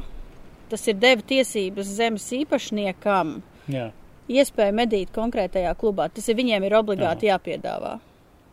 tas 0.70 0.84
ir 0.90 0.98
deva 1.00 1.24
tiesības 1.24 1.92
zemes 1.98 2.26
īpašniekam 2.36 3.36
Jā. 3.72 3.88
iespēju 4.28 4.76
medīt 4.76 5.14
konkrētajā 5.14 5.72
klubā. 5.80 6.08
Tas 6.12 6.28
ir 6.28 6.38
viņiem 6.40 6.66
ir 6.66 6.76
obligāti 6.78 7.30
jāpiedāvā. 7.30 7.96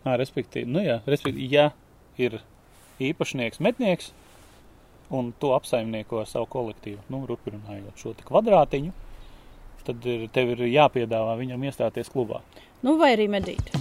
Ā, 0.02 0.16
respektīvi, 0.18 0.66
nu 0.72 0.82
jā, 0.82 0.98
respektīvi, 1.06 1.50
ja 1.54 1.70
ir 2.22 2.40
īpašnieks, 3.02 3.62
mednieks, 3.62 4.12
un 5.12 5.34
to 5.40 5.54
apsaimnieko 5.56 6.24
savu 6.30 6.48
kolektīvu. 6.52 7.02
Nu, 7.12 7.24
runājot 7.28 8.00
šo 8.00 8.14
kvadrātiņu, 8.26 8.94
tad 9.86 10.06
ir, 10.08 10.28
tev 10.34 10.56
ir 10.56 10.66
jāpiedāvā 10.72 11.36
viņam 11.40 11.68
iestāties 11.70 12.12
klubā. 12.14 12.42
Nu, 12.82 12.98
vai 13.02 13.14
arī 13.18 13.28
medīt. 13.32 13.74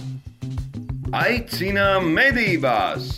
Aicinām 1.11 2.11
medībās! 2.15 3.17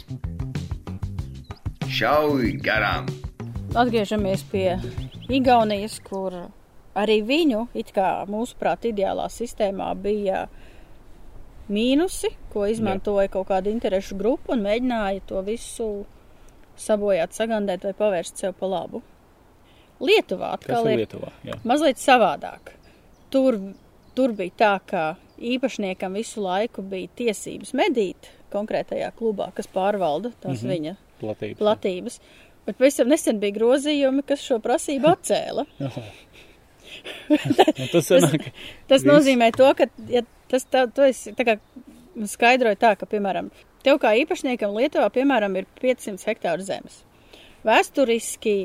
Šauj 1.93 2.55
garām! 2.64 3.22
Atgriežamies 3.74 4.43
pie 4.51 4.76
Igaunijas, 5.34 5.95
kur 6.05 6.36
arī 6.93 7.21
viņu, 7.26 7.63
it 7.74 7.89
kā 7.95 8.21
mūsuprāt, 8.30 8.86
ideālā 8.86 9.26
sistēmā 9.34 9.88
bija 9.97 10.43
mīnusi, 11.74 12.30
ko 12.53 12.67
izmantoja 12.69 13.32
kaut 13.34 13.49
kāda 13.49 13.71
interešu 13.74 14.17
grupa 14.19 14.53
un 14.53 14.61
mēģināja 14.67 15.24
to 15.32 15.41
visu 15.47 15.88
sabojāt, 16.78 17.34
sagandēt 17.34 17.88
vai 17.88 17.95
pavērst 17.97 18.43
sev 18.43 18.53
pa 18.59 18.69
labu. 18.69 19.01
Lietuvā 20.03 20.53
atkal 20.59 20.91
ir 20.91 21.03
Lietuvā, 21.03 21.34
jā. 21.47 21.57
mazliet 21.65 22.01
savādāk. 22.01 22.76
Tur, 23.34 23.57
tur 24.13 24.38
bija 24.38 24.57
tā, 24.59 24.74
ka 24.86 25.03
īpašniekam 25.41 26.19
visu 26.19 26.45
laiku 26.45 26.86
bija 26.86 27.09
tiesības 27.24 27.74
medīt 27.78 28.30
konkrētajā 28.53 29.09
klubā, 29.17 29.49
kas 29.57 29.69
pārvalda 29.71 30.34
tās 30.39 30.61
mm 30.61 30.69
-hmm. 30.69 30.74
viņa 30.74 30.95
platības. 31.21 31.59
platības. 31.59 32.19
Bet 32.68 32.80
pavisam 32.80 33.09
nesen 33.11 33.41
bija 33.41 33.57
grozījumi, 33.57 34.24
kas 34.28 34.43
šo 34.45 34.59
prasību 34.64 35.09
atcēla. 35.11 35.66
tas, 37.91 38.07
sanāk, 38.07 38.47
tas, 38.47 38.53
tas 38.91 39.07
nozīmē 39.07 39.49
to, 39.55 39.68
ka 39.76 39.89
ja 40.11 40.24
tas 40.51 40.64
tā, 40.72 40.86
tu 40.93 41.03
esi 41.03 41.34
tā 41.36 41.45
kā 41.47 41.57
skaidroja 42.30 42.80
tā, 42.80 42.93
ka, 42.99 43.07
piemēram, 43.09 43.49
tev 43.84 43.99
kā 44.01 44.14
īpašniekam 44.22 44.76
Lietuvā, 44.78 45.09
piemēram, 45.14 45.57
ir 45.59 45.68
500 45.82 46.30
hektāru 46.30 46.66
zemes. 46.66 47.01
Vēsturiski 47.68 48.57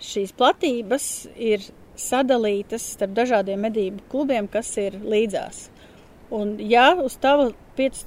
šīs 0.00 0.32
platības 0.36 1.06
ir 1.36 1.64
sadalītas 2.00 2.94
starp 2.96 3.14
dažādiem 3.16 3.60
medību 3.66 4.04
klubiem, 4.12 4.48
kas 4.50 4.72
ir 4.80 4.96
līdzās. 5.00 5.68
Un, 6.34 6.54
ja 6.62 6.92
uz 7.02 7.16
tava 7.20 7.50
5, 7.78 8.04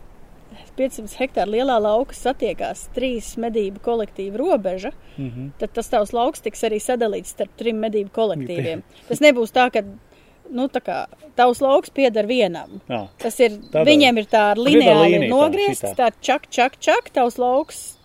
500 0.77 1.17
hektāru 1.19 1.55
lielā 1.55 1.77
lauka 1.81 2.15
satiekās 2.17 2.87
trīs 2.95 3.33
medību 3.41 3.81
kolektīvu 3.83 4.39
robeža, 4.41 4.91
mm 5.17 5.29
-hmm. 5.29 5.51
tad 5.59 5.73
tas 5.73 5.89
tavs 5.89 6.13
lauks 6.13 6.41
tiks 6.41 6.63
arī 6.63 6.79
sadalīts 6.79 7.35
starp 7.35 7.55
trim 7.57 7.79
medību 7.79 8.09
kolektīviem. 8.13 8.83
Tas 9.07 9.19
nebūs 9.19 9.53
tā, 9.53 9.69
ka 9.73 9.83
nu, 10.49 10.67
tā 10.67 10.81
kā 10.83 11.05
tavs 11.35 11.61
lauks 11.61 11.89
pieder 11.89 12.27
vienam. 12.27 12.81
Jā. 12.89 13.07
Tas 13.17 13.39
ir, 13.39 13.51
Tādā. 13.51 13.85
viņiem 13.85 14.17
ir 14.17 14.25
tā 14.25 14.53
lineāli 14.57 15.29
nogriezts, 15.29 15.95
tā 15.97 16.11
čak, 16.21 16.49
čak, 16.49 16.79
čak, 16.79 17.09
tavs 17.13 17.37
lauks 17.37 17.97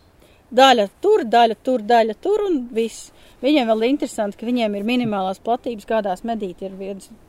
daļa 0.51 0.88
tur, 1.03 1.24
daļa 1.28 1.57
tur, 1.62 1.84
daļa 1.84 2.14
tur 2.22 2.44
un 2.49 2.61
viss. 2.72 3.12
Viņiem 3.42 3.68
vēl 3.70 3.84
ir 3.84 3.92
interesanti, 3.94 4.38
ka 4.40 4.49
viņiem 4.49 4.74
ir 4.74 4.86
minimālās 4.86 5.38
platības, 5.44 5.86
kādās 5.86 6.24
medīt 6.26 6.62
ir 6.64 6.74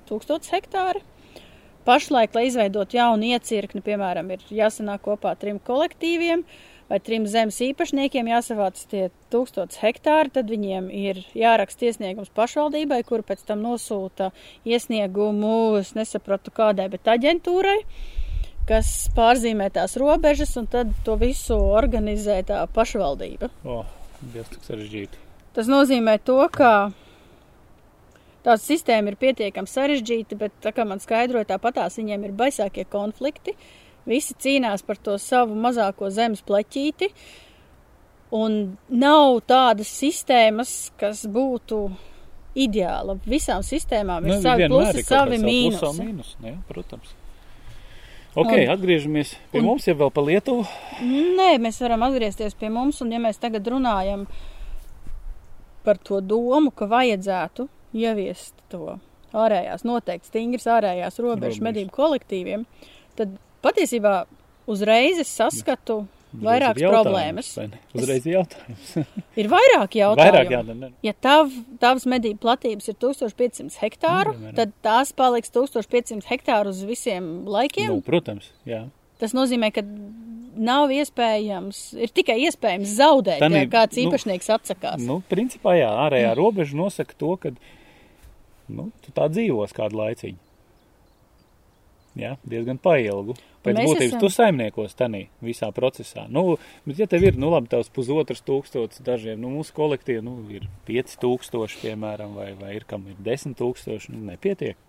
1000 0.09 0.53
hektāri. 0.55 1.03
Pašlaik, 1.89 2.35
lai 2.37 2.45
izveidot 2.45 2.91
jaunu 2.93 3.31
iecirkni, 3.33 3.81
piemēram, 3.81 4.27
ir 4.35 4.43
jāsanāk 4.53 5.07
kopā 5.07 5.33
trim 5.41 5.57
kolektīviem 5.65 6.43
vai 6.89 6.99
trim 7.01 7.25
zemes 7.29 7.57
īpašniekiem, 7.65 8.29
jāsavāc 8.29 8.81
tie 8.91 9.07
tūkstots 9.33 9.81
hektāri, 9.81 10.29
tad 10.33 10.49
viņiem 10.49 10.89
ir 10.93 11.21
jāraksta 11.37 11.89
iesniegums 11.89 12.29
pašvaldībai, 12.37 13.01
kur 13.09 13.23
pēc 13.25 13.41
tam 13.49 13.61
nosūta 13.65 14.31
iesniegumu, 14.69 15.79
es 15.81 15.93
nesapratu 15.97 16.53
kādai, 16.53 16.89
bet 16.93 17.09
aģentūrai, 17.09 17.77
kas 18.69 19.09
pārzīmē 19.17 19.69
tās 19.73 19.97
robežas, 20.01 20.55
un 20.61 20.69
tad 20.69 20.93
to 21.05 21.17
visu 21.21 21.57
organizē 21.57 22.41
tā 22.49 22.63
pašvaldība. 22.73 23.49
Oh, 23.65 23.85
tik 24.33 24.61
sarežģīti. 24.65 25.25
Tas 25.57 25.69
nozīmē 25.69 26.19
to, 26.21 26.41
ka 26.53 26.91
Tā 28.45 28.55
sistēma 28.55 29.11
ir 29.11 29.19
pietiekami 29.19 29.67
sarežģīta, 29.67 30.37
bet, 30.39 30.55
tā 30.63 30.71
kā 30.75 30.85
man 30.87 31.01
skaidroja, 31.03 31.49
tāpatās 31.49 31.99
viņiem 31.99 32.23
ir 32.29 32.35
baisākie 32.39 32.85
konflikti. 32.87 33.55
Visi 34.07 34.35
cīnās 34.39 34.85
par 34.87 34.97
to 35.03 35.17
savu 35.19 35.57
mazāko 35.59 36.07
zemes 36.13 36.41
pleķīti, 36.47 37.09
un 38.35 38.77
nav 38.89 39.41
tādas 39.49 39.91
sistēmas, 39.91 40.93
kas 40.99 41.25
būtu 41.29 41.83
ideāla. 42.59 43.17
Visām 43.29 43.63
sistēmām 43.65 44.25
ir 44.25 44.37
nu, 44.37 44.41
savi 44.43 44.69
plusi, 44.71 45.03
savi 45.05 45.39
mīnusi. 45.43 46.05
Mīnus, 46.05 46.35
ne, 46.43 46.55
protams. 46.69 47.15
Ok, 48.37 48.53
un, 48.53 48.69
atgriežamies 48.71 49.33
pie 49.51 49.59
un, 49.59 49.71
mums, 49.71 49.87
ja 49.89 49.95
vēl 49.97 50.11
pa 50.13 50.23
Lietuvu. 50.23 50.63
Nē, 51.01 51.49
mēs 51.61 51.81
varam 51.83 52.05
atgriezties 52.07 52.55
pie 52.57 52.69
mums, 52.71 53.01
un 53.03 53.11
ja 53.11 53.19
mēs 53.21 53.41
tagad 53.41 53.67
runājam 53.67 54.27
par 55.83 55.99
to 56.05 56.21
domu, 56.21 56.71
ka 56.71 56.87
vajadzētu 56.91 57.65
ieviest 57.95 58.53
to 58.71 58.97
ārējās, 59.35 59.85
noteikti 59.85 60.31
stingras 60.31 60.67
ārējās 60.69 61.19
robežas 61.21 61.61
medību 61.63 61.93
kolektīviem, 61.93 62.65
tad 63.19 63.35
patiesībā 63.65 64.23
uzreiz 64.69 65.21
es 65.21 65.31
saskatu 65.33 66.03
vairākas 66.33 66.85
problēmas. 66.85 67.49
Uzreiz 67.97 68.25
ir 68.27 68.37
jautājums. 68.37 68.93
ir 69.39 69.49
vairāk 69.51 69.97
jautājumu. 70.01 70.21
Vairāk 70.21 70.53
jautājumu. 70.53 70.91
Ja 71.05 71.13
tav, 71.17 71.53
tavs 71.81 72.05
medību 72.09 72.41
platības 72.45 72.91
ir 72.91 72.97
1500 73.01 73.81
hektāru, 73.81 74.35
nu, 74.37 74.53
tad 74.57 74.73
tās 74.85 75.13
paliks 75.17 75.53
1500 75.55 76.29
hektāru 76.29 76.73
uz 76.73 76.83
visiem 76.87 77.47
laikiem? 77.49 77.95
Nu, 77.97 78.05
protams, 78.05 78.51
jā. 78.69 78.85
Tas 79.19 79.33
nozīmē, 79.35 79.71
ka 79.75 79.83
nav 80.59 80.91
iespējams, 80.93 81.81
ir 81.99 82.13
tikai 82.15 82.37
iespējams 82.45 82.93
zaudēt, 82.99 83.41
Tanī, 83.41 83.65
ja 83.65 83.71
kāds 83.71 83.97
nu, 83.97 84.05
īpašnieks 84.05 84.49
nu, 84.49 84.55
atsakās. 84.55 85.03
Nu, 85.03 85.19
principā 85.31 85.75
jā, 85.79 85.89
ārējā 86.05 86.31
robeža 86.41 86.77
nosaka 86.79 87.17
to, 87.19 87.35
ka 87.41 87.53
nu, 88.71 88.89
tu 89.05 89.13
tā 89.15 89.29
dzīvos 89.31 89.75
kādu 89.75 89.99
laiciņu. 89.99 90.45
Jā, 92.19 92.33
diezgan 92.47 92.79
pailgu. 92.81 93.35
Pēc 93.63 93.77
būtības 93.77 94.07
esam... 94.07 94.21
tu 94.23 94.29
saimniekos 94.33 94.95
tanī 94.97 95.21
visā 95.45 95.69
procesā. 95.75 96.25
Nu, 96.31 96.57
bet 96.87 96.99
ja 96.99 97.07
tev 97.11 97.25
ir, 97.27 97.37
nu 97.39 97.51
labi, 97.53 97.69
tavs 97.71 97.91
pusotras 97.93 98.41
tūkstots 98.47 99.03
dažiem, 99.05 99.39
nu 99.39 99.51
mūsu 99.53 99.75
kolektīvi, 99.77 100.23
nu 100.25 100.35
ir 100.55 100.65
pieci 100.87 101.19
tūkstoši, 101.21 101.81
piemēram, 101.83 102.33
vai, 102.39 102.51
vai 102.59 102.73
ir 102.79 102.87
kam 102.89 103.05
ir 103.11 103.19
desmit 103.23 103.59
tūkstoši, 103.61 104.15
nu 104.15 104.23
nepietiek. 104.31 104.79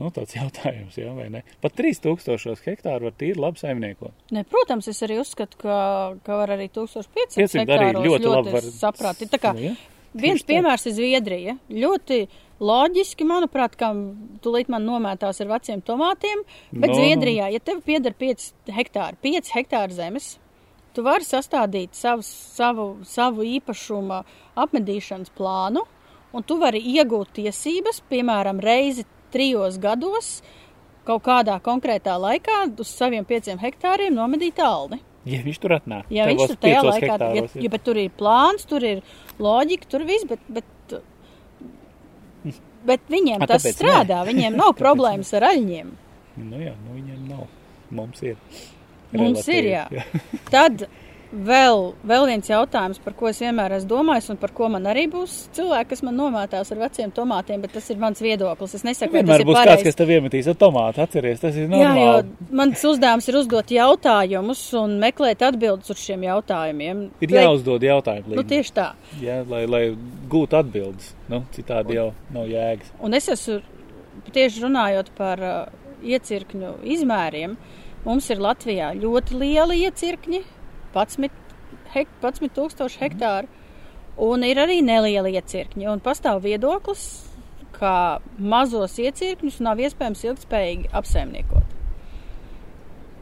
Nu, 0.00 0.08
tāds 0.14 0.32
jautājums, 0.32 0.96
jā, 0.96 1.10
vai 1.16 1.28
ne? 1.32 1.42
Pat 1.60 1.74
3000 1.76 2.64
hektāru 2.64 3.10
var 3.10 3.16
tīri 3.20 3.40
labi 3.40 3.60
saimniekot. 3.60 4.14
Ne, 4.32 4.44
protams, 4.48 4.88
es 4.88 5.02
arī 5.04 5.18
uzskatu, 5.20 5.58
ka, 5.60 5.76
ka 6.24 6.38
var 6.40 6.54
arī 6.56 6.70
1500 6.72 7.60
hektāros 7.60 7.90
arī 7.90 7.90
ļoti, 7.98 8.06
ļoti 8.08 8.32
labi 8.32 8.54
var... 8.56 8.70
saprāt. 8.72 9.20
Tā 9.32 9.40
kā 9.42 9.52
nu, 9.58 9.74
viens 10.16 10.44
piemērs 10.48 10.88
ir 10.88 10.96
Zviedrija. 10.96 11.58
Ļoti 11.68 12.22
loģiski, 12.62 13.26
manuprāt, 13.28 13.74
kā 13.80 13.90
tūlīt 14.44 14.70
man 14.72 14.86
nomētās 14.86 15.42
ar 15.42 15.50
veciem 15.56 15.82
tomātiem, 15.84 16.44
bet 16.72 16.92
no. 16.92 16.98
Zviedrijā, 16.98 17.50
ja 17.52 17.60
tev 17.62 17.82
pieder 17.86 18.14
5 18.18 18.72
hektāri, 18.76 19.18
5 19.24 19.52
hektāri 19.56 19.96
zemes, 19.96 20.28
tu 20.94 21.04
vari 21.06 21.26
sastādīt 21.26 21.96
savus, 21.98 22.28
savu, 22.56 22.86
savu 23.08 23.46
īpašumu 23.58 24.22
apmedīšanas 24.62 25.32
plānu, 25.36 25.84
un 26.32 26.46
tu 26.48 26.58
vari 26.60 26.80
iegūt 26.94 27.34
tiesības, 27.40 28.02
piemēram, 28.12 28.60
reizi 28.62 29.06
trijos 29.32 29.78
gados, 29.82 30.40
kaut 31.06 31.24
kādā 31.26 31.56
konkrētā 31.64 32.14
laikā 32.20 32.66
uz 32.78 32.92
saviem 32.92 33.26
pieciem 33.26 33.58
hektāriem 33.62 34.14
nomedīt 34.14 34.60
alni. 34.62 35.00
Ja 35.28 35.38
viņš 35.44 35.58
tur 35.62 35.76
atnāk, 35.76 36.08
ja 36.10 36.24
viņš 36.26 36.48
tur 36.50 36.58
tajā 36.64 36.78
laikā, 36.82 37.16
ja, 37.36 37.44
ja, 37.46 37.70
bet 37.70 37.84
tur 37.86 37.98
ir 38.00 38.10
plāns, 38.18 38.64
tur 38.66 38.82
ir 38.82 39.04
loģika, 39.42 39.86
tur 39.92 40.02
viss, 40.08 40.26
bet, 40.26 40.42
bet 40.50 40.66
Bet 42.86 43.04
viņiem 43.12 43.44
A, 43.44 43.48
tas 43.50 43.66
strādā, 43.66 44.22
ne? 44.22 44.28
viņiem 44.32 44.58
nav 44.58 44.74
problēmas 44.82 45.32
ar 45.38 45.48
aļņiem. 45.52 45.92
Nu 46.42 46.62
jā, 46.62 46.72
nu 46.86 46.96
viņiem 46.96 47.26
nav. 47.30 47.46
Mums 47.92 48.22
ir. 48.24 48.38
Mums 49.12 49.42
Relatīvi, 49.44 49.58
ir, 49.60 49.70
jā. 49.74 49.84
jā. 49.92 50.22
Tad 50.48 50.86
vēl, 51.32 51.82
vēl 52.06 52.26
viens 52.28 52.48
jautājums, 52.50 53.00
par 53.02 53.14
ko 53.16 53.28
es 53.30 53.40
vienmēr 53.42 53.74
esmu 53.78 53.90
domājis, 53.90 54.28
un 54.34 54.38
par 54.40 54.52
ko 54.56 54.68
man 54.72 54.86
arī 54.90 55.06
būs 55.10 55.36
cilvēki, 55.56 55.88
kas 55.92 56.02
man 56.06 56.16
nomētās 56.20 56.72
ar 56.74 56.80
veciem 56.82 57.12
tomātiem, 57.14 57.62
bet 57.64 57.74
tas 57.76 57.88
ir 57.92 58.00
mans 58.02 58.20
viedoklis. 58.22 58.76
Es 58.78 58.84
nesaku, 58.86 59.14
ka 59.16 59.24
tas 59.30 59.42
ir 59.42 59.48
būs 59.48 59.56
pareiz. 59.56 59.72
kāds, 59.72 59.86
kas 59.88 59.98
tev 59.98 60.12
iemetīs 60.16 60.50
ar 60.52 60.58
tomātu, 60.60 61.02
atceries, 61.04 61.42
tas 61.42 61.58
ir 61.58 61.68
normāli. 61.72 62.04
Jā, 62.04 62.14
jo 62.20 62.54
mans 62.62 62.86
uzdevums 62.92 63.28
ir 63.30 63.40
uzdot 63.40 63.74
jautājumus 63.76 64.64
un 64.82 64.96
meklēt 65.02 65.44
atbildes 65.48 65.92
uz 65.94 66.02
šiem 66.04 66.26
jautājumiem. 66.28 67.04
Ir 67.24 67.34
lai... 67.34 67.44
jāuzdod 67.46 67.86
jautājumi. 67.88 68.36
Nu, 68.38 68.46
tieši 68.54 68.76
tā. 68.76 68.88
Jā, 69.22 69.42
lai, 69.48 69.64
lai 69.70 69.84
gūtu 70.32 70.60
atbildes. 70.60 71.12
Nu, 71.32 71.44
citādi 71.56 71.96
un, 71.96 72.00
jau 72.00 72.08
nav 72.36 72.50
jēgas. 72.50 72.92
Un 73.02 73.16
es 73.16 73.30
esmu 73.32 73.60
tieši 74.32 74.66
runājot 74.66 75.14
par 75.16 75.40
uh, 75.40 75.62
iecirkņu 76.04 76.76
izmēriem. 76.94 77.56
Mums 78.02 78.26
ir 78.34 78.42
Latvijā 78.42 78.88
ļoti 78.98 79.38
lieli 79.38 79.84
iecirkņi, 79.86 80.40
11, 80.94 81.30
hek, 81.94 82.08
11 82.22 82.54
tūkstoši 82.56 83.02
hektāru, 83.02 83.50
un 84.22 84.46
ir 84.46 84.60
arī 84.62 84.80
nelieli 84.84 85.34
iecirkņi. 85.38 85.88
Un 85.92 86.02
pastāv 86.04 86.42
viedoklis, 86.44 87.04
ka 87.76 88.20
mazos 88.38 88.98
iecirkņus 89.02 89.60
nav 89.64 89.80
iespējams 89.82 90.26
ilgspējīgi 90.30 90.90
apsaimniekot. 91.00 91.78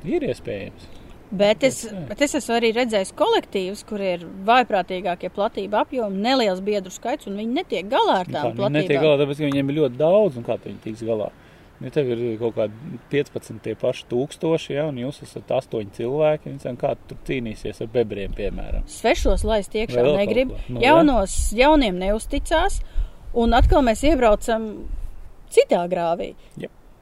Ir 0.09 0.25
iespējams. 0.31 0.89
Bet 1.31 1.63
es, 1.63 1.85
bet 2.09 2.23
es 2.27 2.33
esmu 2.35 2.57
arī 2.57 2.73
redzējis 2.75 3.13
kolektīvus, 3.15 3.85
kur 3.87 4.03
ir 4.03 4.25
vaiprātīgākie 4.49 5.29
platība 5.31 5.85
apjomi, 5.85 6.19
neliels 6.25 6.59
biedru 6.67 6.91
skaits, 6.91 7.29
un 7.31 7.37
viņi 7.39 7.55
netiek 7.61 7.87
galā 7.87 8.17
ar 8.25 8.31
Nu, 8.31 8.35
tām 8.35 8.49
kā, 8.49 8.57
viņi 8.57 8.75
netiek 8.75 8.89
platībām. 8.89 9.05
galā, 9.05 9.21
tāpēc, 9.23 9.39
ka 9.39 9.51
viņiem 9.53 9.71
ir 9.71 9.77
ļoti 9.77 10.01
daudz, 10.01 10.41
un 10.41 10.47
kā 10.49 10.57
viņi 10.65 10.83
tiks 10.89 11.05
galā. 11.07 11.29
Ja 11.81 11.91
tev 11.95 12.11
ir 12.13 12.21
kaut 12.37 12.59
kādi 12.59 12.99
15 13.13 13.63
tie 13.65 13.73
paši 13.81 14.05
tūkstoši, 14.11 14.75
ja, 14.75 14.83
un 14.91 14.99
jūs 15.01 15.23
esat 15.25 15.49
astoņi 15.57 15.95
cilvēki, 15.97 16.53
un 16.69 16.77
kā 16.81 16.93
tu 16.99 17.15
tur 17.15 17.21
cīnīsies 17.31 17.81
ar 17.81 17.89
bebriem, 17.95 18.35
piemēram. 18.37 18.85
Svešos 18.91 19.47
laist 19.49 19.77
iekšā 19.79 20.05
vēl 20.05 20.19
negrib? 20.21 20.53
Nu, 20.69 20.83
jaunos, 20.85 21.37
jauniem 21.57 21.97
neusticās, 22.03 22.83
un 23.33 23.57
atkal 23.57 23.81
mēs 23.87 24.05
iebraucam 24.11 24.69
citā 25.55 25.87
grāvī. 25.89 26.35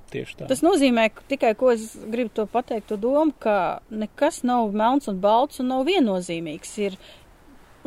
Tieši 0.09 0.39
tā. 0.39 0.47
Tas 0.49 0.63
nozīmē 0.65 1.09
ka 1.13 1.27
tikai, 1.29 1.53
ko 1.59 1.73
es 1.75 1.91
gribu 2.09 2.33
to 2.39 2.47
pateikt, 2.49 2.87
to 2.89 2.97
domu, 3.01 3.35
ka 3.43 3.81
nekas 3.91 4.41
nav 4.47 4.71
melns 4.73 5.11
un 5.11 5.19
balts 5.21 5.61
un 5.61 5.69
nav 5.75 5.85
viennozīmīgs. 5.89 6.71
Ir, 6.87 6.97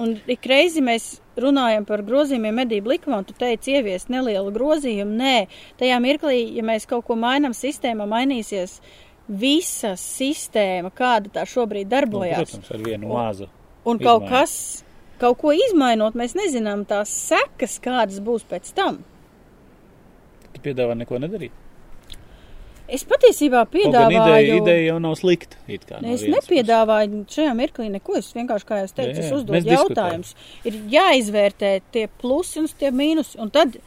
un 0.01 0.17
ik 0.29 0.45
reizi 0.49 0.83
mēs 0.85 1.15
runājam 1.37 1.85
par 1.87 2.01
grozījumiem 2.03 2.55
medību 2.63 2.91
likumā, 2.95 3.21
un 3.21 3.25
tu 3.25 3.33
teici 3.37 3.71
ieviest 3.77 4.09
nelielu 4.11 4.51
grozījumu. 4.51 5.15
Nē, 5.21 5.47
tajā 5.79 5.99
mirklī, 6.03 6.41
ja 6.57 6.63
mēs 6.63 6.87
kaut 6.89 7.05
ko 7.07 7.15
mainām 7.15 7.53
sistēmā, 7.55 8.07
mainīsies 8.09 8.79
visa 9.31 9.93
sistēma, 9.95 10.91
kāda 10.91 11.29
tā 11.31 11.45
šobrīd 11.47 11.85
Nu, 11.87 11.93
darbojas. 11.95 12.51
protams, 12.51 12.71
ar 12.71 12.77
vienu 12.83 13.07
mazu. 13.13 13.47
un 13.85 13.97
kaut 13.99 14.23
izmaiņu. 14.23 14.29
kas, 14.29 14.83
kaut 15.19 15.37
ko 15.37 15.51
izmainot, 15.53 16.13
mēs 16.15 16.35
nezinām 16.35 16.85
tās 16.85 17.09
sekas, 17.09 17.79
kādas 17.79 18.19
būs 18.19 18.43
pēc 18.43 18.73
tam. 18.73 18.99
Tu 20.53 20.59
piedāvā 20.61 20.97
neko 20.97 21.17
nedarīt. 21.19 21.51
Es 22.91 23.05
patiesībā 23.07 23.61
Kaut 23.63 23.71
piedāvāju. 23.77 24.19
ideja, 24.19 24.57
ideja 24.59 24.83
jau 24.89 24.97
nav 24.99 25.15
slikta. 25.15 25.55
no 26.01 26.11
Es 26.11 26.25
nepiedāvāju 26.27 27.23
šajā 27.31 27.53
mirklī 27.55 27.87
neko. 27.93 28.17
Es 28.19 28.33
vienkārši, 28.35 28.67
kā 28.67 28.81
jau 28.81 28.89
es 28.89 28.93
teicu, 28.97 29.15
Jā, 29.15 29.23
es 29.23 29.29
jā, 29.31 29.37
uzdodu 29.37 29.55
mēs 29.55 29.65
diskutējam. 29.69 30.25
jautājumus. 30.25 30.35
Ir 30.67 30.79
jāizvērtē 30.97 31.71
tie 31.95 32.07
plusi 32.21 32.59
un 32.59 32.67
tie 32.81 32.91
mīnusi. 32.91 33.37
Un 33.39 33.49
tad 33.53 33.77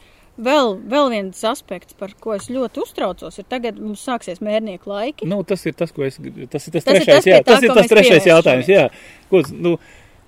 vēl, 0.41 0.73
vēl 0.89 1.11
viens 1.13 1.43
aspekts, 1.47 1.93
par 1.97 2.15
ko 2.19 2.33
es 2.35 2.49
ļoti 2.49 2.81
uztraucos, 2.83 3.37
ir 3.39 3.45
tagad 3.49 3.77
mums 3.79 4.01
sāksies 4.05 4.41
mērnieku 4.41 4.89
laiki. 4.89 5.29
Nu, 5.29 5.43
tas 5.43 5.65
ir 5.65 5.73
tas, 5.77 5.91
ko 5.95 6.03
es. 6.03 6.17
Tas 6.17 6.67
ir 6.67 6.73
tas, 6.73 6.83
Tas 6.83 6.93
ir 6.93 7.05
trešais, 7.05 7.15
tas, 7.15 7.23
pie 7.23 7.31
jā, 7.35 7.39
tā, 7.43 7.53
tas 7.53 7.63
ir 7.63 7.73
tas 7.77 7.87
trešais 7.93 8.25
jautājums. 8.31 8.67
Jā. 8.73 8.87
Ko, 9.29 9.43
nu, 9.53 9.75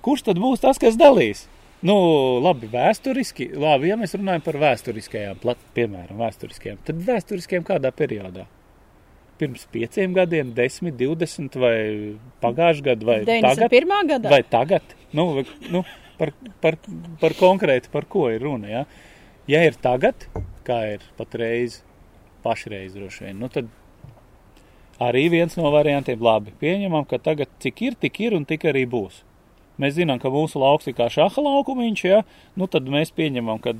kurš 0.06 0.22
tad 0.30 0.38
būs 0.38 0.62
tas, 0.62 0.78
kas 0.78 0.96
dalīs? 0.96 1.46
Nu, 1.82 1.94
labi, 2.42 2.66
vēsturiski, 2.72 3.52
labi, 3.54 3.90
ja 3.92 3.96
mēs 3.98 4.14
runājam 4.18 4.42
par 4.42 4.56
vēsturiskajām, 4.58 5.36
plat, 5.38 5.58
piemēram, 5.76 6.18
vēsturiskajām, 6.18 6.78
tad 6.88 7.02
vēsturiskajām 7.06 7.66
kādā 7.68 7.92
periodā? 7.94 8.46
Pirms 9.38 9.66
pieciem 9.70 10.14
gadiem, 10.16 10.50
desmit, 10.56 10.96
divdesmit 10.98 11.54
vai 11.62 11.76
pagājušajā 12.42 12.86
gadā, 12.88 13.06
vai 13.06 13.18
tagad? 13.24 13.70
91. 13.70 14.08
gadā. 14.12 14.32
Vai 14.32 14.42
tagad? 14.42 14.94
Nu, 15.14 15.26
vai- 15.36 15.70
nu, 15.70 15.84
par, 16.18 16.32
par, 16.60 16.78
par 17.20 17.36
konkrēti, 17.38 17.90
par 17.92 18.08
ko 18.10 18.26
ir 18.34 18.42
runa. 18.42 18.68
Ja, 18.72 18.84
ja 19.46 19.62
ir 19.68 19.78
tagad, 19.78 20.26
kā 20.66 20.80
ir 20.96 21.04
patreiz, 21.20 21.82
pašreiz 22.42 22.96
droši 22.98 23.28
vien, 23.28 23.38
nu, 23.38 23.48
tad 23.52 23.70
arī 25.00 25.28
viens 25.30 25.54
no 25.58 25.70
variantiem 25.70 26.18
labi. 26.22 26.52
Pieņemam, 26.60 27.06
ka 27.08 27.20
tagad 27.22 27.50
cik 27.62 27.82
ir, 27.86 27.96
tik 28.02 28.18
ir 28.26 28.34
un 28.38 28.44
tik 28.48 28.66
arī 28.66 28.82
būs. 28.90 29.22
Mēs 29.78 29.94
zinām, 30.00 30.18
ka 30.18 30.30
mūsu 30.34 30.58
lauks 30.58 30.88
ir 30.90 30.96
kā 30.98 31.06
šaha 31.06 31.42
laukumiņš, 31.44 32.04
ja, 32.08 32.24
nu, 32.58 32.66
tad 32.66 32.88
mēs 32.90 33.12
pieņemam, 33.14 33.60
ka 33.62 33.76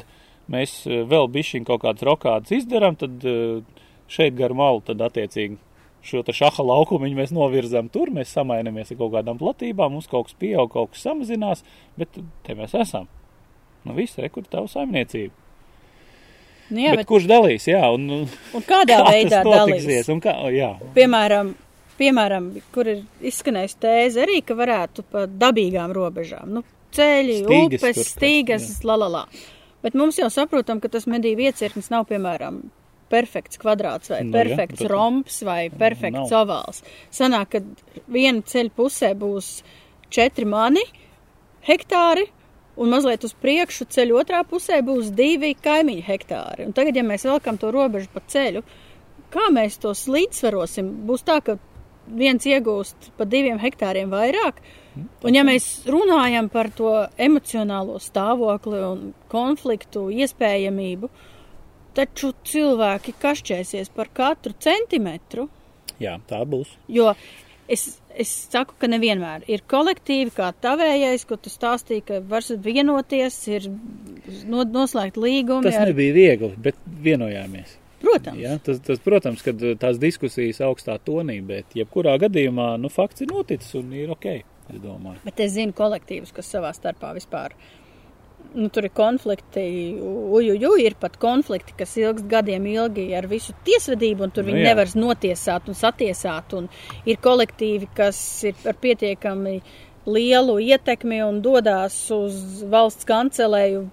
mēs 0.48 0.84
eh, 0.86 1.02
vēl 1.10 1.26
bišķiņ 1.34 1.66
kaut 1.66 1.82
kādas 1.82 2.06
rokādas 2.06 2.54
izdarām, 2.54 2.94
tad 3.00 3.18
eh, 3.26 3.77
šeit 4.08 4.36
gar 4.38 4.54
malu, 4.56 4.82
tad 4.84 5.02
attiecīgi 5.04 5.58
šo 6.08 6.22
šaha 6.32 6.64
laukumiņu 6.64 7.18
mēs 7.18 7.34
novirzām 7.34 7.90
tur, 7.92 8.12
mēs 8.14 8.32
samainamies 8.36 8.92
ar 8.92 9.00
kaut 9.00 9.12
kādām 9.16 9.40
platībām, 9.40 9.96
mums 9.96 10.08
kaut 10.10 10.28
kas 10.28 10.38
pieaug, 10.38 10.70
kaut 10.72 10.94
kas 10.94 11.04
samazinās, 11.08 11.64
bet 11.98 12.20
te 12.46 12.56
mēs 12.58 12.74
esam. 12.78 13.08
Nu, 13.84 13.94
viss, 13.96 14.18
rekur 14.20 14.46
tavu 14.48 14.70
saimniecību. 14.70 15.34
Nu, 16.68 16.82
jā, 16.82 16.92
bet, 16.92 17.02
bet, 17.02 17.08
kurš 17.08 17.28
dalīs, 17.30 17.64
jā, 17.70 17.80
un, 17.96 18.26
un 18.28 18.64
kādā 18.68 18.98
kā 19.00 19.12
veidā 19.14 19.40
tas 19.40 19.46
notiksies, 19.48 20.04
dalīs? 20.04 20.10
un 20.12 20.18
kā, 20.24 20.34
jā, 20.52 20.72
Piemēram, 20.96 21.52
piemēram, 22.00 22.50
kur 22.74 22.90
ir 22.92 23.28
izskanējis 23.30 23.78
tēze 23.80 24.24
arī, 24.26 24.42
ka 24.44 24.56
varētu 24.58 25.06
pa 25.12 25.24
dabīgām 25.28 25.94
robežām. 25.96 26.50
Nu, 26.58 26.64
ceļi, 26.94 27.38
Stīgas 27.40 27.78
upes, 27.78 27.86
turpat, 27.86 28.10
stīgas, 28.12 28.68
la 28.84 28.98
la 29.00 29.08
la. 29.14 29.22
Bet 29.84 29.96
mums 29.96 30.18
jau 30.20 30.28
saprotam, 30.32 30.82
ka 30.82 30.90
tas 30.92 31.08
medību 31.08 31.48
iecirknis 31.48 31.88
nav, 31.94 32.04
piemēram, 32.10 32.60
perfekts 33.10 33.60
kvadrāts 33.62 34.10
vai 34.12 34.22
Nu, 34.24 34.32
jā, 34.32 34.38
perfekts 34.44 34.80
protams. 34.82 34.92
romps 34.92 35.42
vai 35.48 35.60
perfekts 35.70 36.30
nav. 36.30 36.34
ovāls. 36.44 36.82
Sanāk, 37.14 37.48
ka 37.56 38.04
viena 38.08 38.42
ceļa 38.42 38.74
pusē 38.76 39.12
būs 39.18 39.52
četri 40.10 40.44
mani 40.48 40.84
hektāri, 41.68 42.26
un 42.78 42.92
mazliet 42.92 43.24
uz 43.26 43.32
priekšu 43.34 43.88
ceļa 43.90 44.20
otrā 44.22 44.42
pusē 44.46 44.80
būs 44.86 45.10
divi 45.18 45.54
kaimiņu 45.58 46.04
hektāri. 46.06 46.66
Un 46.68 46.72
tagad, 46.76 46.96
ja 46.96 47.02
mēs 47.02 47.24
velkam 47.26 47.58
to 47.58 47.72
robežu 47.74 48.08
pa 48.14 48.22
ceļu, 48.26 48.62
kā 49.34 49.48
mēs 49.52 49.80
tos 49.82 50.06
līdzsvarosim? 50.08 50.92
Būs 51.08 51.24
tā, 51.26 51.40
ka 51.44 51.58
viens 52.08 52.44
iegūst 52.48 53.10
pa 53.18 53.26
diviem 53.28 53.58
hektāriem 53.60 54.08
vairāk. 54.08 54.62
Un 55.26 55.34
ja 55.36 55.42
mēs 55.44 55.66
runājam 55.86 56.48
par 56.50 56.70
to 56.74 56.92
emocionālo 57.20 57.98
stāvokli 58.02 58.78
un 58.82 59.02
konfliktu 59.30 60.06
iespējamību, 60.10 61.10
taču 61.96 62.32
cilvēki 62.48 63.14
kašķēsies 63.22 63.92
par 63.94 64.10
katru 64.14 64.54
centimetru, 64.60 65.48
jā, 66.02 66.18
tā 66.28 66.42
būs. 66.48 66.74
jo 66.92 67.12
es, 67.68 67.84
es 68.16 68.30
saku, 68.52 68.76
ka 68.80 68.90
nevienmēr 68.90 69.44
ir 69.50 69.64
kolektīvi, 69.68 70.32
kā 70.36 70.50
tavējais, 70.64 71.26
ko 71.28 71.38
tu 71.40 71.52
stāstīji, 71.52 72.06
ka 72.08 72.20
var 72.28 72.46
vienoties, 72.64 73.40
ir 73.52 73.68
no, 74.48 74.64
noslēgt 74.64 75.20
līgumi. 75.20 75.66
Tas 75.68 75.82
nebija 75.90 76.16
viegli, 76.16 76.54
bet 76.68 76.80
vienojāmies. 77.04 77.76
Protams. 77.98 78.38
Ja, 78.38 78.54
tas, 78.62 78.78
tas, 78.86 79.00
protams, 79.02 79.42
ka 79.42 79.52
tās 79.80 79.98
diskusijas 79.98 80.60
augstā 80.62 81.00
tonī, 81.02 81.40
bet 81.42 81.74
jebkurā 81.74 82.14
gadījumā 82.22 82.76
nu, 82.78 82.90
fakts 82.94 83.24
ir 83.24 83.32
noticis 83.32 83.74
un 83.80 83.90
ir 83.96 84.14
ok. 84.14 84.30
Es 84.68 84.80
domāju, 84.82 85.22
Bet 85.24 85.40
es 85.40 85.54
zinu 85.54 85.72
kolektīvus, 85.72 86.32
kas 86.36 86.50
savā 86.52 86.74
starpā 86.76 87.14
vispār. 87.16 87.54
Nu, 88.58 88.70
tur 88.72 88.86
ir 88.88 88.92
konflikti, 88.96 89.62
ujuju, 90.00 90.70
ir 90.80 90.94
pat 90.98 91.18
konflikti, 91.20 91.74
kas 91.78 91.92
ilgst 92.00 92.24
gadiem 92.30 92.64
ilgi 92.66 93.04
ar 93.14 93.28
visu 93.28 93.52
tiesvedību, 93.66 94.24
un 94.24 94.32
tur 94.34 94.46
Nu 94.46 94.50
viņi 94.50 94.62
jā. 94.62 94.70
nevar 94.70 94.94
notiesāt 94.96 95.68
un 95.68 95.76
satiesāt. 95.76 96.54
Un 96.56 96.70
ir 97.04 97.20
kolektīvi, 97.22 97.90
kas 97.94 98.18
ir 98.48 98.56
ar 98.64 98.78
pietiekami 98.80 99.60
lielu 100.08 100.56
ietekmi 100.64 101.20
un 101.26 101.42
dodas 101.44 102.00
uz 102.14 102.64
valsts 102.72 103.06
kancelēju 103.08 103.84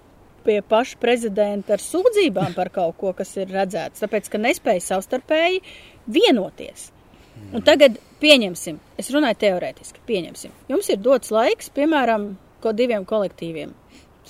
pie 0.46 0.60
paša 0.62 0.98
prezidenta 1.02 1.74
ar 1.76 1.82
sūdzībām 1.82 2.54
par 2.56 2.70
kaut 2.72 2.96
ko, 3.00 3.12
kas 3.18 3.34
ir 3.36 3.50
redzēts, 3.52 4.02
tāpēc, 4.04 4.30
ka 4.30 4.40
nespēja 4.40 4.84
savstarpēji 4.88 5.62
vienoties. 6.06 6.90
Un 7.52 7.64
tagad 7.66 7.98
pieņemsim, 8.22 8.78
es 8.96 9.10
runāju 9.12 9.36
teorētiski, 9.42 10.00
pieņemsim. 10.08 10.54
Jums 10.72 10.88
ir 10.92 11.02
dots 11.04 11.32
laiks, 11.34 11.68
piemēram, 11.76 12.30
ko 12.64 12.72
diviem 12.72 13.04
kolektīviem. 13.08 13.74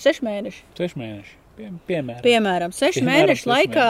Seši 0.01 0.25
mēneši. 0.27 0.63
seši 0.79 0.99
mēneši. 1.01 1.35
Pie, 1.57 1.69
piemēram, 1.89 2.23
Piemēram, 2.25 2.73
sešu 2.77 3.01
Piemēram, 3.01 3.13
mēnešu 3.31 3.43
seši 3.43 3.49
laikā 3.53 3.87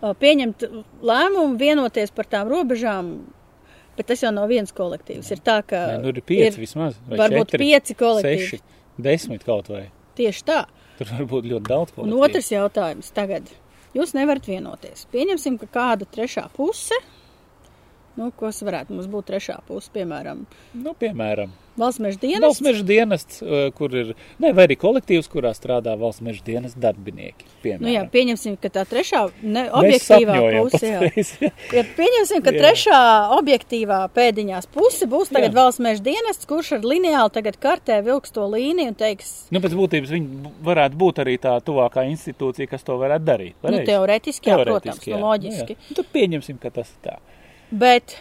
o, 0.00 0.12
pieņemt 0.16 0.62
lēmumu, 1.04 1.58
vienoties 1.60 2.12
par 2.16 2.28
tām 2.32 2.48
robežām, 2.48 3.10
bet 3.98 4.08
tas 4.08 4.22
jau 4.24 4.30
nav 4.32 4.48
viens 4.48 4.72
kolektīvs. 4.72 5.28
Ir 5.36 5.42
tā, 5.44 5.58
ka 5.68 5.82
Nē, 5.92 5.98
nu, 6.06 6.14
ir 6.14 6.22
pieci 6.24 6.62
vismaz. 6.62 6.96
vai 7.08 7.18
varbūt 7.20 7.52
četri, 7.52 7.66
pieci 7.68 7.96
kolektīvi. 8.00 8.48
Seši, 8.48 8.60
desmit 9.08 9.44
kaut 9.44 9.68
vai. 9.72 9.84
Tieši 10.16 10.46
tā. 10.48 10.62
Tur 10.96 11.12
var 11.12 11.28
būt 11.28 11.50
ļoti 11.52 11.68
daudz 11.68 11.92
Un 11.92 11.96
kolektīvu. 12.00 12.24
otrs 12.30 12.50
jautājums 12.54 13.12
tagad. 13.12 13.52
Jūs 13.96 14.14
nevarat 14.16 14.48
vienoties. 14.48 15.04
Pieņemsim, 15.12 15.58
ka 15.60 15.66
kāda 15.72 16.08
trešā 16.08 16.46
puse, 16.56 16.96
nu, 18.16 18.30
kas 18.40 18.62
varētu 18.64 18.96
mums 18.96 19.06
būt 19.12 19.30
trešā 19.32 19.60
puse, 19.68 19.90
piemēram, 19.94 20.46
Nu, 20.74 20.94
piemēram, 20.94 21.50
valsts 21.76 22.00
meža 22.00 22.18
dienas. 22.22 22.40
valsts 22.46 22.62
meža 22.64 22.84
dienests, 22.88 23.42
eh, 23.42 23.70
kur 23.76 23.92
ir, 23.94 24.14
ne, 24.40 24.52
vai 24.56 24.64
arī 24.66 24.76
kolektīvs, 24.80 25.28
kurā 25.28 25.50
strādā 25.56 25.92
valsts 26.00 26.22
meža 26.24 26.40
dienas 26.46 26.72
darbinieki. 26.80 27.44
Piemēram. 27.62 27.84
Nu, 27.84 27.92
jā, 27.92 28.04
pieņemsim, 28.10 28.56
ka 28.60 28.70
tā 28.72 28.86
trešā 28.88 29.26
ne, 29.42 29.66
objektīvā 29.70 30.38
puse. 30.62 30.86
Jā. 30.86 31.50
Ir 31.76 31.90
pieņemsim, 31.98 32.40
ka 32.46 32.54
Jā. 32.54 32.60
trešā 32.62 33.00
objektīvā 33.36 34.00
pēdiņās 34.16 34.68
puse 34.72 35.06
būs 35.10 35.28
tagad 35.32 35.52
Jā. 35.52 35.58
valsts 35.60 35.80
meža 35.84 36.02
dienests, 36.08 36.48
kurš 36.48 36.72
ar 36.78 36.88
lineāli 36.88 37.32
tagad 37.36 37.60
kartē 37.60 38.00
vilks 38.06 38.32
to 38.32 38.48
līniju 38.48 38.94
un 38.94 38.98
teiks, 38.98 39.34
Nu, 39.52 39.60
pēc 39.60 39.76
būtības 39.76 40.10
viņi 40.16 40.54
varētu 40.64 40.96
būt 40.96 41.20
arī 41.24 41.36
tā 41.42 41.54
tuvākā 41.60 42.06
institūcija, 42.10 42.68
kas 42.72 42.82
to 42.82 42.96
varētu 42.96 43.24
darīt. 43.28 43.54
nu, 43.60 43.68
Pareizi? 43.68 43.86
teorētiski, 43.92 44.48
jā, 44.50 44.56
protams, 44.64 44.96
Teorētiski, 44.96 45.10
nu, 45.12 45.16
jā. 45.16 45.22
loģiski. 45.28 45.76
Nu, 45.76 45.86
jā. 45.90 45.96
Tad 46.00 46.06
pieņemsim, 46.16 46.58
ka 46.62 46.70
tas 46.70 46.88
ir 46.96 47.10
tā. 47.10 47.16
Bet 47.70 48.16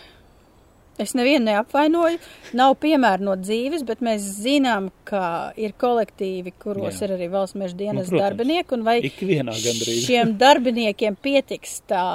es 0.98 1.12
nevienu 1.14 1.46
neapvainoju. 1.50 2.18
Nav 2.56 2.76
piemēra 2.82 3.20
no 3.24 3.36
dzīves, 3.36 3.84
bet 3.86 4.00
mēs 4.06 4.24
zinām, 4.42 4.90
ka 5.08 5.52
ir 5.60 5.74
kolektīvi, 5.82 6.54
kuros 6.64 7.02
Jā. 7.02 7.08
ir 7.10 7.16
arī 7.18 7.28
valsts 7.34 7.58
meža 7.60 7.76
dienas 7.78 8.08
protams. 8.10 8.24
darbinieki. 8.24 8.80
Vai 8.88 8.98
Ikvienā 9.10 9.54
gandrīz. 9.54 10.06
šiem 10.08 10.36
darbiniekiem 10.42 11.18
pietiks 11.22 11.82
tā, 11.90 12.06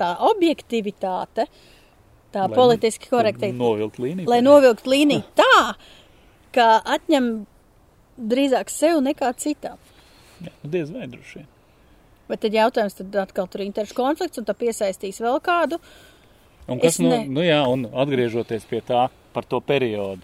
tā 0.00 0.10
objektivitāte, 0.32 1.46
tā 2.34 2.44
Lai 2.48 2.54
politiski 2.58 3.08
korekti 3.08 3.46
teikt, 3.46 3.56
Novilkt 3.58 3.98
līniju. 4.02 4.28
lai 4.28 4.40
novilktu 4.44 4.90
līniju 4.92 5.22
tā, 5.38 5.74
ka 6.52 6.66
atņem 6.84 7.46
drīzāk 8.18 8.68
sev 8.68 8.98
nekā 9.00 9.30
citam. 9.38 9.78
Jā, 10.42 10.50
nu, 10.62 10.70
diez 10.70 10.90
vai 10.90 11.06
droši 11.06 11.38
vien. 11.40 11.46
Bet 12.28 12.42
tad 12.44 12.52
jautājums, 12.52 12.94
tad 12.98 13.14
atkal 13.16 13.46
tur 13.48 13.62
ir 13.62 13.70
interešu 13.70 13.94
konflikts, 13.96 14.38
un 14.38 14.44
tad 14.44 14.58
piesaistīs 14.60 15.22
vēl 15.22 15.38
kādu. 15.40 15.78
Un 16.68 16.80
kas 16.80 16.98
ne- 17.00 17.24
nu 17.26 17.40
jā, 17.40 17.62
un 17.66 17.86
atgriežoties 17.86 18.66
pie 18.68 18.80
tā 18.84 19.08
par 19.32 19.44
to 19.44 19.60
periodu. 19.60 20.20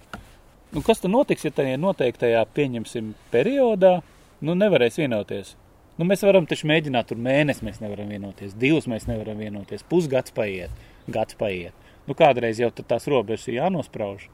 Nu, 0.75 0.83
kas 0.83 1.01
tad 1.01 1.11
notiks, 1.11 1.45
ja 1.45 1.51
tajā 1.55 1.79
noteiktajā 1.79 2.45
pieņemsim 2.55 3.15
periodā, 3.33 4.03
nu 4.43 4.55
nevarēs 4.59 4.99
vienoties? 4.99 5.55
Nu, 5.97 6.05
mēs 6.05 6.25
varam 6.27 6.47
taču 6.51 6.67
mēģināt 6.67 7.07
tur 7.07 7.17
mēnesi, 7.23 7.63
mēs 7.63 7.81
nevaram 7.81 8.09
vienoties, 8.11 8.57
divus 8.59 8.89
mēs 8.91 9.07
nevaram 9.07 9.39
vienoties, 9.39 9.85
pusgads 9.87 10.35
paiet, 10.35 10.71
gads 11.09 11.35
paiet. 11.39 11.73
Nu, 12.09 12.17
kādreiz 12.19 12.59
jau 12.59 12.71
tās 12.75 13.07
robežas 13.07 13.47
ir 13.49 13.61
jānosprauž. 13.61 14.27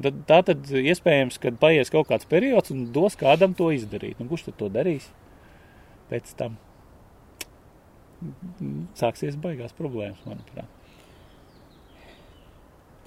Tad, 0.00 0.20
tā 0.28 0.40
tad 0.44 0.68
iespējams, 0.68 1.40
ka 1.40 1.50
paies 1.60 1.90
kaut 1.92 2.08
kāds 2.08 2.28
periods 2.28 2.70
un 2.70 2.92
dos 2.92 3.16
kādam 3.16 3.56
to 3.56 3.72
izdarīt. 3.74 4.20
Nu, 4.20 4.28
kurš 4.28 4.46
tad 4.48 4.58
to 4.60 4.68
darīs? 4.72 5.08
Pēc 6.12 6.34
tam 6.36 6.58
sāksies 9.00 9.40
baigās 9.40 9.72
problēmas, 9.76 10.20
manuprāt. 10.28 10.68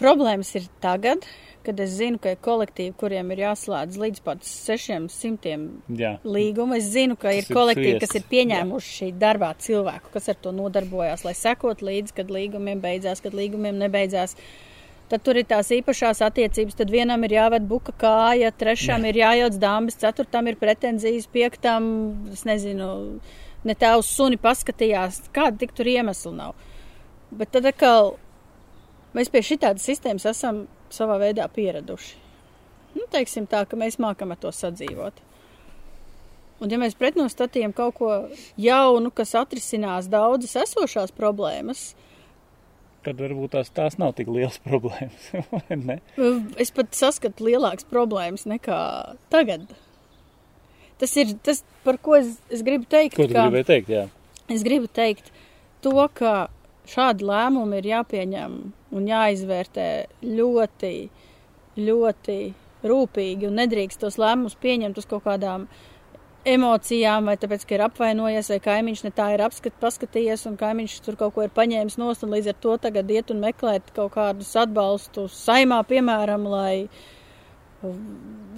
Problēmas 0.01 0.49
ir 0.57 0.65
tagad, 0.81 1.21
kad 1.63 1.79
es 1.79 1.93
zinu, 1.99 2.17
ka 2.21 2.33
ir 2.33 2.39
kolektīvi, 2.43 2.95
kuriem 2.99 3.29
ir 3.33 3.43
jāslēdz 3.43 3.99
līdz 4.01 4.23
pat 4.25 4.43
600 4.47 5.53
Jā. 5.99 6.15
līgumu. 6.25 6.79
Es 6.79 6.89
zinu, 6.95 7.15
ka 7.19 7.31
ir 7.35 7.47
kolektīvi, 7.47 7.99
kas 8.01 8.15
ir 8.17 8.25
pieņēmuši 8.31 8.93
šī 8.97 9.09
darbā 9.21 9.53
cilvēku, 9.63 10.11
kas 10.15 10.31
ar 10.33 10.39
to 10.41 10.51
nodarbojās, 10.55 11.23
lai 11.27 11.35
sekot 11.37 11.85
līdzi, 11.85 12.17
kad 12.19 12.33
līgumiem 12.33 12.81
beidzās, 12.83 13.21
kad 13.23 13.37
līgumiem 13.37 13.77
nebeidzās. 13.79 14.35
Tad 15.11 15.21
tur 15.21 15.37
ir 15.37 15.45
tās 15.45 15.69
īpašās 15.75 16.23
attiecības. 16.25 16.77
Tad 16.79 16.89
vienam 16.89 17.23
ir 17.27 17.35
jāved 17.35 17.67
buka 17.69 17.93
kāja, 18.01 18.49
trešam 18.57 19.05
ir 19.05 19.19
jājauc 19.19 19.59
dāmas, 19.61 19.99
ceturtam 20.01 20.49
ir 20.49 20.57
pretenzijas, 20.57 21.29
piektam, 21.29 21.85
es 22.33 22.47
nezinu, 22.49 22.89
ne 23.67 23.77
tā 23.77 23.93
uz 23.99 24.09
suni 24.09 24.39
paskatījās, 24.41 25.27
kāda 25.35 25.59
tik 25.61 25.75
tur 25.77 25.91
iemesla 25.91 26.33
nav. 26.39 26.55
Bet 27.33 27.53
tad 27.53 27.67
atkal 27.69 28.15
mēs 29.17 29.31
pie 29.33 29.43
šitādas 29.45 29.85
sistēmas 29.87 30.25
esam 30.29 30.65
savā 30.93 31.19
veidā 31.21 31.47
pieraduši. 31.53 32.19
Nu, 32.93 33.07
teiksim 33.09 33.47
tā, 33.49 33.63
ka 33.65 33.77
mēs 33.79 33.97
mākam 34.01 34.33
ar 34.33 34.39
to 34.41 34.51
sadzīvot. 34.53 35.21
Un 36.61 36.71
ja 36.71 36.77
mēs 36.79 36.93
pretnostatījam 36.95 37.73
kaut 37.75 37.97
ko 37.97 38.09
jaunu, 38.61 39.09
kas 39.11 39.33
atrisinās 39.35 40.07
daudzas 40.11 40.53
esošās 40.63 41.11
problēmas, 41.17 41.91
tad 43.03 43.19
varbūt 43.19 43.51
tās, 43.57 43.71
tās 43.75 43.97
nav 43.99 44.13
tik 44.17 44.29
liels 44.31 44.59
problēmas. 44.63 45.25
es 46.63 46.71
pat 46.75 46.93
saskatu 46.95 47.49
lielākas 47.49 47.87
problēmas 47.89 48.45
nekā 48.49 48.77
tagad. 49.33 49.65
Tas 51.01 51.15
ir 51.19 51.33
tas, 51.43 51.63
par 51.83 51.97
ko 51.99 52.15
es, 52.15 52.37
es 52.53 52.63
gribu 52.63 52.87
teikt. 52.87 53.17
Ko 53.17 53.27
tu 53.27 53.35
ka- 53.35 53.49
gribēji 53.49 53.67
teikt? 53.67 53.91
Jā. 53.91 54.05
Es 54.53 54.63
gribu 54.63 54.87
teikt 54.87 55.33
to, 55.83 55.95
ka 56.15 56.47
šādi 56.89 57.27
lēmumi 57.27 57.79
ir 57.79 57.89
jāpieņem 57.93 58.57
un 58.93 59.07
jāizvērtē 59.07 59.87
ļoti, 60.23 60.93
ļoti 61.79 62.37
rūpīgi 62.83 63.47
un 63.47 63.59
nedrīkst 63.61 64.03
tos 64.03 64.19
lēmumus 64.19 64.59
pieņemt 64.59 64.99
uz 64.99 65.07
kaut 65.09 65.23
kādām 65.27 65.67
emocijām, 66.43 67.29
vai 67.31 67.37
tāpēc, 67.39 67.63
ka 67.63 67.77
ir 67.77 67.85
apvainojies, 67.85 68.49
vai 68.51 68.59
kaimiņš 68.65 69.03
ne 69.05 69.11
tā 69.15 69.29
ir 69.31 69.45
apskat, 69.45 69.77
paskatījies, 69.79 70.43
un 70.49 70.57
kaimiņš 70.59 70.97
tur 71.05 71.15
kaut 71.19 71.37
ko 71.37 71.45
ir 71.45 71.53
paņēmis 71.55 71.95
nost, 72.01 72.25
un 72.25 72.33
līdz 72.35 72.51
ar 72.51 72.57
to 72.65 72.75
tagad 72.83 73.11
iet 73.15 73.31
un 73.31 73.39
meklēt 73.43 73.93
kaut 73.95 74.11
kādus 74.17 74.51
atbalstus 74.59 75.37
saimā, 75.39 75.79
piemēram, 75.87 76.43
lai 76.51 76.75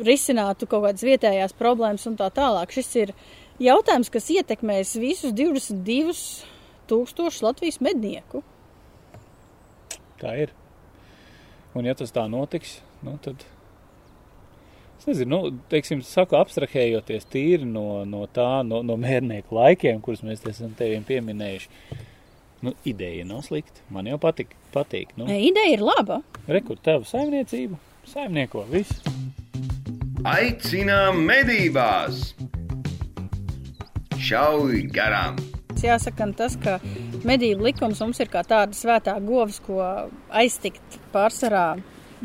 risinātu 0.06 0.66
kaut 0.70 0.88
kādas 0.88 1.06
vietējās 1.06 1.54
problēmas 1.58 2.06
un 2.10 2.18
tā 2.18 2.32
tālāk. 2.34 2.74
Šis 2.74 2.92
ir 3.04 3.14
jautājums, 3.62 4.10
kas 4.14 4.34
ietekmēs 4.34 4.98
visus 5.02 5.34
22 5.38 6.55
tūkstošus 6.90 7.44
Latvijas 7.46 7.82
mednieku. 7.84 8.44
Tā 10.22 10.36
ir. 10.46 10.54
Un 11.76 11.88
ja 11.88 11.96
tas 11.98 12.14
tā 12.16 12.24
notiks, 12.32 12.80
nu 13.04 13.18
tad. 13.24 13.44
Es 14.96 15.10
nezinu, 15.10 15.38
nu, 15.38 15.64
teiksim, 15.70 16.00
saku, 16.08 16.38
abstrahējoties 16.40 17.28
tīri 17.30 17.68
no, 17.68 18.06
no 18.08 18.24
tā, 18.32 18.64
no, 18.66 18.80
no 18.86 18.96
mērnieku 18.98 19.58
laikiem, 19.58 20.00
kurus 20.02 20.24
mēs 20.26 20.46
esam 20.50 20.72
teviem 20.78 21.04
pieminējuši. 21.06 22.00
Nu, 22.66 22.72
ideja 22.88 23.26
nav 23.28 23.44
slikta. 23.46 23.84
Man 23.94 24.08
jau 24.10 24.18
patīk. 24.22 24.56
patīk 24.74 25.12
nu. 25.20 25.28
Ne, 25.28 25.38
Ideja 25.46 25.76
ir 25.76 25.84
laba. 25.86 26.22
Rekur 26.48 26.80
tev 26.82 27.04
saimniecību, 27.06 27.78
saimnieko 28.10 28.64
viss. 28.72 29.04
Aicinām 30.26 31.20
medībās! 31.28 32.32
Šauj 34.26 34.88
garām! 34.96 35.38
Jāsaka, 35.84 36.30
tas, 36.38 36.56
ka 36.62 36.80
medību 37.28 37.68
likums 37.68 38.00
mums 38.04 38.20
ir 38.24 38.30
kā 38.32 38.46
tāda 38.48 38.74
svētā 38.78 39.18
govs, 39.26 39.60
ko 39.66 39.82
aiztikt 40.32 41.00
pārsvarā 41.14 41.76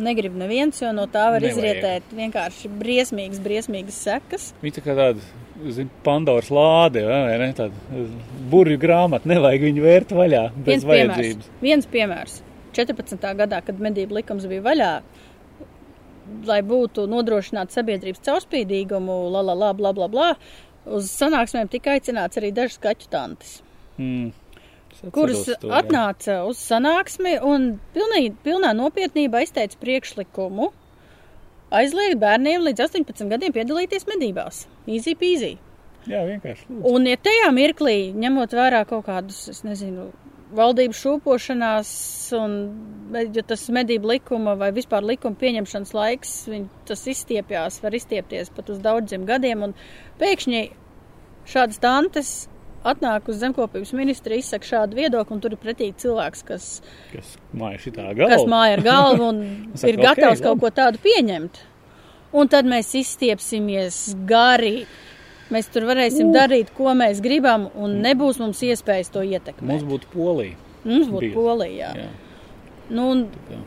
negrib 0.01 0.37
neviens, 0.39 0.79
jo 0.81 0.93
no 0.97 1.07
tā 1.11 1.27
var 1.35 1.43
Nevajag. 1.43 1.57
izrietēt 1.59 2.13
vienkārši 2.17 2.71
briesmīgas, 2.81 3.41
briesmīgas 3.43 3.99
sekas. 4.07 4.53
Viņa 4.63 4.85
kā 4.85 4.95
tāda, 4.97 5.25
zin, 5.75 5.91
Pandoras 6.07 6.51
lāde, 6.55 7.03
vai 7.05 7.39
ne? 7.43 7.51
Tāda 7.59 8.05
burvju 8.53 8.79
grāmata, 8.81 9.29
nevajag 9.29 9.67
viņu 9.69 9.83
vērt 9.85 10.15
vaļā 10.17 10.45
bez 10.57 10.71
Viens 10.71 10.87
piemērs. 10.87 11.17
vajadzības. 11.17 11.51
Viens 11.61 11.91
piemērs. 11.91 12.39
14. 12.73 13.35
gadā, 13.37 13.59
kad 13.67 13.83
medību 13.83 14.21
likums 14.21 14.47
bija 14.47 14.63
vaļā, 14.63 14.93
lai 16.47 16.61
būtu 16.63 17.09
nodrošināta 17.11 17.75
sabiedrības 17.75 18.23
caurspīdīgumu, 18.25 19.17
la, 19.35 19.43
la, 19.43 19.57
la, 19.59 19.73
bla, 19.75 19.93
bla, 19.93 20.07
bla, 20.09 20.29
uz 20.87 21.11
sanāksmēm 21.13 21.71
tika 21.73 21.97
aicināts 21.97 22.41
arī 22.41 22.53
dažas 22.57 22.81
kaķu 22.83 23.11
tantes, 23.13 23.61
Mm. 24.01 24.33
Kuras 25.13 25.45
to, 25.47 25.55
jā. 25.69 25.81
atnāca 25.81 26.37
uz 26.49 26.61
sanāksmi 26.61 27.37
un 27.45 27.67
pilnī, 27.95 28.31
pilnā 28.45 28.73
nopietnībā 28.77 29.43
izteica 29.45 29.79
priekšlikumu 29.81 30.71
aizliegt 31.71 32.19
bērniem 32.21 32.65
līdz 32.67 32.85
18 32.89 33.31
gadiem 33.31 33.55
piedalīties 33.55 34.09
medībās. 34.11 34.65
Easy 34.91 35.15
peasy. 35.21 35.53
Jā, 36.09 36.25
vienkārši. 36.27 36.67
Lūdzu. 36.69 36.91
Un, 36.91 37.07
ja 37.07 37.21
tajā 37.21 37.53
mirklī, 37.55 37.97
ņemot 38.17 38.57
vērā 38.57 38.83
kaut 38.89 39.07
kādus, 39.09 39.43
es 39.53 39.63
nezinu, 39.69 40.09
valdības 40.57 41.01
šūpošanās, 41.05 41.91
un 42.39 42.55
ja 43.35 43.43
tas 43.47 43.67
medību 43.73 44.11
likuma 44.15 44.57
vai 44.59 44.71
vispār 44.77 45.05
likuma 45.07 45.39
pieņemšanas 45.41 45.93
laiks, 45.97 46.35
viņ, 46.51 46.69
tas 46.91 47.05
izstiepjās, 47.11 47.81
var 47.85 47.97
izstiepties 47.99 48.53
pat 48.57 48.71
uz 48.75 48.81
daudziem 48.85 49.27
gadiem, 49.29 49.63
un 49.69 49.75
pēkšņi 50.21 50.63
šādas 51.51 51.81
tantes 51.83 52.33
atnāk 52.87 53.27
uz 53.29 53.37
zemkopības 53.43 53.93
ministri, 53.93 54.39
izsaka 54.41 54.65
šādu 54.65 54.97
viedokli, 54.97 55.37
un 55.37 55.43
tur 55.45 55.53
ir 55.53 55.61
pretī 55.61 55.91
cilvēks, 56.01 56.45
kas, 56.49 56.69
Kas 57.13 57.35
māja 57.53 57.83
šitā 57.83 58.07
galva? 58.15 58.31
kas 58.33 58.47
māja 58.49 58.79
ar 58.79 58.85
galvu 58.87 59.27
un 59.33 59.43
Saka, 59.75 59.91
ir 59.93 60.01
gatavs 60.01 60.41
"Ok, 60.41 60.47
kaut 60.47 60.63
ko 60.65 60.71
tādu 60.81 61.03
pieņemt. 61.05 61.61
Un 62.33 62.49
tad 62.49 62.65
mēs 62.71 62.93
izstiepsimies 62.95 64.15
gari. 64.31 64.87
Mēs 65.51 65.67
tur 65.75 65.83
varēsim 65.89 66.31
darīt, 66.35 66.69
ko 66.77 66.93
mēs 66.95 67.19
gribam, 67.25 67.69
un 67.75 67.97
nebūs 68.05 68.39
mums 68.39 68.61
iespējas 68.63 69.11
to 69.11 69.25
ietekmēt. 69.27 69.67
Mums 69.73 69.87
būtu 69.89 70.11
polija. 70.13 70.57
Mums 70.85 71.09
būtu 71.11 71.33
polija. 71.35 71.91
Jā. 71.99 72.09
Nu, 72.91 73.09
un, 73.13 73.25
kā. 73.49 73.59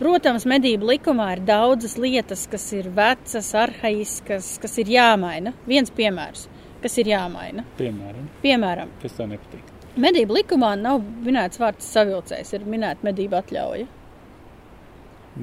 protams, 0.00 0.44
medību 0.50 0.90
likumā 0.92 1.28
ir 1.36 1.44
daudzas 1.46 1.96
lietas, 1.98 2.46
kas 2.50 2.66
ir 2.74 2.90
vecas, 2.94 3.52
arhaiskas, 3.54 4.56
kas 4.62 4.76
ir 4.82 4.90
jāmaina. 4.96 5.54
Viens 5.70 5.90
piemērs, 5.94 6.48
kas 6.82 6.98
ir 6.98 7.10
jāmaina. 7.14 7.64
Piemēram, 7.78 8.26
Piemēram, 8.42 8.90
kas 9.02 9.14
tev 9.18 9.30
nepatīk. 9.32 9.70
medību 9.98 10.40
likumā 10.40 10.74
nav 10.78 11.00
minēts 11.26 11.58
vārds 11.62 11.86
savilcējs, 11.94 12.52
ir 12.58 12.66
minēta 12.66 13.06
medību 13.06 13.38
atļauja. 13.40 13.86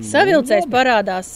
Savilcējs 0.03 0.65
parādās 0.71 1.27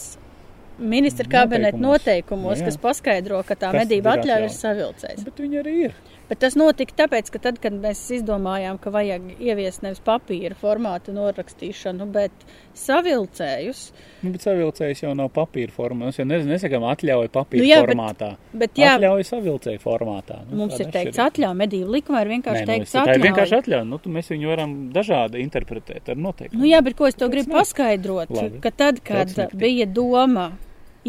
ministra 0.79 1.27
kabineta 1.29 1.77
Noteikumos. 1.77 2.59
Nu 2.59 2.63
jā. 2.63 2.69
kas 2.71 2.77
paskaidro, 2.77 3.43
ka 3.45 3.55
tā 3.55 3.71
Kas 3.71 3.89
ir 3.91 4.01
atļauja 4.01 4.15
ir 4.15 4.49
atļauja? 4.49 4.49
savilcējs. 4.55 5.23
Bet 5.25 5.35
viņi 5.43 5.59
arī 5.63 5.73
ir. 5.89 5.93
Bet 6.29 6.37
tas 6.43 6.53
notika 6.55 6.93
tāpēc, 7.07 7.31
ka 7.33 7.39
tad, 7.41 7.57
kad 7.59 7.73
mēs 7.73 8.03
izdomājām, 8.13 8.77
ka 8.79 8.91
vajag 8.93 9.31
ieviest 9.41 9.81
nevis 9.81 9.99
papīra 10.05 10.53
formātu 10.55 11.09
norakstīšanu, 11.15 12.05
bet 12.13 12.31
savilcējus, 12.99 13.91
Nu, 14.21 14.33
bet 14.33 14.43
savilcējs 14.43 15.01
jau 15.05 15.13
nav 15.15 15.29
papīra 15.31 15.71
formā. 15.71 16.09
Mēs 16.09 16.19
jau 16.19 16.25
nez- 16.27 16.45
nesakām 16.45 16.83
atļauju 16.91 17.31
papīra 17.31 17.61
Nu 17.61 17.65
nu, 17.65 17.69
jā, 17.71 17.79
bet- 17.81 17.89
formātā. 17.95 18.29
bet 18.53 18.73
jā, 18.75 18.91
Atļauju 18.99 19.25
savilcēju 19.29 19.79
formātā. 19.79 20.39
Nu, 20.49 20.57
mums 20.57 20.79
ir 20.79 20.85
teikts 20.91 21.17
atļauja, 21.17 21.55
medību 21.55 21.89
likumā 21.97 22.21
ir 22.21 22.27
Nē, 22.27 22.35
vienkārši 22.35 22.65
nu, 22.65 22.71
teikts 22.73 22.93
es- 22.95 23.01
tā 23.07 23.15
ir 23.15 23.21
vienkārši 23.21 23.55
atļauja. 23.57 23.63
atļauja. 23.63 23.87
Nu, 23.89 23.97
tu, 23.97 24.09
mēs 24.09 24.27
viņu 24.29 24.47
varam 24.47 24.91
dažādi 24.93 25.41
interpretēt 25.43 26.09
ar 26.09 26.15
noteikumiem. 26.15 26.59
Nu 26.59 26.65
jā, 26.67 26.83
bet 26.83 26.95
ko 26.95 27.05
es 27.07 27.15
to 27.15 27.29
gribu 27.29 27.51
paskaidrot, 27.51 28.29
Labi. 28.29 28.59
ka 28.61 28.69
tad, 28.71 29.03
kad 29.03 29.33
bija 29.55 29.85
doma 29.85 30.51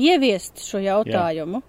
ieviest 0.09 0.63
šo 0.65 0.81
jautājumu, 0.85 1.63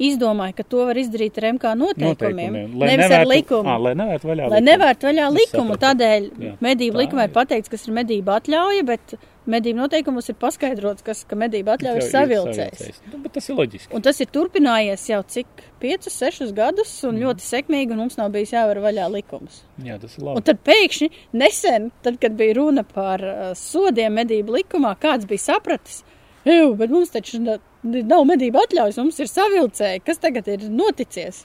izdomāja, 0.00 0.54
ka 0.56 0.64
to 0.64 0.86
var 0.88 0.96
izdarīt 0.96 1.36
ar 1.42 1.50
MK 1.52 1.74
noteikumiem, 1.76 2.54
Noteikumiem. 2.54 2.78
Lai 2.80 2.86
nevis 2.88 3.04
ar 3.04 3.10
nevērtu- 3.12 3.32
likumu. 3.34 3.68
Ā, 3.68 3.74
lai 3.84 3.92
nevērtu 4.00 4.28
vaļā 4.30 4.44
Lai 4.48 4.60
likumu. 4.60 4.68
nevērt 4.70 5.02
vaļā 5.08 5.26
likumu, 5.34 5.74
tādēļ 5.82 6.28
Jā, 6.46 6.52
medību 6.64 6.94
tā 6.96 7.00
likumā 7.02 7.24
ir 7.26 7.28
ir. 7.28 7.34
pateikts, 7.34 7.68
kas 7.68 7.84
ir 7.88 7.92
medību 7.98 8.32
atļauja, 8.38 8.86
bet 8.86 9.14
medību 9.46 9.76
noteikumos 9.82 10.28
ir 10.32 10.36
paskaidrots, 10.40 11.04
kas, 11.04 11.24
ka 11.28 11.36
medību 11.36 11.68
atļauja 11.74 12.00
ir 12.00 12.08
savilcējs. 12.14 13.00
Nu, 13.12 13.18
bet 13.18 13.32
tas 13.34 13.48
ir 13.50 13.56
loģiski. 13.56 13.92
Un 13.94 14.00
tas 14.00 14.20
ir 14.20 14.26
turpinājies 14.32 15.04
jau 15.10 15.20
cik 15.22 15.46
5, 15.80 16.08
6 16.08 16.52
gadus 16.56 17.04
un 17.04 17.16
Mm. 17.18 17.20
ļoti 17.26 17.40
sekmīgi, 17.44 17.90
un 17.92 17.98
mums 17.98 18.16
nav 18.16 18.30
bijis 18.32 18.52
jāvar 18.56 18.76
vaļā 18.80 19.10
likums. 19.12 19.64
Jā, 19.84 20.00
tas 20.00 20.16
ir 20.16 20.22
Un 20.24 20.28
labi. 20.34 20.44
tad 20.44 20.64
pēkšņi 20.64 21.10
nesen, 21.34 21.90
tad, 22.02 22.18
kad 22.20 22.32
bija 22.38 22.54
runa 22.56 22.84
par 22.84 23.20
uh, 23.20 23.52
sodiem 23.54 24.14
medību 24.16 24.48
likumā, 24.62 24.96
kāds 24.98 25.26
bija 25.26 25.44
sapratis, 25.60 26.02
Ew, 26.50 26.70
bet 26.80 26.90
mums 26.92 27.10
taču 27.14 27.38
na- 27.44 27.58
nav 27.84 28.24
medību 28.28 28.62
atļaujas, 28.64 28.96
mums 29.02 29.18
ir 29.22 29.28
savilcēji, 29.30 30.02
kas 30.04 30.18
tagad 30.22 30.48
ir 30.48 30.64
noticies. 30.72 31.44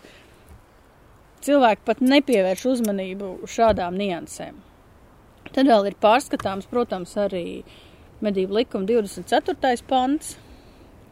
Cilvēki 1.46 1.84
pat 1.86 2.00
nepievērš 2.02 2.64
uzmanību 2.72 3.28
šādām 3.52 3.98
niansēm. 4.00 4.56
Tad 5.54 5.68
vēl 5.70 5.92
ir 5.92 5.98
pārskatāms, 6.02 6.66
protams, 6.72 7.12
arī 7.22 7.64
medību 8.26 8.58
likuma 8.58 8.88
24. 8.90 9.84
pants, 9.88 10.32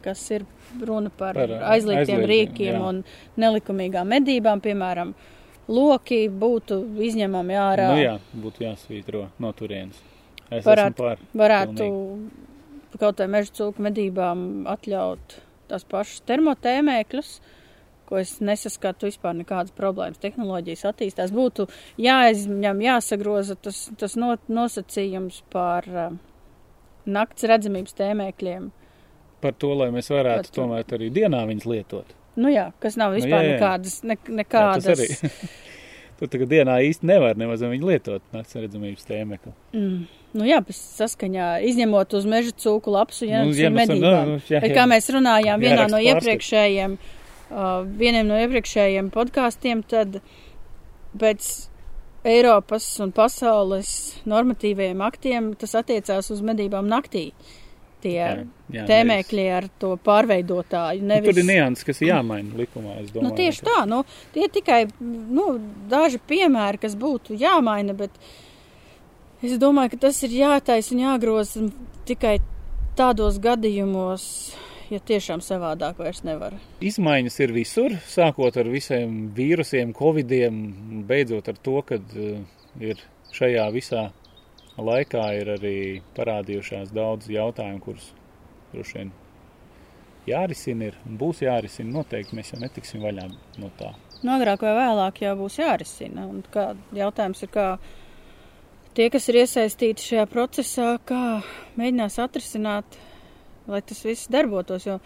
kas 0.02 0.24
ir 0.34 0.42
runa 0.80 1.10
par, 1.10 1.34
Par, 1.38 1.46
par 1.46 1.54
ā, 1.60 1.60
aizliegtiem 1.76 2.24
aizliegtiem, 2.24 2.26
rīkiem 2.32 2.74
jā. 2.74 2.80
un 2.88 3.04
nelikumīgām 3.38 4.10
medībām, 4.10 4.60
piemēram, 4.64 5.14
loki 5.68 6.24
būtu 6.28 6.80
izņemami 7.06 7.54
ārā. 7.60 7.86
Nu 7.94 8.02
jā, 8.02 8.16
būtu 8.36 8.66
jāsvītro 8.66 9.28
no 9.40 9.52
turienes. 9.52 10.00
Es 10.50 10.64
Varētu- 10.66 10.98
esmu 10.98 11.04
pār. 11.06 11.22
varētu 11.34 11.86
kaut 13.00 13.20
vai 13.22 13.28
meža 13.30 13.52
cūku 13.58 13.84
medībām 13.84 14.64
atļaut 14.70 15.38
tās 15.70 15.86
pašas 15.88 16.24
termotēmēkļus, 16.28 17.30
ko 18.04 18.20
es 18.20 18.36
nesaskatu 18.44 19.08
vispār 19.08 19.36
nekādas 19.38 19.72
problēmas. 19.76 20.20
Tehnoloģijas 20.22 20.84
attīstās. 20.90 21.32
Būtu 21.34 21.66
jāizņem, 22.04 22.82
jāsagroza 22.84 23.56
tas, 23.56 23.86
tas 24.00 24.16
no, 24.20 24.34
nosacījums 24.52 25.40
par 25.52 25.88
uh, 25.88 26.16
nakts 27.08 27.46
redzamības 27.48 27.96
tēmēkļiem. 28.00 28.68
Par 29.44 29.56
to, 29.60 29.72
lai 29.76 29.90
mēs 29.92 30.08
varētu 30.12 30.52
to. 30.52 30.60
tomēr 30.62 30.96
arī 30.96 31.10
dienā 31.12 31.42
viņas 31.48 31.68
lietot. 31.68 32.12
Nu 32.40 32.50
jā, 32.50 32.70
kas 32.82 32.96
nav 32.98 33.14
vispār 33.14 33.44
jā, 33.44 33.46
jā. 33.46 33.54
nekādas, 33.54 34.00
ne, 34.02 34.16
Jā, 34.18 34.36
nekādas. 34.40 34.86
tas 34.88 34.98
arī. 34.98 35.48
Tur 36.18 36.30
tagad 36.30 36.50
dienā 36.50 36.76
īsti 36.86 37.08
nevar 37.10 37.38
nemaz 37.38 37.62
viņu 37.62 37.88
lietot 37.90 38.34
nakts 38.34 38.56
redzamības 38.58 39.06
tēmekli. 39.08 39.52
Mm. 39.74 40.04
Nu 40.34 40.44
jā, 40.48 40.58
saskaņā 40.74 41.48
izņemot 41.70 42.14
uz 42.18 42.24
meža 42.26 42.50
cūku 42.58 42.90
lapsu, 42.90 43.24
ja 43.28 43.44
Nu, 43.44 43.52
nu, 43.52 43.68
nu, 43.70 43.76
medībām. 43.76 44.24
nu, 44.26 44.38
nu, 44.38 44.40
jā, 44.50 44.60
Bet 44.64 44.72
jā. 44.72 44.76
kā 44.80 44.86
mēs 44.90 45.06
runājām 45.14 45.60
vienā 45.62 45.84
no 45.92 46.00
iepriekšējiem, 46.02 46.96
uh, 47.50 47.84
vieniem 48.02 48.26
no 48.26 48.34
iepriekšējiem 48.42 49.12
podkāstiem, 49.14 49.84
tad 49.86 50.18
pēc 51.18 51.68
Eiropas 52.24 52.86
un 53.04 53.10
pasaules 53.12 53.88
normatīvajiem 54.26 55.02
aktiem 55.04 55.50
tas 55.60 55.74
attiecās 55.76 56.30
uz 56.32 56.40
medībām 56.40 56.88
naktī. 56.88 57.28
Tie 58.04 58.16
Jā, 58.20 58.32
jā, 58.72 58.82
tēmēkļi 58.88 59.44
ar 59.56 59.66
to 59.80 59.94
pārveidotāju. 60.04 61.00
Nu, 61.04 61.08
Nevis, 61.14 61.30
tur 61.30 61.40
ir 61.40 61.46
nianses, 61.48 61.84
kas 61.88 62.02
ir 62.02 62.10
jāmaina 62.10 62.52
likumā. 62.58 62.98
es 63.00 63.12
Nu, 63.14 63.20
domāju, 63.20 63.36
tieši 63.38 63.62
ka- 63.64 63.70
tā, 63.70 63.84
nu, 63.88 64.02
tie 64.34 64.48
tikai 64.52 64.80
nu, 65.00 65.46
daži 65.88 66.18
piemēri, 66.28 66.80
kas 66.82 66.96
būtu 67.00 67.36
jāmaina, 67.40 67.96
bet 67.96 68.10
es 69.52 69.60
domāju, 69.62 69.94
ka 69.94 70.06
tas 70.08 70.20
ir 70.26 70.36
jātaisa 70.38 70.94
un 70.94 71.02
jāgroza 71.04 71.68
tikai 72.08 72.38
tādos 72.98 73.40
gadījumos, 73.42 74.26
ja 74.92 75.00
tiešām 75.00 75.42
savādāk 75.44 75.98
vairs 76.02 76.22
nevar. 76.26 76.56
Izmaiņas 76.84 77.40
ir 77.42 77.54
visur, 77.56 77.96
sākot 78.08 78.56
ar 78.60 78.70
visiem 78.70 79.30
vīrusiem, 79.36 79.94
covidiem, 79.96 80.60
beidzot 81.08 81.50
ar 81.50 81.58
to, 81.64 81.80
ka 81.88 81.98
uh, 81.98 82.38
ir 82.80 83.02
šajā 83.34 83.66
visā 83.74 84.08
laikā 84.78 85.26
ir 85.40 85.52
arī 85.56 85.76
parādījušās 86.16 86.94
daudz 86.94 87.30
jautājumu, 87.30 87.82
kurus 87.84 88.08
droši 88.72 88.98
vien 88.98 89.12
jārisina 90.28 90.88
ir 90.90 90.96
un 91.06 91.18
būs 91.20 91.42
jārisina. 91.44 91.92
Noteikti 91.98 92.36
mēs 92.38 92.52
jau 92.54 92.60
netiksim 92.62 93.04
vaļā 93.04 93.28
no 93.60 93.70
tā. 93.78 93.92
Agrāk 94.24 94.64
vai 94.64 94.72
vēlāk 94.78 95.20
jau 95.26 95.34
būs 95.42 95.58
jārisina. 95.60 96.26
Un 96.30 96.42
kā, 96.52 96.70
jautājums 96.96 97.44
ir, 97.44 97.52
kā 97.54 97.66
tie, 98.94 99.08
kas 99.12 99.28
ir 99.30 99.40
iesaistīti 99.42 100.08
šajā 100.10 100.26
procesā, 100.30 100.88
kā 101.08 101.20
mēģinās 101.78 102.18
atrisināt, 102.22 102.98
lai 103.70 103.80
tas 103.86 104.02
viss 104.06 104.30
darbotos. 104.32 104.86
Jo 104.88 105.00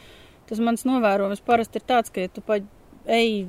tas 0.49 0.61
mans 0.65 0.87
novērojums 0.89 1.45
parasti 1.45 1.81
ir 1.81 1.89
tāds, 1.89 2.13
ka, 2.13 2.25
ja 2.25 2.33
tu 2.33 2.45
pa 2.45 2.61
ej 3.09 3.49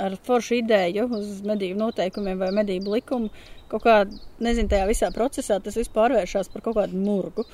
ar 0.00 0.16
foršu 0.26 0.60
ideju 0.60 1.06
uz 1.18 1.40
medību 1.46 1.78
noteikumiem 1.78 2.38
vai 2.40 2.50
medību 2.54 2.94
likumu, 2.96 3.30
kaut 3.70 3.84
kā, 3.84 3.96
nezinu, 4.42 4.70
tajā 4.70 4.86
visā 4.88 5.10
procesā 5.14 5.60
tas 5.62 5.76
viss 5.78 5.92
pārvēršas 5.94 6.50
par 6.52 6.64
kaut 6.64 6.78
kādu 6.78 6.98
murgu. 6.98 7.46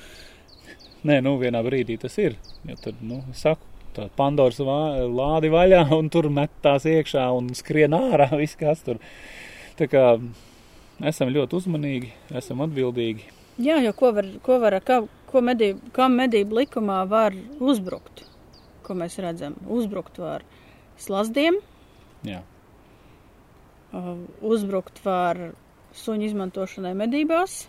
Nē, 1.07 1.19
nu 1.25 1.35
vienā 1.41 1.61
brīdī 1.65 1.97
tas 2.01 2.17
ir. 2.21 2.37
Jo 2.67 2.77
tad, 2.81 3.01
nu, 3.05 3.21
es 3.31 3.43
saku, 3.45 3.69
tā 3.95 4.07
Pandoras 4.17 4.59
lādi 4.61 5.51
vaļā 5.53 5.83
un 5.97 6.09
tur 6.13 6.29
met 6.33 6.53
tās 6.65 6.87
iekšā 6.89 7.27
un 7.37 7.51
skrien 7.57 7.95
ārā 7.97 8.31
viss, 8.41 8.57
kas 8.59 8.83
tur. 8.85 9.01
Tā 9.77 9.89
kā 9.91 10.05
esam 11.05 11.31
ļoti 11.33 11.59
uzmanīgi, 11.59 12.11
esam 12.37 12.63
atbildīgi. 12.65 13.27
Jā, 13.61 13.79
jo 13.81 13.93
ko 13.97 14.11
var, 14.13 14.27
ko 14.45 14.59
var 14.61 14.77
kā, 14.85 15.01
ko 15.29 15.41
medību, 15.41 15.91
kam 15.95 16.17
medību 16.19 16.61
likumā 16.61 17.01
var 17.09 17.35
uzbrukt? 17.59 18.25
Ko 18.85 18.95
mēs 18.97 19.17
redzam? 19.21 19.57
Uzbrukt 19.67 20.19
var 20.21 20.45
slazdiem, 21.01 21.57
Jā. 22.25 22.43
uzbrukt 24.45 25.01
var 25.05 25.49
suņu 25.97 26.29
izmantošanai 26.29 26.93
medībās. 26.97 27.65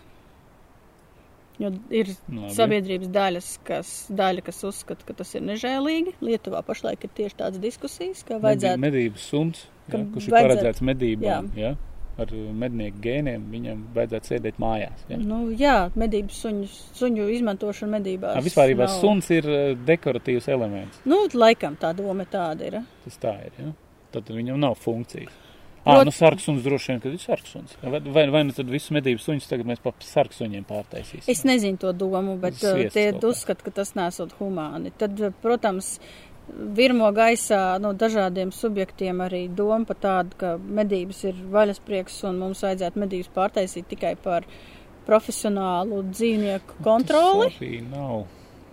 Jo 1.59 1.73
ir 1.91 2.13
Labi. 2.31 2.53
sabiedrības 2.55 3.09
daļas, 3.11 3.47
kas, 3.67 3.89
daļa, 4.15 4.45
kas 4.47 4.61
uzskata, 4.63 5.03
ka 5.03 5.17
tas 5.19 5.33
ir 5.35 5.43
nežēlīgi. 5.43 6.13
Lietuvā 6.23 6.61
pašlaik 6.63 7.03
ir 7.03 7.11
tieši 7.17 7.35
tādas 7.41 7.59
diskusijas, 7.59 8.21
ka 8.23 8.37
vajadzētu. 8.39 8.79
Medības 8.79 9.25
suns, 9.27 9.65
ja, 9.89 9.99
kurš 9.99 10.29
ir 10.29 10.37
paredzēts 10.37 10.85
medībām, 10.87 11.49
ja, 11.59 11.73
ar 12.23 12.33
mednieku 12.63 13.01
gēniem, 13.03 13.45
viņam 13.51 13.83
vajadzētu 13.95 14.31
sēdēt 14.33 14.61
mājās. 14.61 15.03
Ja. 15.09 15.17
Nu, 15.17 15.41
jā, 15.55 15.75
medību 15.99 16.35
suņu, 16.35 16.69
suņu 16.99 17.27
izmantošana 17.39 17.97
medībās. 17.99 18.35
Ja, 18.37 18.45
vispār 18.45 18.75
nav- 18.77 18.95
suns 18.99 19.29
ir 19.35 19.49
eh, 19.49 19.75
dekoratīvs 19.87 20.49
elements. 20.53 21.01
Nu, 21.05 21.25
laikam 21.33 21.77
tā 21.79 21.93
doma 21.97 22.25
tāda 22.29 22.67
ir. 22.71 22.81
Tas 23.05 23.17
tā 23.21 23.35
ir. 23.45 23.53
Ja. 23.59 23.71
Tad 24.11 24.31
viņam 24.33 24.57
nav 24.59 24.75
funkcijas. 24.81 25.31
Ah, 25.85 25.95
Prot- 25.95 26.05
nu 26.09 26.11
sarksuns 26.11 26.63
droši 26.63 26.91
vien, 26.91 26.99
kad 26.99 27.13
ir 27.15 27.21
sarksuns. 27.23 27.77
Vai, 27.81 27.99
vai, 28.03 28.25
vai 28.29 28.41
nu 28.43 28.51
tad 28.53 28.67
visus 28.69 28.91
medības 28.91 29.23
suņus 29.25 29.47
tagad 29.47 29.69
mēs 29.69 29.79
pa 29.81 29.93
sarksuņiem 30.03 30.65
pārtaisīsim? 30.67 31.29
Es 31.31 31.45
nezinu 31.47 31.79
to 31.79 31.93
domu, 31.95 32.35
bet 32.41 32.57
uh, 32.59 32.73
Sviests 32.75 32.97
tie 32.97 33.13
uzskata, 33.15 33.63
ka 33.63 33.71
tas 33.79 33.93
nesot 33.95 34.33
humāni. 34.41 34.91
Tad, 34.99 35.15
uh, 35.23 35.31
protams, 35.41 35.93
virmo 36.77 37.11
gaisā 37.15 37.79
no 37.81 37.93
dažādiem 37.93 38.51
subjektiem 38.55 39.21
arī 39.25 39.45
doma 39.49 39.85
par 39.89 39.99
tādu, 40.03 40.37
ka 40.39 40.55
medības 40.57 41.23
ir 41.29 41.39
vaļasprieks 41.53 42.23
un 42.29 42.39
mums 42.43 42.63
vajadzētu 42.65 43.03
medības 43.05 43.31
pārtaisīt 43.35 43.87
tikai 43.91 44.15
par 44.23 44.47
profesionālu 45.07 46.03
dzīvnieku 46.11 46.83
kontroli. 46.85 47.49
Tas 47.55 47.87
nav. 47.91 48.27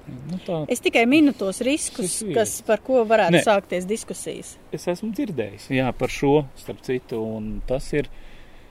Nu, 0.06 0.38
tā, 0.46 0.60
Es 0.70 0.78
tikai 0.78 1.02
minu 1.10 1.32
tos 1.34 1.58
riskus, 1.66 2.20
kas, 2.34 2.60
par 2.62 2.78
ko 2.86 3.00
varētu 3.08 3.32
Ne. 3.32 3.42
sākties 3.42 3.86
diskusijas. 3.90 4.56
es 4.70 4.86
esmu 4.86 5.10
dzirdējis 5.12 5.70
jā, 5.74 5.92
par 5.98 6.08
šo, 6.08 6.44
starp 6.54 6.80
citu, 6.86 7.18
un 7.18 7.60
tas 7.66 7.92
ir, 7.92 8.06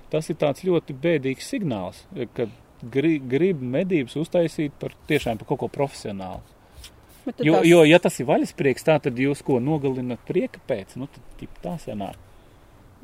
tas 0.09 0.29
ir 0.29 0.35
tāds 0.35 0.63
ļoti 0.63 0.95
bēdīgs 0.95 1.49
signāls, 1.51 2.05
ka 2.33 2.47
gri, 2.81 3.19
grib 3.19 3.61
medības 3.61 4.15
uztaisīt 4.15 4.71
par 4.79 4.95
tiešām 5.09 5.37
par 5.41 5.47
kaut 5.47 5.59
ko 5.59 5.67
profesionālu. 5.67 6.39
Bet 7.25 7.39
Jo, 7.43 7.53
tās- 7.59 7.65
jo, 7.65 7.83
ja 7.89 7.97
tas 7.99 8.19
ir 8.19 8.25
vaļasprieks, 8.29 8.83
tā 8.85 8.99
tad 9.01 9.15
jūs 9.17 9.41
ko 9.43 9.59
nogalinat 9.59 10.19
prieka 10.27 10.59
pēc, 10.69 10.95
nu 11.01 11.07
tad 11.07 11.23
tip, 11.39 11.49
tā 11.63 11.75
sanāk. 11.81 12.15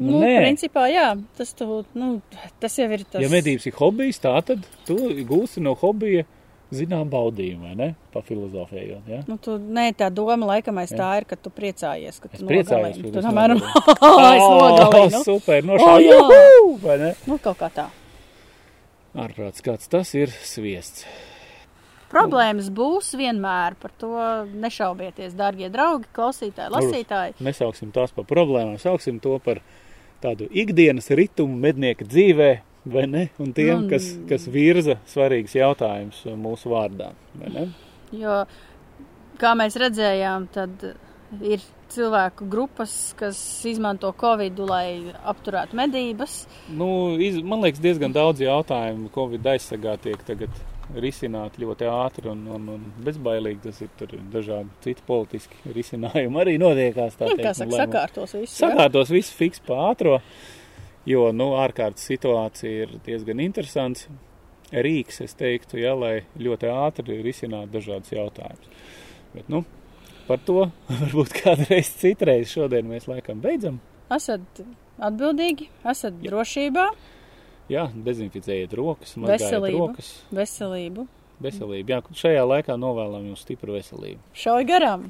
nu, 0.02 0.20
nē. 0.22 0.36
principā, 0.42 0.88
jā, 0.90 1.08
tas, 1.38 1.54
tu, 1.54 1.84
nu, 1.94 2.22
tas 2.60 2.76
jau 2.78 2.88
ir 2.92 3.04
tas. 3.04 3.22
Ja 3.22 3.30
medības 3.30 3.66
ir 3.68 3.74
hobijs, 3.78 4.20
tā 4.22 4.36
tad 4.46 4.64
tu 4.86 4.96
gūsi 5.26 5.62
no 5.62 5.74
hobija 5.76 6.24
zinām 6.72 7.10
baudījumu, 7.12 7.62
vai 7.68 7.76
ne? 7.76 7.88
Pa 8.14 8.22
filozofējot, 8.22 9.08
ja? 9.12 9.20
Nu, 9.28 9.36
tu, 9.38 9.58
nē, 9.60 9.90
tā 10.00 10.08
doma 10.14 10.46
laikam 10.54 10.78
aiz 10.80 10.94
Jā. 10.94 10.98
tā 11.02 11.10
ir, 11.20 11.26
ka 11.26 11.36
tu 11.36 11.50
priecājies, 11.50 12.22
ka 12.22 12.30
Es 12.32 12.40
tu 12.40 12.46
priecājos, 12.48 12.96
nogalini. 12.96 13.04
ka 13.04 13.12
Tu 13.12 13.20
es 13.20 13.26
tomēr, 13.26 13.56
es 13.56 13.62
nogalinu. 13.62 15.18
Oh, 15.18 15.24
super, 15.26 15.60
O, 15.62 15.68
nošāva, 15.68 16.00
jā. 16.00 16.22
juhu, 16.22 16.78
vai 16.86 16.98
ne? 16.98 17.12
Nu, 17.28 17.38
kaut 17.38 17.58
kā 17.60 17.70
tā. 17.76 17.90
Ārprāts, 19.14 19.62
kāds 19.66 19.90
tas 19.92 20.14
ir 20.16 20.32
sviests. 20.32 21.04
Problēmas 22.12 22.68
būs 22.76 23.14
vienmēr, 23.20 23.78
par 23.80 23.94
to 24.02 24.12
nešaubieties, 24.52 25.36
dārgie 25.38 25.70
draugi, 25.72 26.10
klausītāji, 26.16 26.74
lasītāji. 26.74 27.38
Nesauksim 27.44 27.94
tās 27.96 28.12
par 28.16 28.28
problēmām, 28.30 28.76
sauksim 28.82 29.22
to 29.24 29.38
par 29.44 29.62
tādu 30.24 30.50
ikdienas 30.52 31.08
ritumu 31.18 31.56
mednieka 31.64 32.06
dzīvē, 32.08 32.50
vai 32.92 33.06
ne? 33.10 33.28
Un 33.42 33.54
tiem, 33.58 33.86
Nu, 33.86 33.92
kas, 33.92 34.12
kas 34.30 34.48
virza 34.52 35.00
svarīgus 35.10 35.56
jautājumus 35.58 36.26
mūsu 36.42 36.74
vārdā, 36.74 37.14
vai 37.40 37.54
ne? 37.56 37.68
Jo, 38.12 38.42
kā 39.42 39.54
mēs 39.58 39.80
redzējām, 39.80 40.50
tad 40.52 40.84
ir 41.40 41.64
cilvēku 41.92 42.48
grupas, 42.52 43.14
kas 43.20 43.40
izmanto 43.68 44.12
Covid, 44.20 44.60
lai 44.68 45.14
apturētu 45.28 45.78
medības. 45.80 46.42
Nu, 46.76 47.18
iz, 47.22 47.40
man 47.44 47.64
liekas, 47.64 47.84
diezgan 47.84 48.16
daudz 48.16 48.44
jautājumu 48.44 49.12
Covid 49.16 49.48
aizsargā 49.54 49.98
tiek 50.04 50.22
tagad 50.28 50.62
risināt 51.02 51.60
ļoti 51.62 51.88
ātri 51.90 52.32
un, 52.32 52.42
un, 52.56 52.70
un 52.76 52.88
bezbailīgi. 53.06 53.62
Tas 53.68 53.82
ir 53.86 53.92
tur 54.00 54.16
dažādi 54.34 54.70
citi 54.86 55.06
politiski 55.08 55.76
risinājumi 55.76 56.42
arī 56.44 56.58
notiekās. 56.62 57.20
Tā 57.20 57.30
Nu, 57.30 57.38
teikt, 57.38 57.48
kā 57.48 57.54
saka, 57.58 57.70
nu, 57.72 57.80
sakārtos 57.80 58.36
visu. 58.38 58.56
ja? 58.56 58.64
Sakārtos 58.66 59.14
viss 59.14 59.36
fiks 59.38 59.64
pa 59.68 59.80
ātro, 59.92 60.18
jo, 61.10 61.30
nu, 61.36 61.52
ārkārtas 61.62 62.08
situācija 62.12 62.88
ir 62.88 62.98
diezgan 63.06 63.44
interesants 63.44 64.08
rīks, 64.72 65.22
es 65.26 65.36
teiktu, 65.40 65.80
ja, 65.82 65.94
lai 65.98 66.22
ļoti 66.40 66.70
ātri 66.72 67.22
risinātu 67.26 67.76
dažādas 67.78 68.14
jautājumus. 68.14 68.84
Bet, 69.36 69.48
nu, 69.52 69.64
par 70.28 70.44
to 70.48 70.70
varbūt 71.02 71.36
kādreiz 71.42 71.92
citreiz 72.02 72.52
šodien 72.54 72.88
mēs 72.92 73.08
laikam 73.12 73.42
beidzam. 73.44 73.82
Esat 74.12 74.64
atbildīgi, 75.02 75.70
esat 75.88 76.18
drošībā, 76.24 76.86
Jā, 77.72 77.86
dezinficējiet 77.96 78.74
rokas, 78.76 79.14
mazgājiet 79.16 79.78
rokas. 79.78 80.08
Veselību. 80.36 81.06
Veselību. 81.42 81.94
Jā, 81.94 82.02
šajā 82.20 82.42
laikā 82.50 82.76
novēlam 82.76 83.30
jums 83.30 83.46
stipru 83.46 83.78
veselību. 83.78 84.20
Šauj 84.36 84.68
garām. 84.68 85.06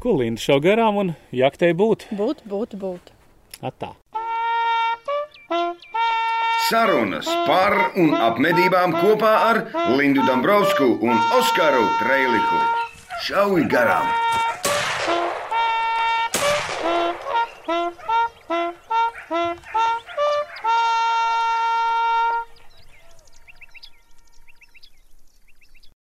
Kulīna 0.00 0.40
šauj 0.40 0.62
garām 0.64 1.02
un 1.02 1.12
jaktei 1.36 1.76
būt. 1.76 2.08
Būt, 2.16 2.40
būt, 2.48 2.78
būt. 2.80 3.12
Atā. 3.60 3.92
Sarunas 6.70 7.28
par 7.46 7.76
un 8.00 8.16
ap 8.16 8.40
medībām 8.42 8.96
kopā 8.96 9.34
ar 9.50 9.62
Lindu 9.98 10.24
Dombrovsku 10.26 10.88
un 11.04 11.20
Oskaru 11.36 11.84
Trēliku. 12.00 12.64
Šauj 13.28 13.68
garām! 13.68 14.08
Thank 19.28 19.58
you. 19.74 19.75